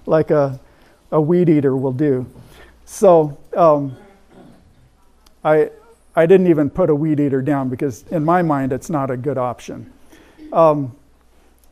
like 0.06 0.30
a, 0.30 0.58
a 1.12 1.20
weed 1.20 1.48
eater 1.48 1.76
will 1.76 1.92
do. 1.92 2.26
So 2.86 3.36
um, 3.56 3.96
I, 5.44 5.70
I 6.14 6.26
didn't 6.26 6.46
even 6.46 6.70
put 6.70 6.88
a 6.88 6.94
weed 6.94 7.20
eater 7.20 7.42
down 7.42 7.68
because, 7.68 8.04
in 8.10 8.24
my 8.24 8.42
mind, 8.42 8.72
it's 8.72 8.88
not 8.88 9.10
a 9.10 9.16
good 9.16 9.38
option. 9.38 9.92
Um, 10.52 10.96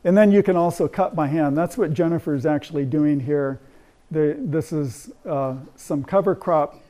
and 0.03 0.15
then 0.15 0.31
you 0.31 0.43
can 0.43 0.55
also 0.55 0.87
cut 0.87 1.15
by 1.15 1.27
hand. 1.27 1.57
That's 1.57 1.77
what 1.77 1.93
Jennifer's 1.93 2.45
actually 2.45 2.85
doing 2.85 3.19
here. 3.19 3.59
This 4.11 4.71
is 4.71 5.11
uh, 5.25 5.55
some 5.75 6.03
cover 6.03 6.35
crop 6.35 6.81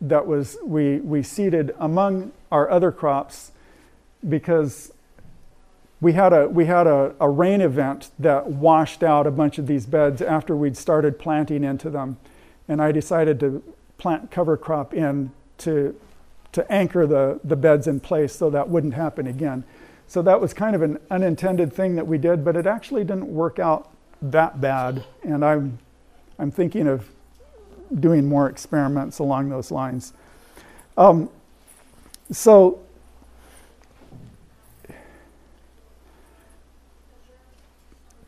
that 0.00 0.26
was 0.26 0.56
we, 0.64 0.98
we 0.98 1.22
seeded 1.22 1.74
among 1.78 2.32
our 2.52 2.70
other 2.70 2.92
crops 2.92 3.52
because 4.28 4.92
we 6.00 6.12
had 6.12 6.32
a 6.32 6.48
we 6.48 6.66
had 6.66 6.86
a, 6.86 7.14
a 7.18 7.28
rain 7.28 7.60
event 7.60 8.10
that 8.18 8.46
washed 8.46 9.02
out 9.02 9.26
a 9.26 9.30
bunch 9.30 9.58
of 9.58 9.66
these 9.66 9.86
beds 9.86 10.20
after 10.20 10.54
we'd 10.54 10.76
started 10.76 11.18
planting 11.18 11.64
into 11.64 11.88
them, 11.88 12.18
and 12.68 12.82
I 12.82 12.92
decided 12.92 13.40
to 13.40 13.62
plant 13.96 14.30
cover 14.30 14.56
crop 14.56 14.92
in 14.92 15.30
to 15.58 15.98
to 16.54 16.70
anchor 16.72 17.06
the, 17.06 17.40
the 17.42 17.56
beds 17.56 17.86
in 17.88 17.98
place 18.00 18.34
so 18.34 18.48
that 18.48 18.68
wouldn't 18.68 18.94
happen 18.94 19.26
again. 19.26 19.64
So 20.06 20.22
that 20.22 20.40
was 20.40 20.54
kind 20.54 20.76
of 20.76 20.82
an 20.82 20.98
unintended 21.10 21.72
thing 21.72 21.96
that 21.96 22.06
we 22.06 22.16
did, 22.16 22.44
but 22.44 22.56
it 22.56 22.66
actually 22.66 23.02
didn't 23.02 23.26
work 23.26 23.58
out 23.58 23.90
that 24.22 24.60
bad. 24.60 25.04
And 25.24 25.44
I'm, 25.44 25.78
I'm 26.38 26.50
thinking 26.50 26.86
of 26.86 27.08
doing 28.00 28.28
more 28.28 28.48
experiments 28.48 29.18
along 29.18 29.50
those 29.50 29.70
lines. 29.70 30.12
Um, 30.96 31.28
so, 32.30 32.80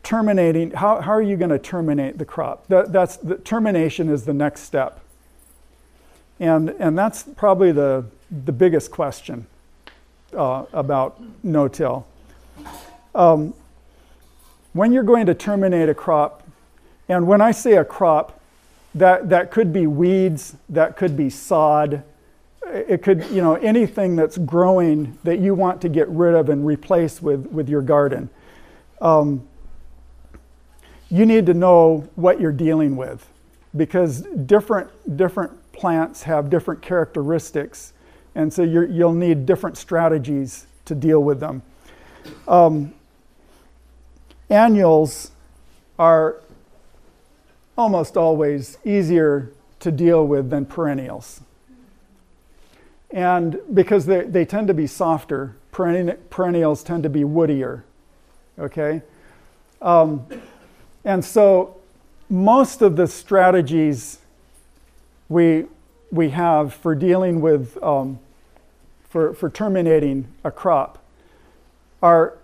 terminating, 0.03 0.71
how, 0.71 1.01
how 1.01 1.11
are 1.11 1.21
you 1.21 1.35
going 1.35 1.49
to 1.49 1.59
terminate 1.59 2.17
the 2.17 2.25
crop? 2.25 2.67
That, 2.67 2.93
that's, 2.93 3.17
the 3.17 3.35
termination 3.35 4.09
is 4.09 4.23
the 4.23 4.33
next 4.33 4.61
step. 4.61 5.01
And, 6.39 6.69
and 6.69 6.97
that's 6.97 7.23
probably 7.23 7.71
the, 7.71 8.05
the 8.45 8.51
biggest 8.51 8.91
question 8.91 9.47
uh, 10.33 10.65
about 10.71 11.21
no-till. 11.43 12.07
Um, 13.15 13.53
when 14.73 14.93
you're 14.93 15.03
going 15.03 15.25
to 15.25 15.33
terminate 15.33 15.89
a 15.89 15.95
crop, 15.95 16.46
and 17.09 17.27
when 17.27 17.41
I 17.41 17.51
say 17.51 17.73
a 17.73 17.85
crop, 17.85 18.39
that, 18.95 19.29
that 19.29 19.51
could 19.51 19.71
be 19.71 19.87
weeds, 19.87 20.55
that 20.69 20.97
could 20.97 21.15
be 21.15 21.29
sod, 21.29 22.03
it 22.65 23.01
could, 23.01 23.25
you 23.25 23.41
know, 23.41 23.55
anything 23.55 24.15
that's 24.15 24.37
growing 24.37 25.17
that 25.23 25.39
you 25.39 25.53
want 25.53 25.81
to 25.81 25.89
get 25.89 26.07
rid 26.09 26.35
of 26.35 26.49
and 26.49 26.65
replace 26.65 27.21
with, 27.21 27.45
with 27.47 27.69
your 27.69 27.81
garden. 27.81 28.29
Um, 28.99 29.47
you 31.09 31.25
need 31.25 31.45
to 31.45 31.53
know 31.53 32.09
what 32.15 32.41
you're 32.41 32.51
dealing 32.51 32.97
with 32.97 33.25
because 33.75 34.21
different, 34.21 35.15
different 35.15 35.71
plants 35.71 36.23
have 36.23 36.49
different 36.49 36.81
characteristics, 36.81 37.93
and 38.35 38.51
so 38.51 38.63
you 38.63 38.81
will 38.81 39.13
need 39.13 39.45
different 39.45 39.77
strategies 39.77 40.65
to 40.85 40.95
deal 40.95 41.23
with 41.23 41.39
them. 41.39 41.61
Um, 42.47 42.93
annuals 44.49 45.31
are 45.99 46.37
almost 47.77 48.17
always 48.17 48.77
easier 48.83 49.51
to 49.79 49.91
deal 49.91 50.25
with 50.25 50.49
than 50.49 50.65
perennials. 50.65 51.41
And 53.11 53.59
because 53.73 54.05
they, 54.05 54.23
they 54.23 54.45
tend 54.45 54.67
to 54.67 54.73
be 54.73 54.87
softer, 54.87 55.55
perennials 55.71 56.83
tend 56.83 57.03
to 57.03 57.09
be 57.09 57.21
woodier. 57.21 57.83
Okay? 58.59 59.01
Um, 59.81 60.25
and 61.05 61.23
so 61.23 61.77
most 62.29 62.81
of 62.81 62.95
the 62.95 63.07
strategies 63.07 64.19
we, 65.29 65.65
we 66.11 66.29
have 66.29 66.73
for 66.73 66.95
dealing 66.95 67.39
with, 67.39 67.81
um, 67.83 68.19
for, 69.09 69.33
for 69.33 69.49
terminating 69.49 70.27
a 70.43 70.51
crop 70.51 71.03
are 72.01 72.37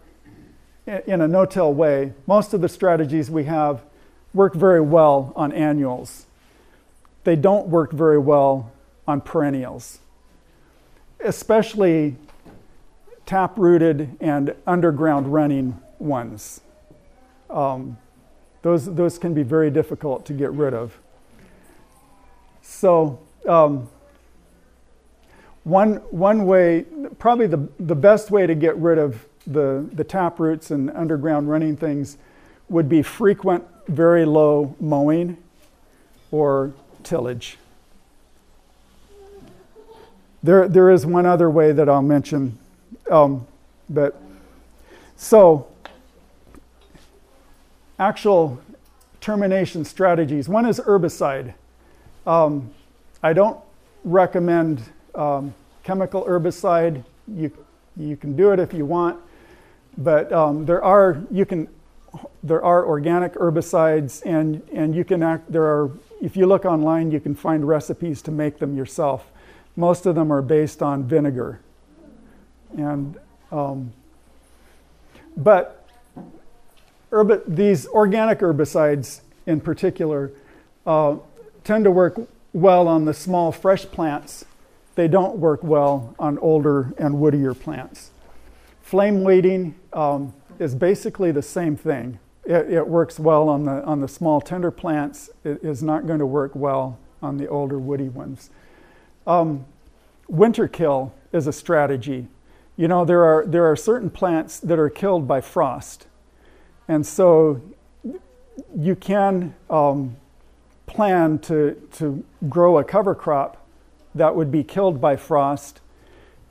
in 0.85 1.21
a 1.21 1.27
no-till 1.27 1.73
way. 1.73 2.13
Most 2.27 2.53
of 2.53 2.61
the 2.61 2.69
strategies 2.69 3.31
we 3.31 3.45
have 3.45 3.81
work 4.33 4.55
very 4.55 4.81
well 4.81 5.31
on 5.35 5.51
annuals. 5.51 6.25
They 7.23 7.35
don't 7.35 7.67
work 7.67 7.91
very 7.91 8.17
well 8.17 8.71
on 9.07 9.21
perennials, 9.21 9.99
especially 11.23 12.15
tap-rooted 13.25 14.17
and 14.19 14.55
underground 14.67 15.31
running 15.31 15.79
ones. 15.99 16.61
Um, 17.49 17.97
those, 18.61 18.93
those 18.93 19.17
can 19.17 19.33
be 19.33 19.43
very 19.43 19.69
difficult 19.69 20.25
to 20.25 20.33
get 20.33 20.51
rid 20.51 20.73
of. 20.73 20.97
So, 22.61 23.19
um, 23.47 23.89
one, 25.63 25.95
one 26.11 26.45
way, 26.45 26.85
probably 27.19 27.47
the, 27.47 27.67
the 27.79 27.95
best 27.95 28.31
way 28.31 28.47
to 28.47 28.55
get 28.55 28.75
rid 28.77 28.97
of 28.97 29.25
the, 29.47 29.87
the 29.93 30.03
tap 30.03 30.39
roots 30.39 30.71
and 30.71 30.89
underground 30.91 31.49
running 31.49 31.77
things 31.77 32.17
would 32.73 32.89
be 32.89 33.03
frequent, 33.03 33.63
very 33.87 34.25
low 34.25 34.75
mowing 34.79 35.37
or 36.31 36.73
tillage. 37.03 37.57
There, 40.41 40.67
there 40.67 40.89
is 40.89 41.05
one 41.05 41.27
other 41.27 41.51
way 41.51 41.71
that 41.71 41.87
I'll 41.87 42.01
mention, 42.01 42.57
um, 43.11 43.45
but 43.89 44.19
so 45.15 45.67
actual 47.99 48.59
termination 49.21 49.85
strategies. 49.85 50.49
One 50.49 50.65
is 50.65 50.79
herbicide. 50.79 51.53
Um, 52.25 52.71
I 53.21 53.33
don't 53.33 53.59
recommend 54.03 54.81
um, 55.13 55.53
chemical 55.83 56.25
herbicide. 56.25 57.03
You, 57.27 57.51
you 57.95 58.17
can 58.17 58.35
do 58.35 58.51
it 58.51 58.59
if 58.59 58.73
you 58.73 58.85
want, 58.85 59.19
but 59.99 60.33
um, 60.33 60.65
there 60.65 60.83
are 60.83 61.21
you 61.29 61.45
can 61.45 61.67
there 62.43 62.63
are 62.63 62.85
organic 62.85 63.33
herbicides, 63.33 64.21
and 64.25 64.61
and 64.73 64.95
you 64.95 65.03
can 65.03 65.23
act. 65.23 65.51
There 65.51 65.63
are 65.63 65.91
if 66.21 66.37
you 66.37 66.45
look 66.45 66.65
online, 66.65 67.11
you 67.11 67.19
can 67.19 67.35
find 67.35 67.67
recipes 67.67 68.21
to 68.23 68.31
make 68.31 68.59
them 68.59 68.75
yourself. 68.75 69.31
Most 69.75 70.05
of 70.05 70.15
them 70.15 70.31
are 70.31 70.41
based 70.41 70.81
on 70.81 71.03
vinegar, 71.03 71.59
and 72.77 73.17
um, 73.51 73.93
but 75.35 75.87
herb, 77.11 77.43
these 77.47 77.87
organic 77.87 78.39
herbicides 78.39 79.21
in 79.45 79.59
particular. 79.59 80.31
Uh, 80.85 81.15
tend 81.63 81.85
to 81.85 81.91
work 81.91 82.19
well 82.51 82.87
on 82.87 83.05
the 83.05 83.13
small 83.13 83.51
fresh 83.51 83.85
plants. 83.85 84.45
They 84.95 85.07
don't 85.07 85.37
work 85.37 85.63
well 85.63 86.13
on 86.19 86.37
older 86.39 86.93
and 86.97 87.15
woodier 87.15 87.59
plants. 87.59 88.11
Flame 88.81 89.23
weeding 89.23 89.75
um, 89.93 90.33
is 90.59 90.75
basically 90.75 91.31
the 91.31 91.41
same 91.41 91.75
thing. 91.75 92.19
It, 92.45 92.69
it, 92.71 92.87
works 92.87 93.19
well 93.19 93.47
on 93.47 93.63
the, 93.63 93.83
on 93.85 94.01
the 94.01 94.07
small 94.07 94.41
tender 94.41 94.71
plants. 94.71 95.29
It 95.43 95.63
is 95.63 95.81
not 95.81 96.05
going 96.05 96.19
to 96.19 96.25
work 96.25 96.51
well 96.55 96.99
on 97.21 97.37
the 97.37 97.47
older 97.47 97.79
woody 97.79 98.09
ones. 98.09 98.49
Um, 99.25 99.65
winter 100.27 100.67
kill 100.67 101.13
is 101.31 101.47
a 101.47 101.53
strategy. 101.53 102.27
You 102.75 102.87
know, 102.87 103.05
there 103.05 103.23
are, 103.23 103.45
there 103.45 103.65
are 103.65 103.75
certain 103.75 104.09
plants 104.09 104.59
that 104.59 104.77
are 104.77 104.89
killed 104.89 105.27
by 105.27 105.39
frost. 105.39 106.07
And 106.87 107.05
so 107.05 107.61
you 108.75 108.95
can 108.95 109.55
um, 109.69 110.17
plan 110.85 111.39
to, 111.39 111.81
to 111.93 112.23
grow 112.49 112.77
a 112.77 112.83
cover 112.83 113.15
crop 113.15 113.65
that 114.15 114.35
would 114.35 114.51
be 114.51 114.63
killed 114.63 115.01
by 115.01 115.15
frost, 115.15 115.81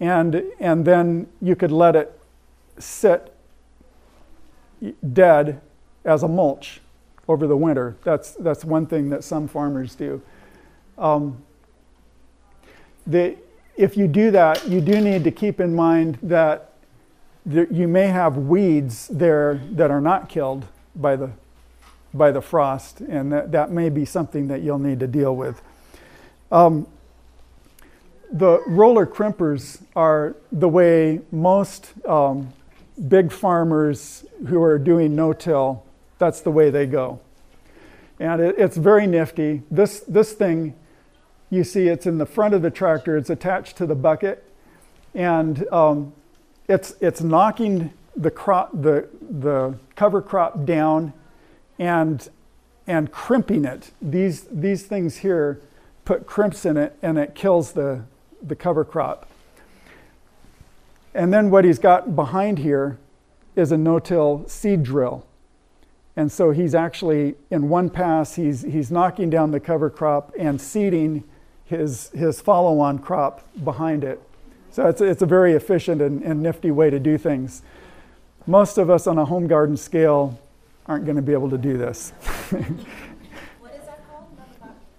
and, 0.00 0.42
and 0.58 0.84
then 0.84 1.28
you 1.40 1.54
could 1.54 1.70
let 1.70 1.94
it 1.94 2.18
sit 2.78 3.31
dead 5.12 5.60
as 6.04 6.22
a 6.22 6.28
mulch 6.28 6.80
over 7.28 7.46
the 7.46 7.56
winter. 7.56 7.96
That's, 8.04 8.32
that's 8.32 8.64
one 8.64 8.86
thing 8.86 9.10
that 9.10 9.24
some 9.24 9.48
farmers 9.48 9.94
do. 9.94 10.20
Um, 10.98 11.42
the, 13.06 13.36
if 13.76 13.96
you 13.96 14.06
do 14.06 14.30
that, 14.30 14.68
you 14.68 14.80
do 14.80 15.00
need 15.00 15.24
to 15.24 15.30
keep 15.30 15.60
in 15.60 15.74
mind 15.74 16.18
that 16.22 16.72
there, 17.44 17.66
you 17.72 17.88
may 17.88 18.06
have 18.06 18.36
weeds 18.36 19.08
there 19.08 19.60
that 19.72 19.90
are 19.90 20.00
not 20.00 20.28
killed 20.28 20.66
by 20.94 21.16
the 21.16 21.30
by 22.14 22.30
the 22.30 22.42
frost, 22.42 23.00
and 23.00 23.32
that, 23.32 23.52
that 23.52 23.70
may 23.70 23.88
be 23.88 24.04
something 24.04 24.48
that 24.48 24.62
you'll 24.62 24.78
need 24.78 25.00
to 25.00 25.06
deal 25.06 25.34
with. 25.34 25.62
Um, 26.50 26.86
the 28.30 28.62
roller 28.66 29.06
crimpers 29.06 29.82
are 29.96 30.36
the 30.50 30.68
way 30.68 31.20
most 31.30 31.92
um, 32.06 32.52
big 33.08 33.32
farmers 33.32 34.24
who 34.48 34.62
are 34.62 34.78
doing 34.78 35.14
no-till, 35.14 35.84
that's 36.18 36.40
the 36.40 36.50
way 36.50 36.70
they 36.70 36.86
go. 36.86 37.20
And 38.20 38.40
it, 38.40 38.54
it's 38.58 38.76
very 38.76 39.06
nifty. 39.06 39.62
This, 39.70 40.00
this 40.00 40.32
thing, 40.32 40.74
you 41.50 41.64
see 41.64 41.88
it's 41.88 42.06
in 42.06 42.18
the 42.18 42.26
front 42.26 42.54
of 42.54 42.62
the 42.62 42.70
tractor, 42.70 43.16
it's 43.16 43.30
attached 43.30 43.76
to 43.78 43.86
the 43.86 43.94
bucket, 43.94 44.44
and 45.14 45.66
um, 45.72 46.12
it's, 46.68 46.94
it's 47.00 47.20
knocking 47.20 47.92
the, 48.16 48.30
crop, 48.30 48.70
the, 48.72 49.08
the 49.20 49.76
cover 49.96 50.22
crop 50.22 50.64
down 50.64 51.12
and, 51.78 52.28
and 52.86 53.10
crimping 53.10 53.64
it. 53.64 53.90
These, 54.00 54.46
these 54.50 54.84
things 54.84 55.18
here 55.18 55.60
put 56.04 56.26
crimps 56.26 56.64
in 56.64 56.76
it 56.76 56.96
and 57.02 57.18
it 57.18 57.34
kills 57.34 57.72
the, 57.72 58.04
the 58.42 58.56
cover 58.56 58.84
crop. 58.84 59.28
And 61.14 61.32
then 61.32 61.50
what 61.50 61.64
he's 61.64 61.78
got 61.78 62.16
behind 62.16 62.58
here 62.58 62.98
is 63.54 63.70
a 63.72 63.76
no-till 63.76 64.48
seed 64.48 64.82
drill. 64.82 65.26
And 66.16 66.30
so 66.30 66.50
he's 66.50 66.74
actually, 66.74 67.34
in 67.50 67.68
one 67.68 67.90
pass, 67.90 68.34
he's, 68.34 68.62
he's 68.62 68.90
knocking 68.90 69.30
down 69.30 69.50
the 69.50 69.60
cover 69.60 69.90
crop 69.90 70.32
and 70.38 70.60
seeding 70.60 71.24
his, 71.64 72.10
his 72.10 72.40
follow-on 72.40 72.98
crop 72.98 73.46
behind 73.64 74.04
it 74.04 74.20
So 74.72 74.86
it's, 74.88 75.00
it's 75.02 75.22
a 75.22 75.26
very 75.26 75.52
efficient 75.52 76.00
and, 76.00 76.22
and 76.22 76.42
nifty 76.42 76.70
way 76.70 76.88
to 76.88 76.98
do 76.98 77.18
things. 77.18 77.62
Most 78.46 78.78
of 78.78 78.90
us 78.90 79.06
on 79.06 79.18
a 79.18 79.24
home 79.24 79.46
garden 79.46 79.76
scale 79.76 80.38
aren't 80.86 81.04
going 81.04 81.16
to 81.16 81.22
be 81.22 81.32
able 81.32 81.50
to 81.50 81.58
do 81.58 81.76
this. 81.76 82.12
What 83.60 83.74
is 83.74 83.86
that 83.86 84.00
called? 84.10 84.26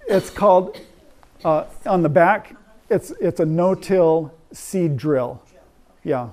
it's 0.08 0.30
called, 0.30 0.80
uh, 1.44 1.66
on 1.88 2.04
the 2.04 2.10
back, 2.10 2.56
it's, 2.90 3.12
it's 3.20 3.40
a 3.40 3.46
no 3.46 3.74
till 3.74 4.34
seed 4.52 4.96
drill. 4.96 5.42
Yeah. 6.04 6.30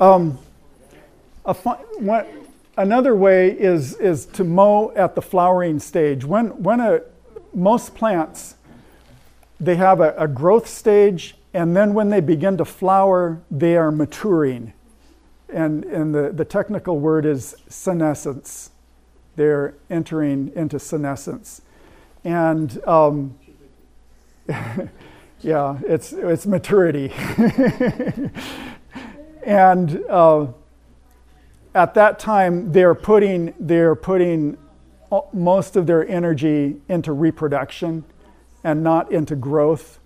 Um, 0.00 0.38
fun, 1.54 1.78
another 2.76 3.14
way 3.14 3.50
is, 3.50 3.94
is 3.94 4.26
to 4.26 4.44
mow 4.44 4.92
at 4.94 5.14
the 5.14 5.22
flowering 5.22 5.78
stage. 5.78 6.24
When, 6.24 6.48
when 6.62 6.80
a, 6.80 7.00
most 7.54 7.94
plants, 7.94 8.56
they 9.58 9.76
have 9.76 10.00
a, 10.00 10.14
a 10.18 10.28
growth 10.28 10.68
stage, 10.68 11.36
and 11.54 11.74
then 11.74 11.94
when 11.94 12.10
they 12.10 12.20
begin 12.20 12.56
to 12.58 12.64
flower, 12.64 13.40
they 13.50 13.76
are 13.76 13.90
maturing. 13.90 14.72
And, 15.48 15.84
and 15.84 16.14
the, 16.14 16.30
the 16.32 16.44
technical 16.44 16.98
word 16.98 17.24
is 17.24 17.54
senescence. 17.68 18.70
They're 19.36 19.74
entering 19.88 20.52
into 20.54 20.78
senescence. 20.78 21.62
And 22.24 22.84
um, 22.86 23.38
yeah, 25.40 25.78
it's, 25.86 26.12
it's 26.12 26.46
maturity. 26.46 27.12
and 29.44 30.02
uh, 30.08 30.46
at 31.74 31.94
that 31.94 32.18
time, 32.18 32.72
they're 32.72 32.94
putting, 32.94 33.54
they're 33.60 33.94
putting 33.94 34.56
most 35.32 35.76
of 35.76 35.86
their 35.86 36.08
energy 36.08 36.76
into 36.88 37.12
reproduction 37.12 38.04
and 38.64 38.82
not 38.82 39.12
into 39.12 39.36
growth. 39.36 39.98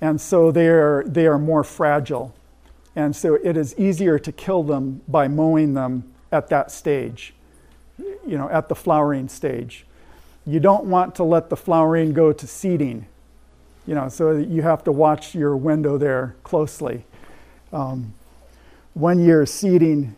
And 0.00 0.20
so 0.20 0.50
they're, 0.50 1.04
they 1.06 1.26
are 1.26 1.38
more 1.38 1.64
fragile. 1.64 2.34
And 2.94 3.14
so 3.14 3.34
it 3.34 3.56
is 3.56 3.74
easier 3.78 4.18
to 4.18 4.32
kill 4.32 4.62
them 4.62 5.02
by 5.06 5.28
mowing 5.28 5.74
them 5.74 6.14
at 6.32 6.48
that 6.48 6.70
stage, 6.70 7.34
you 7.98 8.38
know, 8.38 8.48
at 8.48 8.68
the 8.68 8.74
flowering 8.74 9.28
stage. 9.28 9.86
You 10.46 10.60
don't 10.60 10.84
want 10.84 11.16
to 11.16 11.24
let 11.24 11.50
the 11.50 11.56
flowering 11.56 12.12
go 12.12 12.32
to 12.32 12.46
seeding, 12.46 13.06
you 13.86 13.94
know, 13.94 14.08
so 14.08 14.32
you 14.32 14.62
have 14.62 14.82
to 14.84 14.92
watch 14.92 15.34
your 15.34 15.56
window 15.56 15.96
there 15.96 16.34
closely. 16.42 17.04
Um, 17.72 18.14
one 18.94 19.18
year 19.18 19.46
seeding 19.46 20.16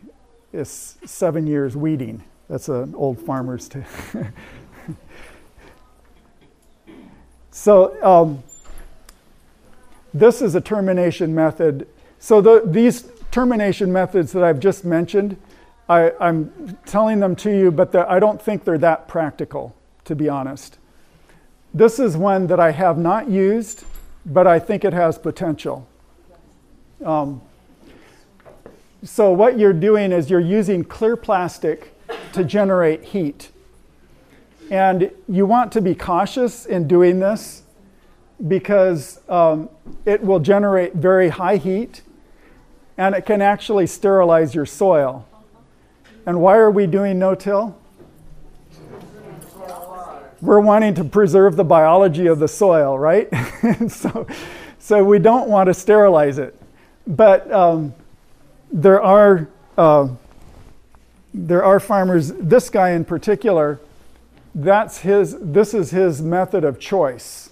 is 0.53 0.97
seven 1.05 1.47
years 1.47 1.77
weeding. 1.77 2.25
That's 2.49 2.69
an 2.69 2.95
old 2.95 3.19
farmer's 3.21 3.69
tale. 3.69 3.85
so 7.51 8.03
um, 8.03 8.43
this 10.15 10.41
is 10.41 10.55
a 10.55 10.61
termination 10.61 11.35
method. 11.35 11.87
So 12.19 12.41
the, 12.41 12.63
these 12.65 13.11
termination 13.31 13.93
methods 13.93 14.33
that 14.33 14.43
I've 14.43 14.61
just 14.61 14.85
mentioned, 14.85 15.37
I, 15.89 16.13
I'm 16.21 16.79
telling 16.87 17.21
them 17.21 17.37
to 17.37 17.51
you, 17.51 17.71
but 17.71 17.95
I 17.95 18.19
don't 18.19 18.41
think 18.41 18.65
they're 18.65 18.79
that 18.79 19.09
practical, 19.09 19.75
to 20.05 20.15
be 20.15 20.29
honest. 20.29 20.79
This 21.75 21.99
is 21.99 22.17
one 22.17 22.47
that 22.47 22.59
I 22.59 22.71
have 22.73 22.99
not 22.99 23.29
used, 23.29 23.85
but 24.25 24.47
I 24.47 24.59
think 24.59 24.85
it 24.85 24.93
has 24.93 25.19
potential. 25.19 25.87
Um, 27.05 27.43
so, 29.05 29.31
what 29.31 29.59
you're 29.59 29.73
doing 29.73 30.11
is 30.11 30.29
you're 30.29 30.41
using 30.41 30.83
clear 30.83 31.17
plastic 31.17 31.95
to 32.33 32.43
generate 32.43 33.05
heat. 33.05 33.51
And 34.71 35.11
you 35.29 35.47
want 35.47 35.73
to 35.73 35.81
be 35.81 35.95
cautious 35.95 36.67
in 36.67 36.89
doing 36.89 37.21
this 37.21 37.63
because 38.47 39.21
um, 39.29 39.69
it 40.05 40.23
will 40.23 40.41
generate 40.41 40.95
very 40.95 41.29
high 41.29 41.57
heat 41.57 42.03
and 42.97 43.15
it 43.15 43.25
can 43.25 43.41
actually 43.41 43.87
sterilize 43.87 44.55
your 44.55 44.67
soil. 44.67 45.27
And 46.27 46.41
why 46.41 46.57
are 46.57 46.71
we 46.71 46.87
doing 46.87 47.19
no 47.19 47.35
till? 47.35 47.79
We're 50.41 50.61
wanting 50.61 50.95
to 50.95 51.05
preserve 51.05 51.57
the 51.57 51.65
biology 51.65 52.27
of 52.27 52.39
the 52.39 52.47
soil, 52.47 52.99
right? 52.99 53.29
so, 53.89 54.27
so 54.79 55.03
we 55.03 55.19
don't 55.19 55.49
want 55.49 55.67
to 55.67 55.75
sterilize 55.75 56.39
it. 56.39 56.55
But 57.07 57.51
um, 57.51 57.95
there 58.71 59.03
are 59.03 59.49
uh, 59.77 60.09
there 61.35 61.65
are 61.65 61.81
farmers. 61.81 62.33
This 62.33 62.71
guy 62.71 62.91
in 62.91 63.05
particular, 63.05 63.81
that's 64.55 64.99
his. 64.99 65.37
This 65.41 65.75
is 65.75 65.91
his 65.91 66.23
method 66.23 66.65
of 66.65 66.79
choice 66.79 67.51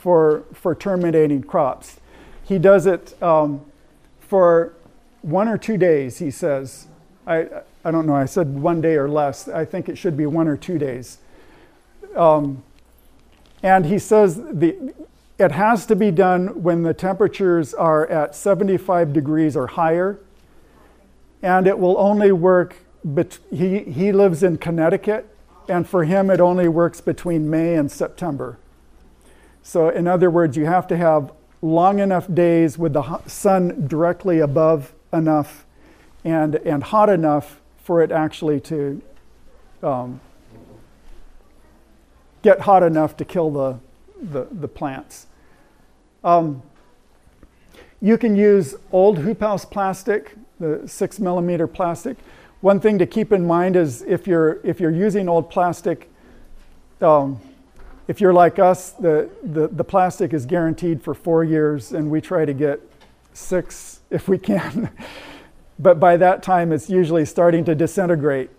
for 0.00 0.44
for 0.52 0.74
terminating 0.74 1.42
crops. 1.42 2.00
He 2.44 2.58
does 2.58 2.86
it 2.86 3.20
um, 3.22 3.64
for 4.20 4.72
one 5.22 5.48
or 5.48 5.58
two 5.58 5.76
days. 5.76 6.18
He 6.18 6.30
says, 6.30 6.86
I 7.26 7.46
I 7.84 7.90
don't 7.90 8.06
know. 8.06 8.16
I 8.16 8.24
said 8.24 8.54
one 8.54 8.80
day 8.80 8.94
or 8.96 9.08
less. 9.08 9.48
I 9.48 9.64
think 9.64 9.88
it 9.88 9.96
should 9.96 10.16
be 10.16 10.26
one 10.26 10.48
or 10.48 10.56
two 10.56 10.78
days. 10.78 11.18
Um, 12.16 12.62
and 13.62 13.86
he 13.86 13.98
says 13.98 14.36
the 14.36 14.94
it 15.38 15.52
has 15.52 15.84
to 15.86 15.96
be 15.96 16.10
done 16.10 16.62
when 16.62 16.82
the 16.82 16.94
temperatures 16.94 17.74
are 17.74 18.06
at 18.06 18.34
75 18.34 19.12
degrees 19.12 19.54
or 19.54 19.66
higher 19.66 20.18
and 21.42 21.66
it 21.66 21.78
will 21.78 21.96
only 21.98 22.32
work. 22.32 22.76
Bet- 23.04 23.38
he, 23.52 23.80
he 23.80 24.10
lives 24.10 24.42
in 24.42 24.58
Connecticut, 24.58 25.28
and 25.68 25.88
for 25.88 26.04
him, 26.04 26.30
it 26.30 26.40
only 26.40 26.68
works 26.68 27.00
between 27.00 27.48
May 27.48 27.74
and 27.74 27.90
September. 27.90 28.58
So, 29.62 29.88
in 29.88 30.08
other 30.08 30.30
words, 30.30 30.56
you 30.56 30.66
have 30.66 30.86
to 30.88 30.96
have 30.96 31.32
long 31.62 31.98
enough 32.00 32.32
days 32.32 32.78
with 32.78 32.94
the 32.94 33.20
sun 33.26 33.86
directly 33.86 34.40
above 34.40 34.92
enough 35.12 35.66
and, 36.24 36.56
and 36.56 36.82
hot 36.82 37.08
enough 37.08 37.60
for 37.82 38.02
it 38.02 38.10
actually 38.10 38.60
to 38.60 39.00
um, 39.82 40.20
get 42.46 42.60
hot 42.60 42.84
enough 42.84 43.16
to 43.16 43.24
kill 43.24 43.50
the, 43.50 43.76
the, 44.22 44.46
the 44.52 44.68
plants. 44.68 45.26
Um, 46.22 46.62
you 48.00 48.16
can 48.16 48.36
use 48.36 48.76
old 48.92 49.18
hoop 49.18 49.40
house 49.40 49.64
plastic 49.64 50.36
the 50.60 50.86
six 50.86 51.18
millimeter 51.18 51.66
plastic. 51.66 52.16
One 52.60 52.78
thing 52.78 52.98
to 53.00 53.06
keep 53.06 53.32
in 53.32 53.44
mind 53.44 53.74
is 53.74 54.02
if 54.02 54.28
you're 54.28 54.60
if 54.62 54.78
you're 54.78 54.92
using 54.92 55.28
old 55.28 55.50
plastic, 55.50 56.08
um, 57.00 57.40
if 58.06 58.20
you're 58.20 58.32
like 58.32 58.60
us, 58.60 58.92
the, 58.92 59.28
the 59.42 59.66
the 59.66 59.84
plastic 59.84 60.32
is 60.32 60.46
guaranteed 60.46 61.02
for 61.02 61.14
four 61.14 61.42
years, 61.42 61.92
and 61.92 62.08
we 62.08 62.20
try 62.20 62.44
to 62.44 62.54
get 62.54 62.80
six 63.32 64.00
if 64.10 64.28
we 64.28 64.38
can. 64.38 64.88
but 65.80 65.98
by 65.98 66.16
that 66.16 66.44
time, 66.44 66.72
it's 66.72 66.88
usually 66.88 67.24
starting 67.24 67.64
to 67.64 67.74
disintegrate 67.74 68.50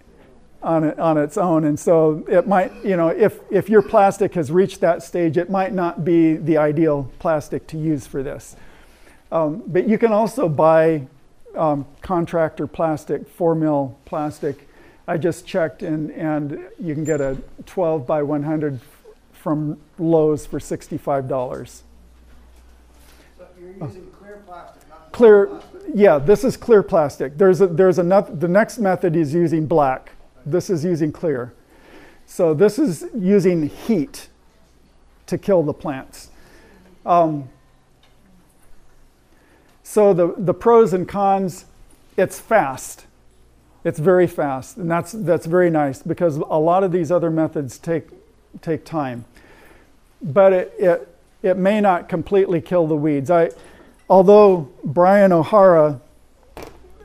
on 0.63 0.83
it, 0.83 0.99
on 0.99 1.17
its 1.17 1.37
own, 1.37 1.63
and 1.65 1.79
so 1.79 2.25
it 2.27 2.47
might 2.47 2.71
you 2.83 2.97
know 2.97 3.09
if 3.09 3.39
if 3.51 3.69
your 3.69 3.81
plastic 3.81 4.33
has 4.33 4.51
reached 4.51 4.81
that 4.81 5.03
stage, 5.03 5.37
it 5.37 5.49
might 5.49 5.73
not 5.73 6.03
be 6.03 6.33
the 6.35 6.57
ideal 6.57 7.09
plastic 7.19 7.67
to 7.67 7.77
use 7.77 8.07
for 8.07 8.23
this. 8.23 8.55
Um, 9.31 9.63
but 9.67 9.87
you 9.87 9.97
can 9.97 10.11
also 10.11 10.47
buy 10.49 11.05
um, 11.55 11.85
contractor 12.01 12.65
plastic, 12.67 13.27
four 13.27 13.55
mil 13.55 13.97
plastic. 14.05 14.67
I 15.09 15.17
just 15.17 15.45
checked, 15.45 15.83
and, 15.83 16.11
and 16.11 16.59
you 16.81 16.93
can 16.93 17.05
get 17.05 17.21
a 17.21 17.37
12 17.65 18.05
by 18.05 18.23
100 18.23 18.79
from 19.31 19.79
Lowe's 19.97 20.45
for 20.45 20.59
$65. 20.59 21.81
So 23.37 23.45
you're 23.57 23.71
using 23.87 24.11
clear 24.11 24.43
plastic, 24.45 24.89
not 24.89 25.11
Clear, 25.13 25.47
plastic. 25.47 25.81
yeah, 25.95 26.19
this 26.19 26.43
is 26.43 26.57
clear 26.57 26.83
plastic. 26.83 27.37
There's 27.37 27.61
a, 27.61 27.67
there's 27.67 27.99
another, 27.99 28.35
the 28.35 28.49
next 28.49 28.79
method 28.79 29.15
is 29.15 29.33
using 29.33 29.65
black. 29.65 30.11
This 30.47 30.69
is 30.69 30.85
using 30.85 31.11
clear. 31.11 31.53
So 32.25 32.53
this 32.53 32.79
is 32.79 33.05
using 33.13 33.67
heat 33.69 34.29
to 35.27 35.37
kill 35.37 35.61
the 35.61 35.73
plants. 35.73 36.29
Um, 37.05 37.49
so 39.83 40.13
the, 40.13 40.33
the 40.37 40.53
pros 40.53 40.93
and 40.93 41.07
cons, 41.07 41.65
it's 42.17 42.39
fast. 42.39 43.05
It's 43.83 43.99
very 43.99 44.27
fast, 44.27 44.75
and 44.75 44.91
that's, 44.91 45.13
that's 45.13 45.45
very 45.45 45.69
nice 45.69 46.01
because 46.01 46.35
a 46.35 46.59
lot 46.59 46.83
of 46.83 46.91
these 46.91 47.09
other 47.09 47.29
methods 47.29 47.77
take, 47.77 48.09
take 48.61 48.83
time. 48.83 49.23
But 50.21 50.51
it, 50.51 50.73
it, 50.77 51.17
it 51.41 51.57
may 51.57 51.79
not 51.79 52.09
completely 52.09 52.59
kill 52.59 52.87
the 52.87 52.97
weeds. 52.97 53.31
I, 53.31 53.51
although 54.09 54.69
Bryan 54.83 55.31
O'Hara, 55.31 56.01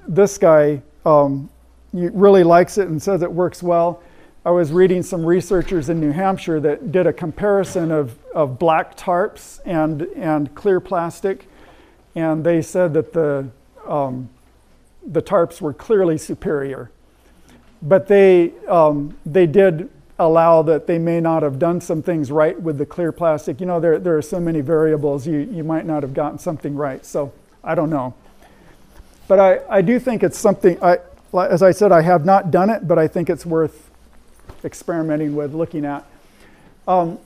this 0.09 0.39
guy, 0.39 0.83
um, 1.07 1.51
really 1.93 2.45
likes 2.45 2.79
it 2.79 2.89
and 2.89 3.03
says 3.03 3.23
it 3.23 3.33
works 3.33 3.63
well, 3.63 4.03
I 4.45 4.51
was 4.51 4.73
reading 4.73 5.03
some 5.03 5.25
researchers 5.25 5.89
in 5.89 6.01
New 6.01 6.11
Hampshire 6.11 6.59
that 6.61 6.91
did 6.91 7.07
a 7.07 7.13
comparison 7.13 7.93
of, 7.93 8.19
of 8.35 8.59
black 8.59 8.97
tarps 8.97 9.61
and, 9.65 10.03
and 10.17 10.53
clear 10.55 10.81
plastic 10.81 11.47
and 12.15 12.45
they 12.45 12.61
said 12.61 12.95
that 12.95 13.13
the, 13.13 13.49
um, 13.87 14.29
the 15.07 15.23
tarps 15.23 15.61
were 15.61 15.73
clearly 15.73 16.19
superior. 16.19 16.91
But 17.81 18.07
they, 18.07 18.53
um, 18.69 19.17
they 19.25 19.47
did 19.47 19.89
allow 20.19 20.63
that 20.63 20.87
they 20.87 20.99
may 20.99 21.21
not 21.21 21.43
have 21.43 21.59
done 21.59 21.81
some 21.81 22.03
things 22.03 22.31
right 22.31 22.61
with 22.61 22.79
the 22.79 22.87
clear 22.87 23.13
plastic. 23.13 23.61
You 23.61 23.67
know, 23.67 23.81
there, 23.81 23.99
there 23.99 24.17
are 24.17 24.23
so 24.23 24.39
many 24.39 24.61
variables, 24.61 25.27
you, 25.27 25.39
you 25.39 25.65
might 25.65 25.87
not 25.87 26.03
have 26.03 26.15
gotten 26.15 26.39
something 26.39 26.77
right. 26.77 27.05
So 27.05 27.33
I 27.65 27.75
don't 27.75 27.91
know. 27.91 28.15
But 29.27 29.41
I, 29.41 29.61
I 29.69 29.83
do 29.83 29.99
think 29.99 30.23
it's 30.23 30.39
something, 30.39 30.83
I, 30.83 30.99
as 31.41 31.63
I 31.63 31.71
said, 31.71 31.93
I 31.93 32.03
have 32.03 32.25
not 32.25 32.51
done 32.51 32.71
it, 32.71 32.87
but 32.87 32.99
I 32.99 33.09
think 33.09 33.31
it's 33.31 33.47
worth 33.47 33.91
experimenting 34.65 35.35
with, 35.35 35.55
looking 35.55 35.85
at. 35.85 36.05
Um, 36.87 37.19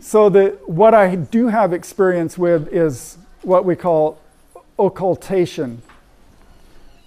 so 0.00 0.28
the, 0.28 0.58
what 0.66 0.94
I 0.94 1.14
do 1.16 1.48
have 1.48 1.72
experience 1.72 2.36
with 2.36 2.72
is 2.72 3.18
what 3.42 3.64
we 3.64 3.76
call 3.76 4.20
occultation. 4.78 5.82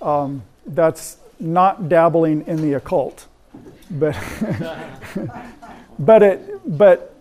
Um, 0.02 0.43
that's 0.66 1.18
not 1.39 1.89
dabbling 1.89 2.45
in 2.47 2.62
the 2.62 2.74
occult, 2.74 3.28
but 3.91 4.16
but 6.00 6.24
it 6.24 6.78
but 6.78 7.16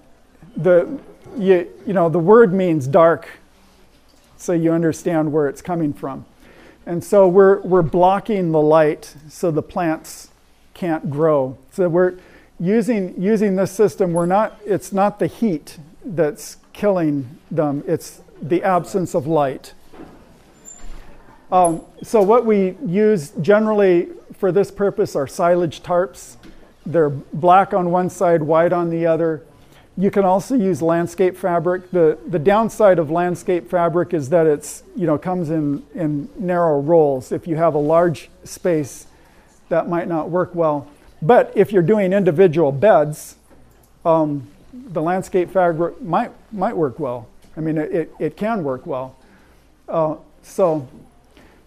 the 0.57 0.99
you, 1.37 1.68
you 1.87 1.93
know 1.93 2.09
the 2.09 2.18
word 2.18 2.53
means 2.53 2.87
dark, 2.87 3.29
so 4.37 4.53
you 4.53 4.72
understand 4.72 5.33
where 5.33 5.49
it's 5.49 5.62
coming 5.62 5.93
from, 5.93 6.24
and 6.89 7.05
so 7.05 7.28
we're 7.28 7.61
we're 7.61 7.82
blocking 7.82 8.51
the 8.51 8.62
light 8.62 9.14
so 9.28 9.51
the 9.51 9.62
plants 9.62 10.30
can't 10.72 11.11
grow. 11.11 11.59
So 11.70 11.86
we're 11.86 12.18
using 12.59 13.14
using 13.20 13.57
this 13.57 13.70
system. 13.70 14.14
We're 14.14 14.24
not. 14.24 14.59
It's 14.64 14.91
not 14.91 15.18
the 15.18 15.26
heat 15.26 15.78
that's 16.03 16.57
killing 16.72 17.39
them. 17.51 17.84
It's 17.86 18.22
the 18.41 18.62
absence 18.62 19.14
of 19.14 19.26
light. 19.26 19.74
Um, 21.53 21.82
so 22.03 22.22
what 22.22 22.47
we 22.47 22.76
use 22.86 23.32
generally 23.43 24.09
for 24.39 24.51
this 24.51 24.70
purpose 24.70 25.14
are 25.14 25.26
silage 25.26 25.82
tarps. 25.82 26.36
They're 26.86 27.11
black 27.11 27.74
on 27.74 27.91
one 27.91 28.09
side, 28.09 28.43
white 28.43 28.72
on 28.72 28.89
the 28.89 29.05
other. 29.05 29.43
You 29.99 30.12
can 30.12 30.24
also 30.24 30.55
use 30.55 30.80
landscape 30.80 31.36
fabric. 31.36 31.90
The, 31.90 32.16
the 32.24 32.38
downside 32.38 33.01
of 33.01 33.11
landscape 33.11 33.68
fabric 33.68 34.14
is 34.14 34.28
that 34.28 34.46
it's, 34.46 34.84
you 34.94 35.09
know, 35.09 35.18
comes 35.18 35.51
in, 35.51 35.84
in 35.92 36.30
narrow 36.38 36.78
rolls. 36.78 37.32
If 37.32 37.49
you 37.49 37.57
have 37.57 37.74
a 37.74 37.80
large 37.80 38.30
space, 38.44 39.09
that 39.70 39.88
might 39.88 40.07
not 40.07 40.30
work 40.30 40.55
well. 40.55 40.88
But 41.20 41.53
if 41.57 41.72
you're 41.72 41.82
doing 41.82 42.12
individual 42.12 42.70
beds, 42.70 43.34
um, 44.05 44.46
the 44.72 45.03
landscape 45.03 45.51
fabric 45.51 46.01
might, 46.01 46.30
might 46.53 46.76
work 46.76 47.01
well. 47.01 47.26
I 47.57 47.61
mean, 47.61 47.76
it, 47.76 48.12
it, 48.20 48.36
can 48.36 48.62
work 48.62 48.86
well. 48.86 49.16
Uh, 49.88 50.14
so, 50.42 50.86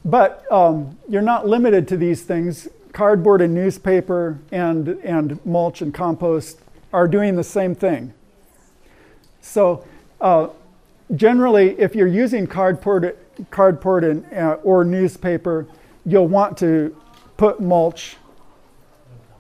but 0.05 0.49
um, 0.49 0.97
you're 1.09 1.21
not 1.21 1.49
limited 1.49 1.86
to 1.89 1.97
these 1.97 2.21
things. 2.21 2.69
Cardboard 2.93 3.41
and 3.41 3.53
newspaper 3.53 4.39
and, 4.53 4.88
and 4.88 5.45
mulch 5.45 5.82
and 5.82 5.93
compost 5.93 6.61
are 6.93 7.09
doing 7.09 7.36
the 7.36 7.43
same 7.43 7.75
thing. 7.75 8.13
So, 9.42 9.86
uh, 10.20 10.50
generally, 11.16 11.80
if 11.80 11.96
you're 11.96 12.08
using 12.08 12.48
cardboard, 12.48 13.18
cardboard 13.50 14.04
and, 14.04 14.34
uh, 14.34 14.58
or 14.64 14.84
newspaper, 14.84 15.68
you'll 16.06 16.28
want 16.28 16.58
to 16.60 16.96
put 17.38 17.60
mulch 17.60 18.18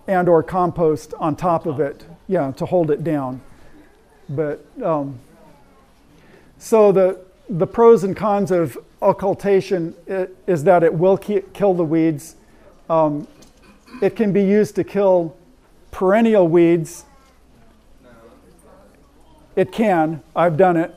and 0.07 0.27
or 0.27 0.43
compost 0.43 1.13
on 1.19 1.35
top 1.35 1.65
of 1.65 1.79
it, 1.79 2.03
yeah, 2.27 2.51
to 2.51 2.65
hold 2.65 2.91
it 2.91 3.03
down. 3.03 3.41
But 4.27 4.65
um, 4.83 5.19
so 6.57 6.91
the 6.91 7.19
the 7.49 7.67
pros 7.67 8.03
and 8.03 8.15
cons 8.15 8.49
of 8.49 8.77
occultation 9.01 9.93
is 10.47 10.63
that 10.63 10.83
it 10.83 10.93
will 10.93 11.17
ki- 11.17 11.43
kill 11.53 11.73
the 11.73 11.83
weeds. 11.83 12.35
Um, 12.89 13.27
it 14.01 14.15
can 14.15 14.31
be 14.31 14.41
used 14.41 14.75
to 14.75 14.83
kill 14.83 15.35
perennial 15.91 16.47
weeds. 16.47 17.03
It 19.61 19.71
can. 19.71 20.23
I've 20.35 20.57
done 20.57 20.75
it. 20.75 20.91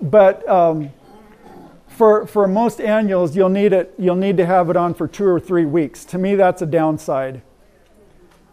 But 0.00 0.48
um, 0.48 0.92
for 1.88 2.24
for 2.24 2.46
most 2.46 2.80
annuals, 2.80 3.34
you'll 3.34 3.48
need 3.48 3.72
it. 3.72 3.92
You'll 3.98 4.14
need 4.14 4.36
to 4.36 4.46
have 4.46 4.70
it 4.70 4.76
on 4.76 4.94
for 4.94 5.08
two 5.08 5.26
or 5.26 5.40
three 5.40 5.64
weeks. 5.64 6.04
To 6.04 6.18
me, 6.18 6.36
that's 6.36 6.62
a 6.62 6.66
downside. 6.66 7.42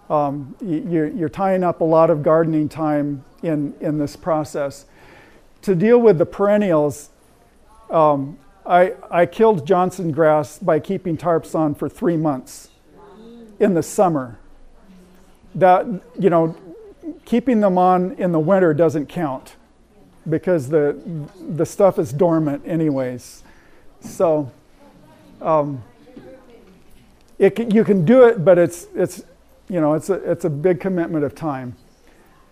Um, 0.09 0.55
you're, 0.65 1.09
you're 1.09 1.29
tying 1.29 1.63
up 1.63 1.81
a 1.81 1.83
lot 1.83 2.09
of 2.09 2.23
gardening 2.23 2.69
time 2.69 3.23
in 3.43 3.75
in 3.81 3.99
this 3.99 4.15
process. 4.15 4.87
To 5.61 5.75
deal 5.75 5.99
with 5.99 6.17
the 6.17 6.25
perennials, 6.25 7.11
um, 7.91 8.39
I, 8.65 8.95
I 9.11 9.27
killed 9.27 9.67
Johnson 9.67 10.11
grass 10.11 10.57
by 10.57 10.79
keeping 10.79 11.17
tarps 11.17 11.53
on 11.53 11.75
for 11.75 11.87
three 11.87 12.17
months 12.17 12.69
in 13.59 13.75
the 13.75 13.83
summer. 13.83 14.39
That, 15.53 15.85
you 16.17 16.31
know, 16.31 16.55
keeping 17.25 17.59
them 17.59 17.77
on 17.77 18.13
in 18.13 18.31
the 18.31 18.39
winter 18.39 18.73
doesn't 18.73 19.07
count 19.07 19.55
because 20.29 20.69
the, 20.69 20.97
the 21.49 21.65
stuff 21.65 21.99
is 21.99 22.11
dormant, 22.11 22.63
anyways. 22.65 23.43
So, 24.01 24.51
um, 25.41 25.83
it 27.39 27.73
you 27.73 27.83
can 27.83 28.03
do 28.03 28.23
it, 28.23 28.43
but 28.43 28.57
it's, 28.57 28.87
it's, 28.95 29.23
you 29.69 29.79
know, 29.79 29.93
it's 29.93 30.09
a, 30.09 30.15
it's 30.29 30.45
a 30.45 30.49
big 30.49 30.79
commitment 30.79 31.23
of 31.23 31.35
time. 31.35 31.75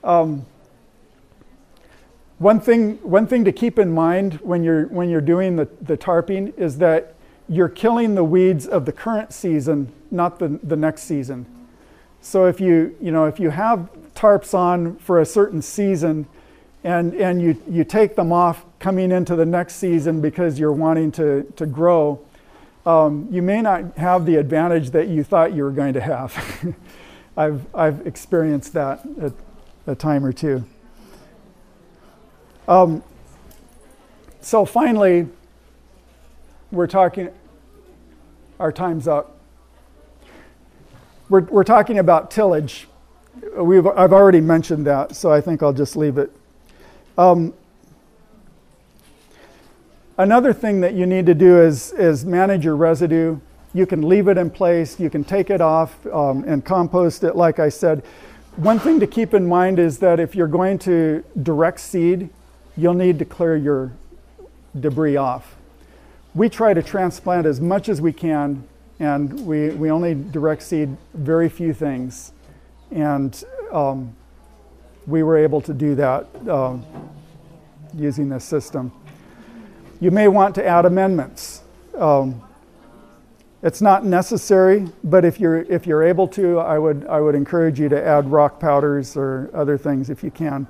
Um, 0.04 0.46
one 2.38 2.60
thing, 2.60 2.96
one 2.98 3.28
thing 3.28 3.46
to 3.46 3.52
keep 3.52 3.80
in 3.80 3.91
mind 3.91 4.36
when 4.36 4.64
you're, 4.64 4.88
when 4.88 5.10
you're 5.10 5.22
doing 5.22 5.56
the, 5.56 5.68
the 5.82 5.98
tarping 5.98 6.58
is 6.58 6.78
that 6.80 7.16
you're 7.48 7.70
killing 7.70 8.16
the 8.16 8.24
weeds 8.24 8.68
of 8.68 8.86
the 8.86 8.91
current 8.91 9.32
season, 9.32 9.91
not 10.12 10.39
the, 10.39 10.60
the 10.62 10.76
next 10.76 11.04
season. 11.04 11.46
So 12.22 12.46
if 12.46 12.60
you, 12.60 12.96
you 13.00 13.12
know, 13.12 13.26
if 13.26 13.39
you 13.39 13.52
have 13.52 13.88
tarps 14.16 14.53
on 14.53 14.95
for 14.97 15.20
a 15.20 15.26
certain 15.26 15.61
season 15.61 16.26
and, 16.86 17.16
and 17.16 17.41
you, 17.41 17.61
you 17.68 17.84
take 17.84 18.16
them 18.16 18.32
off 18.32 18.63
coming 18.78 19.11
into 19.11 19.36
the 19.36 19.45
next 19.45 19.76
season 19.76 20.22
because 20.22 20.59
you're 20.59 20.72
wanting 20.72 21.11
to, 21.13 21.51
to 21.55 21.66
grow, 21.66 22.24
um, 22.86 23.28
you 23.32 23.41
may 23.41 23.59
not 23.59 23.97
have 23.97 24.28
the 24.28 24.36
advantage 24.36 24.91
that 24.91 25.07
you 25.07 25.24
thought 25.24 25.53
you 25.53 25.63
were 25.63 25.72
going 25.72 25.93
to 25.93 26.01
have. 26.01 26.76
I've, 27.38 27.66
I've 27.76 28.05
experienced 28.05 28.74
that 28.74 29.03
a, 29.20 29.91
a 29.91 29.95
time 29.95 30.24
or 30.24 30.32
two. 30.32 30.63
Um, 32.68 33.03
so 34.41 34.63
finally, 34.63 35.28
we're 36.72 36.86
talking, 36.86 37.30
our 38.59 38.72
time's 38.72 39.07
up. 39.07 39.39
We're, 41.30 41.41
we're 41.41 41.63
talking 41.63 41.97
about 41.97 42.30
tillage. 42.30 42.88
We've, 43.58 43.86
I've 43.86 44.14
already 44.14 44.42
mentioned 44.42 44.86
that, 44.88 45.16
so 45.16 45.32
I 45.32 45.42
think 45.42 45.62
I'll 45.62 45.74
just 45.74 45.96
leave 45.96 46.18
it. 46.18 46.32
Um, 47.18 47.54
another 50.18 50.54
thing 50.54 50.82
that 50.82 50.94
you 50.94 51.06
need 51.06 51.26
to 51.26 51.34
do 51.34 51.62
is, 51.62 51.92
is 51.94 52.26
manage 52.26 52.66
your 52.66 52.76
residue. 52.76 53.40
You 53.74 53.86
can 53.86 54.08
leave 54.08 54.28
it 54.28 54.38
in 54.38 54.50
place, 54.50 55.00
you 55.00 55.10
can 55.10 55.24
take 55.24 55.50
it 55.50 55.62
off 55.62 56.06
um, 56.08 56.44
and 56.46 56.64
compost 56.64 57.24
it, 57.24 57.36
like 57.36 57.60
I 57.60 57.70
said. 57.70 58.04
One 58.56 58.80
thing 58.80 59.02
to 59.02 59.08
keep 59.08 59.34
in 59.34 59.46
mind 59.46 59.80
is 59.80 60.00
that 60.00 60.20
if 60.20 60.34
you're 60.34 60.48
going 60.48 60.80
to 60.80 61.24
direct 61.44 61.82
seed, 61.82 62.30
you'll 62.78 62.94
need 62.94 63.20
to 63.20 63.26
clear 63.26 63.58
your 63.58 63.92
debris 64.80 65.18
off. 65.18 65.56
We 66.34 66.48
try 66.50 66.74
to 66.74 66.82
transplant 66.82 67.46
as 67.46 67.60
much 67.60 67.90
as 67.90 68.00
we 68.00 68.14
can, 68.14 68.66
and 69.00 69.46
we, 69.46 69.70
we 69.72 69.92
only 69.92 70.14
direct 70.14 70.64
seed 70.64 70.96
very 71.14 71.50
few 71.50 71.74
things. 71.74 72.32
And 72.92 73.44
um, 73.72 74.16
we 75.08 75.24
were 75.24 75.38
able 75.38 75.62
to 75.62 75.74
do 75.74 75.96
that 75.96 76.28
um, 76.48 76.86
using 77.94 78.30
this 78.30 78.44
system. 78.44 78.92
You 80.00 80.12
may 80.12 80.28
want 80.28 80.56
to 80.56 80.66
add 80.66 80.86
amendments. 80.86 81.62
Um, 81.98 82.42
it's 83.64 83.82
not 83.82 84.06
necessary, 84.06 84.88
but 85.04 85.26
if 85.26 85.40
you're, 85.40 85.62
if 85.64 85.88
you're 85.88 86.04
able 86.04 86.28
to, 86.30 86.60
I 86.60 86.78
would, 86.78 87.08
I 87.08 87.20
would 87.20 87.34
encourage 87.34 87.80
you 87.80 87.90
to 87.90 88.04
add 88.04 88.30
rock 88.32 88.60
powders 88.60 89.18
or 89.18 89.50
other 89.54 89.78
things 89.78 90.10
if 90.10 90.24
you 90.24 90.30
can. 90.30 90.68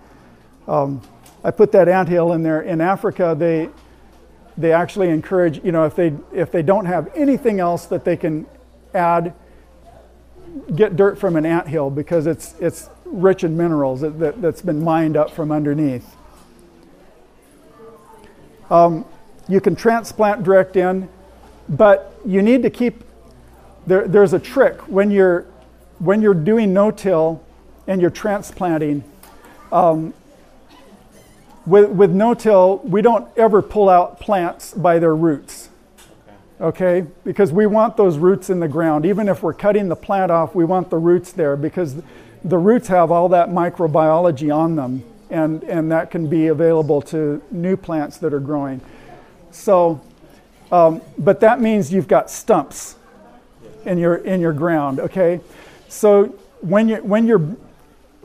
Um, 0.68 1.02
I 1.44 1.52
put 1.52 1.72
that 1.74 1.90
anthill 1.90 2.34
in 2.34 2.42
there. 2.42 2.62
In 2.62 2.82
Africa, 2.82 3.36
they, 3.38 3.70
they 4.58 4.72
actually 4.72 5.10
encourage, 5.10 5.64
you 5.64 5.72
know, 5.72 5.86
if 5.86 5.96
they, 5.96 6.14
if 6.34 6.52
they 6.52 6.62
don't 6.62 6.86
have 6.86 7.12
anything 7.16 7.60
else 7.60 7.86
that 7.88 8.06
they 8.06 8.16
can 8.16 8.46
add, 8.94 9.34
get 10.76 10.96
dirt 10.96 11.20
from 11.20 11.36
an 11.36 11.46
anthill 11.46 11.90
because 11.90 12.28
it's, 12.28 12.56
it's 12.60 12.90
rich 13.06 13.44
in 13.44 13.56
minerals 13.58 14.02
that, 14.02 14.20
that, 14.20 14.42
that's 14.42 14.62
been 14.62 14.84
mined 14.84 15.18
up 15.18 15.32
from 15.32 15.52
underneath. 15.52 16.16
Um, 18.70 19.06
you 19.48 19.62
can 19.62 19.76
transplant 19.76 20.44
direct 20.44 20.76
in, 20.76 21.08
but 21.70 22.20
you 22.26 22.42
need 22.42 22.64
to 22.64 22.70
keep, 22.70 23.04
there, 23.86 24.08
there's 24.08 24.34
a 24.34 24.40
trick 24.40 24.80
when 24.88 25.12
you're, 25.12 25.46
when 26.00 26.22
you're 26.22 26.34
doing 26.34 26.74
no-till 26.74 27.44
and 27.88 28.02
you're 28.02 28.10
transplanting, 28.10 29.04
um, 29.72 30.14
with, 31.66 31.90
with 31.90 32.12
no-till, 32.12 32.78
we 32.80 33.02
don't 33.02 33.28
ever 33.38 33.62
pull 33.62 33.90
out 33.90 34.20
plants 34.20 34.74
by 34.74 35.00
their 35.00 35.16
roots. 35.16 35.65
Okay? 36.62 37.06
Because 37.24 37.52
we 37.52 37.66
want 37.66 37.98
those 37.98 38.18
roots 38.18 38.50
in 38.50 38.60
the 38.60 38.68
ground. 38.68 39.06
Even 39.06 39.28
if 39.28 39.44
we're 39.44 39.54
cutting 39.54 39.90
the 39.90 39.96
plant 39.96 40.32
off, 40.32 40.56
we 40.56 40.66
want 40.66 40.90
the 40.90 40.98
roots 40.98 41.32
there 41.32 41.56
because 41.56 41.96
the 42.44 42.58
roots 42.58 42.88
have 42.88 43.12
all 43.12 43.30
that 43.30 43.50
microbiology 43.50 44.56
on 44.56 44.76
them, 44.76 45.04
and, 45.30 45.64
and 45.64 45.92
that 45.92 46.12
can 46.12 46.28
be 46.28 46.48
available 46.48 47.02
to 47.02 47.42
new 47.52 47.76
plants 47.76 48.18
that 48.20 48.34
are 48.34 48.40
growing. 48.40 48.82
So, 49.52 50.02
um, 50.72 51.02
but 51.18 51.40
that 51.40 51.60
means 51.60 51.92
you've 51.92 52.08
got 52.08 52.30
stumps 52.30 52.96
in 53.86 53.98
your 53.98 54.16
in 54.16 54.42
your 54.42 54.54
ground. 54.54 55.00
Okay, 55.00 55.40
so 55.88 56.26
when 56.62 56.90
you 56.90 56.98
when 56.98 57.26
you're 57.26 57.56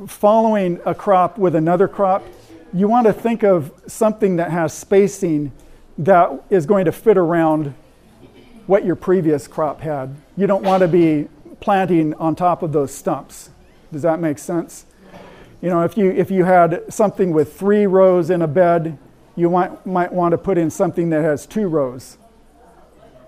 following 0.07 0.81
a 0.85 0.95
crop 0.95 1.39
with 1.39 1.55
another 1.55 1.87
crop, 1.87 2.25
you 2.73 2.89
want 2.89 3.07
to 3.07 3.13
think 3.13 3.43
of 3.43 3.73
something 3.87 4.37
that 4.37 4.51
has 4.51 4.73
spacing 4.73 5.53
that 5.99 6.43
is 6.51 6.67
going 6.67 6.87
to 6.87 6.93
fit 6.93 7.19
around 7.19 7.75
what 8.71 8.85
your 8.85 8.95
previous 8.95 9.49
crop 9.49 9.81
had. 9.81 10.15
You 10.37 10.47
don't 10.47 10.63
want 10.63 10.83
to 10.83 10.89
be 10.89 11.27
planting 11.59 12.15
on 12.15 12.37
top 12.37 12.63
of 12.63 12.71
those 12.71 12.95
stumps. 12.95 13.51
Does 13.93 14.03
that 14.03 14.21
make 14.21 14.39
sense? 14.39 14.87
You 15.61 15.71
know, 15.71 15.83
if 15.83 15.97
you 15.97 16.13
if 16.13 16.31
you 16.31 16.45
had 16.45 16.85
something 16.89 17.33
with 17.33 17.59
three 17.59 17.87
rows 17.87 18.31
in 18.31 18.43
a 18.43 18.47
bed, 18.47 18.97
you 19.35 19.51
might 19.51 19.85
might 19.85 20.13
want 20.13 20.33
to 20.33 20.39
put 20.39 20.57
in 20.57 20.71
something 20.71 21.11
that 21.11 21.23
has 21.23 21.47
two 21.47 21.67
rows. 21.67 22.17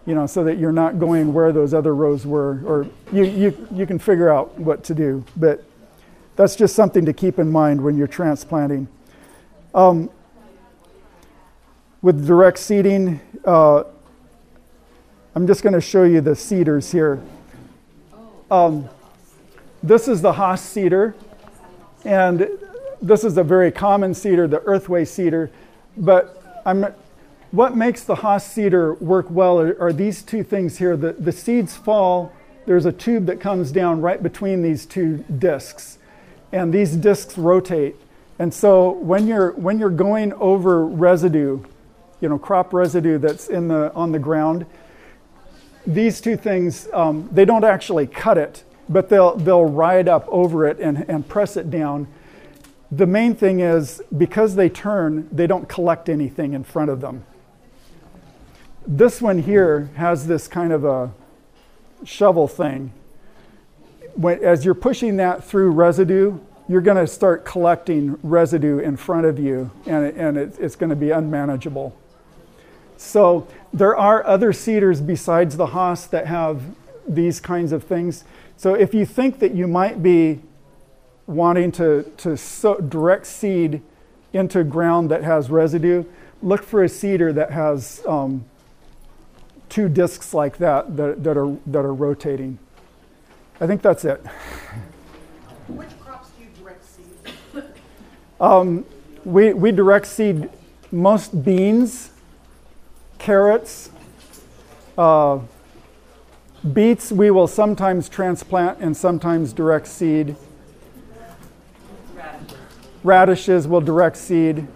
You 0.07 0.15
know, 0.15 0.29
so 0.29 0.45
that 0.45 0.59
you're 0.59 0.71
not 0.71 1.01
going 1.01 1.35
where 1.35 1.51
those 1.51 1.75
other 1.75 1.95
rows 1.95 2.25
were, 2.25 2.63
or 2.65 2.87
you, 3.13 3.25
you, 3.25 3.69
you 3.73 3.87
can 3.87 3.99
figure 3.99 4.29
out 4.29 4.57
what 4.59 4.85
to 4.85 4.95
do. 4.95 5.25
But 5.37 5.65
that's 6.37 6.55
just 6.55 6.77
something 6.77 7.05
to 7.05 7.13
keep 7.13 7.41
in 7.41 7.51
mind 7.51 7.83
when 7.83 7.97
you're 7.97 8.09
transplanting. 8.09 8.87
Um, 9.75 10.09
with 12.01 12.27
direct 12.27 12.59
seeding, 12.59 13.21
uh, 13.45 13.85
I'm 15.35 15.47
just 15.47 15.63
going 15.63 15.73
to 15.73 15.81
show 15.81 16.03
you 16.03 16.21
the 16.21 16.37
seeders 16.37 16.93
here. 16.93 17.19
Um, 18.51 18.87
this 19.83 20.07
is 20.07 20.21
the 20.21 20.35
Hoss 20.35 20.61
seeder, 20.61 21.15
and 22.05 22.47
this 23.01 23.25
is 23.25 23.39
a 23.39 23.43
very 23.43 23.73
common 23.73 24.13
seeder, 24.13 24.47
the 24.47 24.59
EarthWay 24.59 25.09
seeder. 25.09 25.51
But 25.97 26.63
I'm, 26.67 26.93
what 27.51 27.75
makes 27.75 28.05
the 28.05 28.17
Hoss 28.17 28.47
seeder 28.47 28.93
work 28.95 29.25
well 29.31 29.59
are, 29.59 29.81
are 29.81 29.91
these 29.91 30.23
two 30.23 30.45
things 30.45 30.77
here. 30.77 30.99
The, 30.99 31.15
the 31.15 31.33
seeds 31.33 31.75
fall, 31.75 32.31
there's 32.67 32.85
a 32.85 32.93
tube 32.93 33.25
that 33.25 33.41
comes 33.41 33.73
down 33.73 34.03
right 34.03 34.23
between 34.23 34.61
these 34.61 34.85
two 34.85 35.25
discs, 35.39 35.97
and 36.53 36.75
these 36.75 36.95
discs 36.95 37.39
rotate. 37.39 37.97
And 38.39 38.53
so 38.53 38.91
when 38.91 39.27
you're, 39.27 39.53
when 39.53 39.79
you're 39.79 39.89
going 39.89 40.35
over 40.35 40.85
residue, 40.85 41.65
you 42.21 42.29
know, 42.29 42.39
crop 42.39 42.75
residue 42.75 43.17
that's 43.17 43.49
in 43.49 43.69
the, 43.69 43.95
on 43.95 44.13
the 44.13 44.19
ground, 44.19 44.67
these 45.87 46.21
two 46.21 46.37
things, 46.37 46.89
um, 46.93 47.29
they 47.33 47.45
don't 47.45 47.65
actually 47.65 48.07
cut 48.07 48.39
it, 48.39 48.65
but 48.89 49.09
they'll, 49.09 49.37
they'll 49.37 49.65
ride 49.65 50.09
up 50.09 50.27
over 50.29 50.67
it 50.67 50.79
and, 50.79 51.05
and 51.09 51.27
press 51.29 51.57
it 51.57 51.71
down. 51.71 52.07
The 52.91 53.07
main 53.07 53.35
thing 53.35 53.61
is 53.61 54.03
because 54.17 54.55
they 54.55 54.69
turn, 54.69 55.29
they 55.33 55.47
don't 55.47 55.69
collect 55.69 56.09
anything 56.09 56.53
in 56.53 56.63
front 56.63 56.91
of 56.91 57.01
them. 57.01 57.25
This 58.87 59.23
one 59.23 59.39
here 59.39 59.91
has 59.97 60.27
this 60.27 60.49
kind 60.49 60.73
of 60.73 60.85
a 60.85 61.13
shovel 62.05 62.49
thing. 62.49 62.93
When, 64.15 64.43
as 64.45 64.65
you're 64.65 64.75
pushing 64.75 65.17
that 65.17 65.43
through 65.43 65.71
residue, 65.71 66.39
you're 66.69 66.81
going 66.81 66.97
to 66.97 67.07
start 67.07 67.45
collecting 67.45 68.19
residue 68.23 68.79
in 68.79 68.97
front 68.97 69.27
of 69.27 69.39
you, 69.39 69.71
and, 69.87 70.07
and 70.17 70.37
it, 70.37 70.59
it's 70.59 70.77
going 70.77 70.91
to 70.91 70.97
be 70.97 71.11
unmanageable. 71.11 71.97
So 73.03 73.49
there 73.73 73.97
are 73.97 74.25
other 74.25 74.53
seeders 74.53 75.01
besides 75.01 75.57
the 75.57 75.67
Hoss 75.67 76.07
that 76.07 76.27
have 76.27 76.63
these 77.07 77.41
kinds 77.41 77.73
of 77.73 77.83
things. 77.83 78.25
So 78.57 78.75
if 78.75 78.95
you 78.95 79.05
think 79.05 79.41
that 79.41 79.55
you 79.55 79.67
might 79.67 80.03
be 80.03 80.41
wanting 81.27 81.73
to, 81.73 82.05
to 82.19 82.37
sow, 82.37 82.77
direct 82.77 83.27
seed 83.27 83.83
into 84.33 84.63
ground 84.63 85.11
that 85.11 85.25
has 85.25 85.51
residue, 85.51 86.05
look 86.43 86.63
for 86.63 86.85
a 86.85 86.89
seeder 86.89 87.33
that 87.33 87.51
has 87.51 88.01
um, 88.07 88.45
two 89.69 89.89
discs 89.89 90.33
like 90.33 90.59
that, 90.59 90.97
that 90.97 91.25
that 91.25 91.37
are 91.37 91.57
that 91.67 91.85
are 91.85 91.95
rotating. 91.95 92.59
I 93.61 93.67
think 93.67 93.83
that's 93.83 94.05
it. 94.05 94.25
Which 95.67 95.89
crops 96.01 96.31
do 96.31 96.45
you 96.45 96.51
direct 96.61 96.85
seed? 96.85 97.65
Um, 98.41 98.87
we, 99.25 99.53
we 99.53 99.73
direct 99.73 100.07
seed 100.07 100.49
most 100.91 101.45
beans, 101.45 102.12
carrots, 103.23 103.89
uh, 104.99 105.39
beets. 106.73 107.13
We 107.13 107.31
will 107.31 107.47
sometimes 107.47 108.09
transplant 108.09 108.81
and 108.81 108.97
sometimes 108.97 109.53
direct 109.53 109.87
seed. 109.87 110.37
Radishes. 113.05 113.67
Will 113.67 113.81
direct 113.81 114.17
seed, 114.17 114.67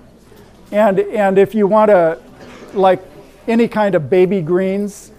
and 0.72 0.98
and 0.98 1.38
if 1.38 1.54
you 1.54 1.66
want 1.66 1.90
to, 1.90 2.20
like 2.72 3.02
any 3.46 3.68
kind 3.68 3.94
of 3.94 4.10
baby 4.10 4.40
greens 4.40 5.12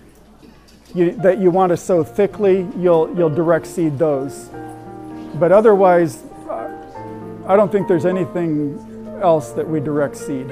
you, 0.94 1.12
that 1.12 1.38
you 1.38 1.52
want 1.52 1.70
to 1.70 1.78
sow 1.78 2.04
thickly, 2.04 2.68
you'll 2.78 3.16
you'll 3.18 3.30
direct 3.30 3.68
seed 3.68 3.98
those. 3.98 4.50
But 5.36 5.52
otherwise, 5.52 6.24
I 7.48 7.56
don't 7.56 7.72
think 7.72 7.88
there's 7.88 8.06
anything 8.06 9.20
else 9.22 9.52
that 9.52 9.68
we 9.68 9.80
direct 9.80 10.18
seed. 10.18 10.52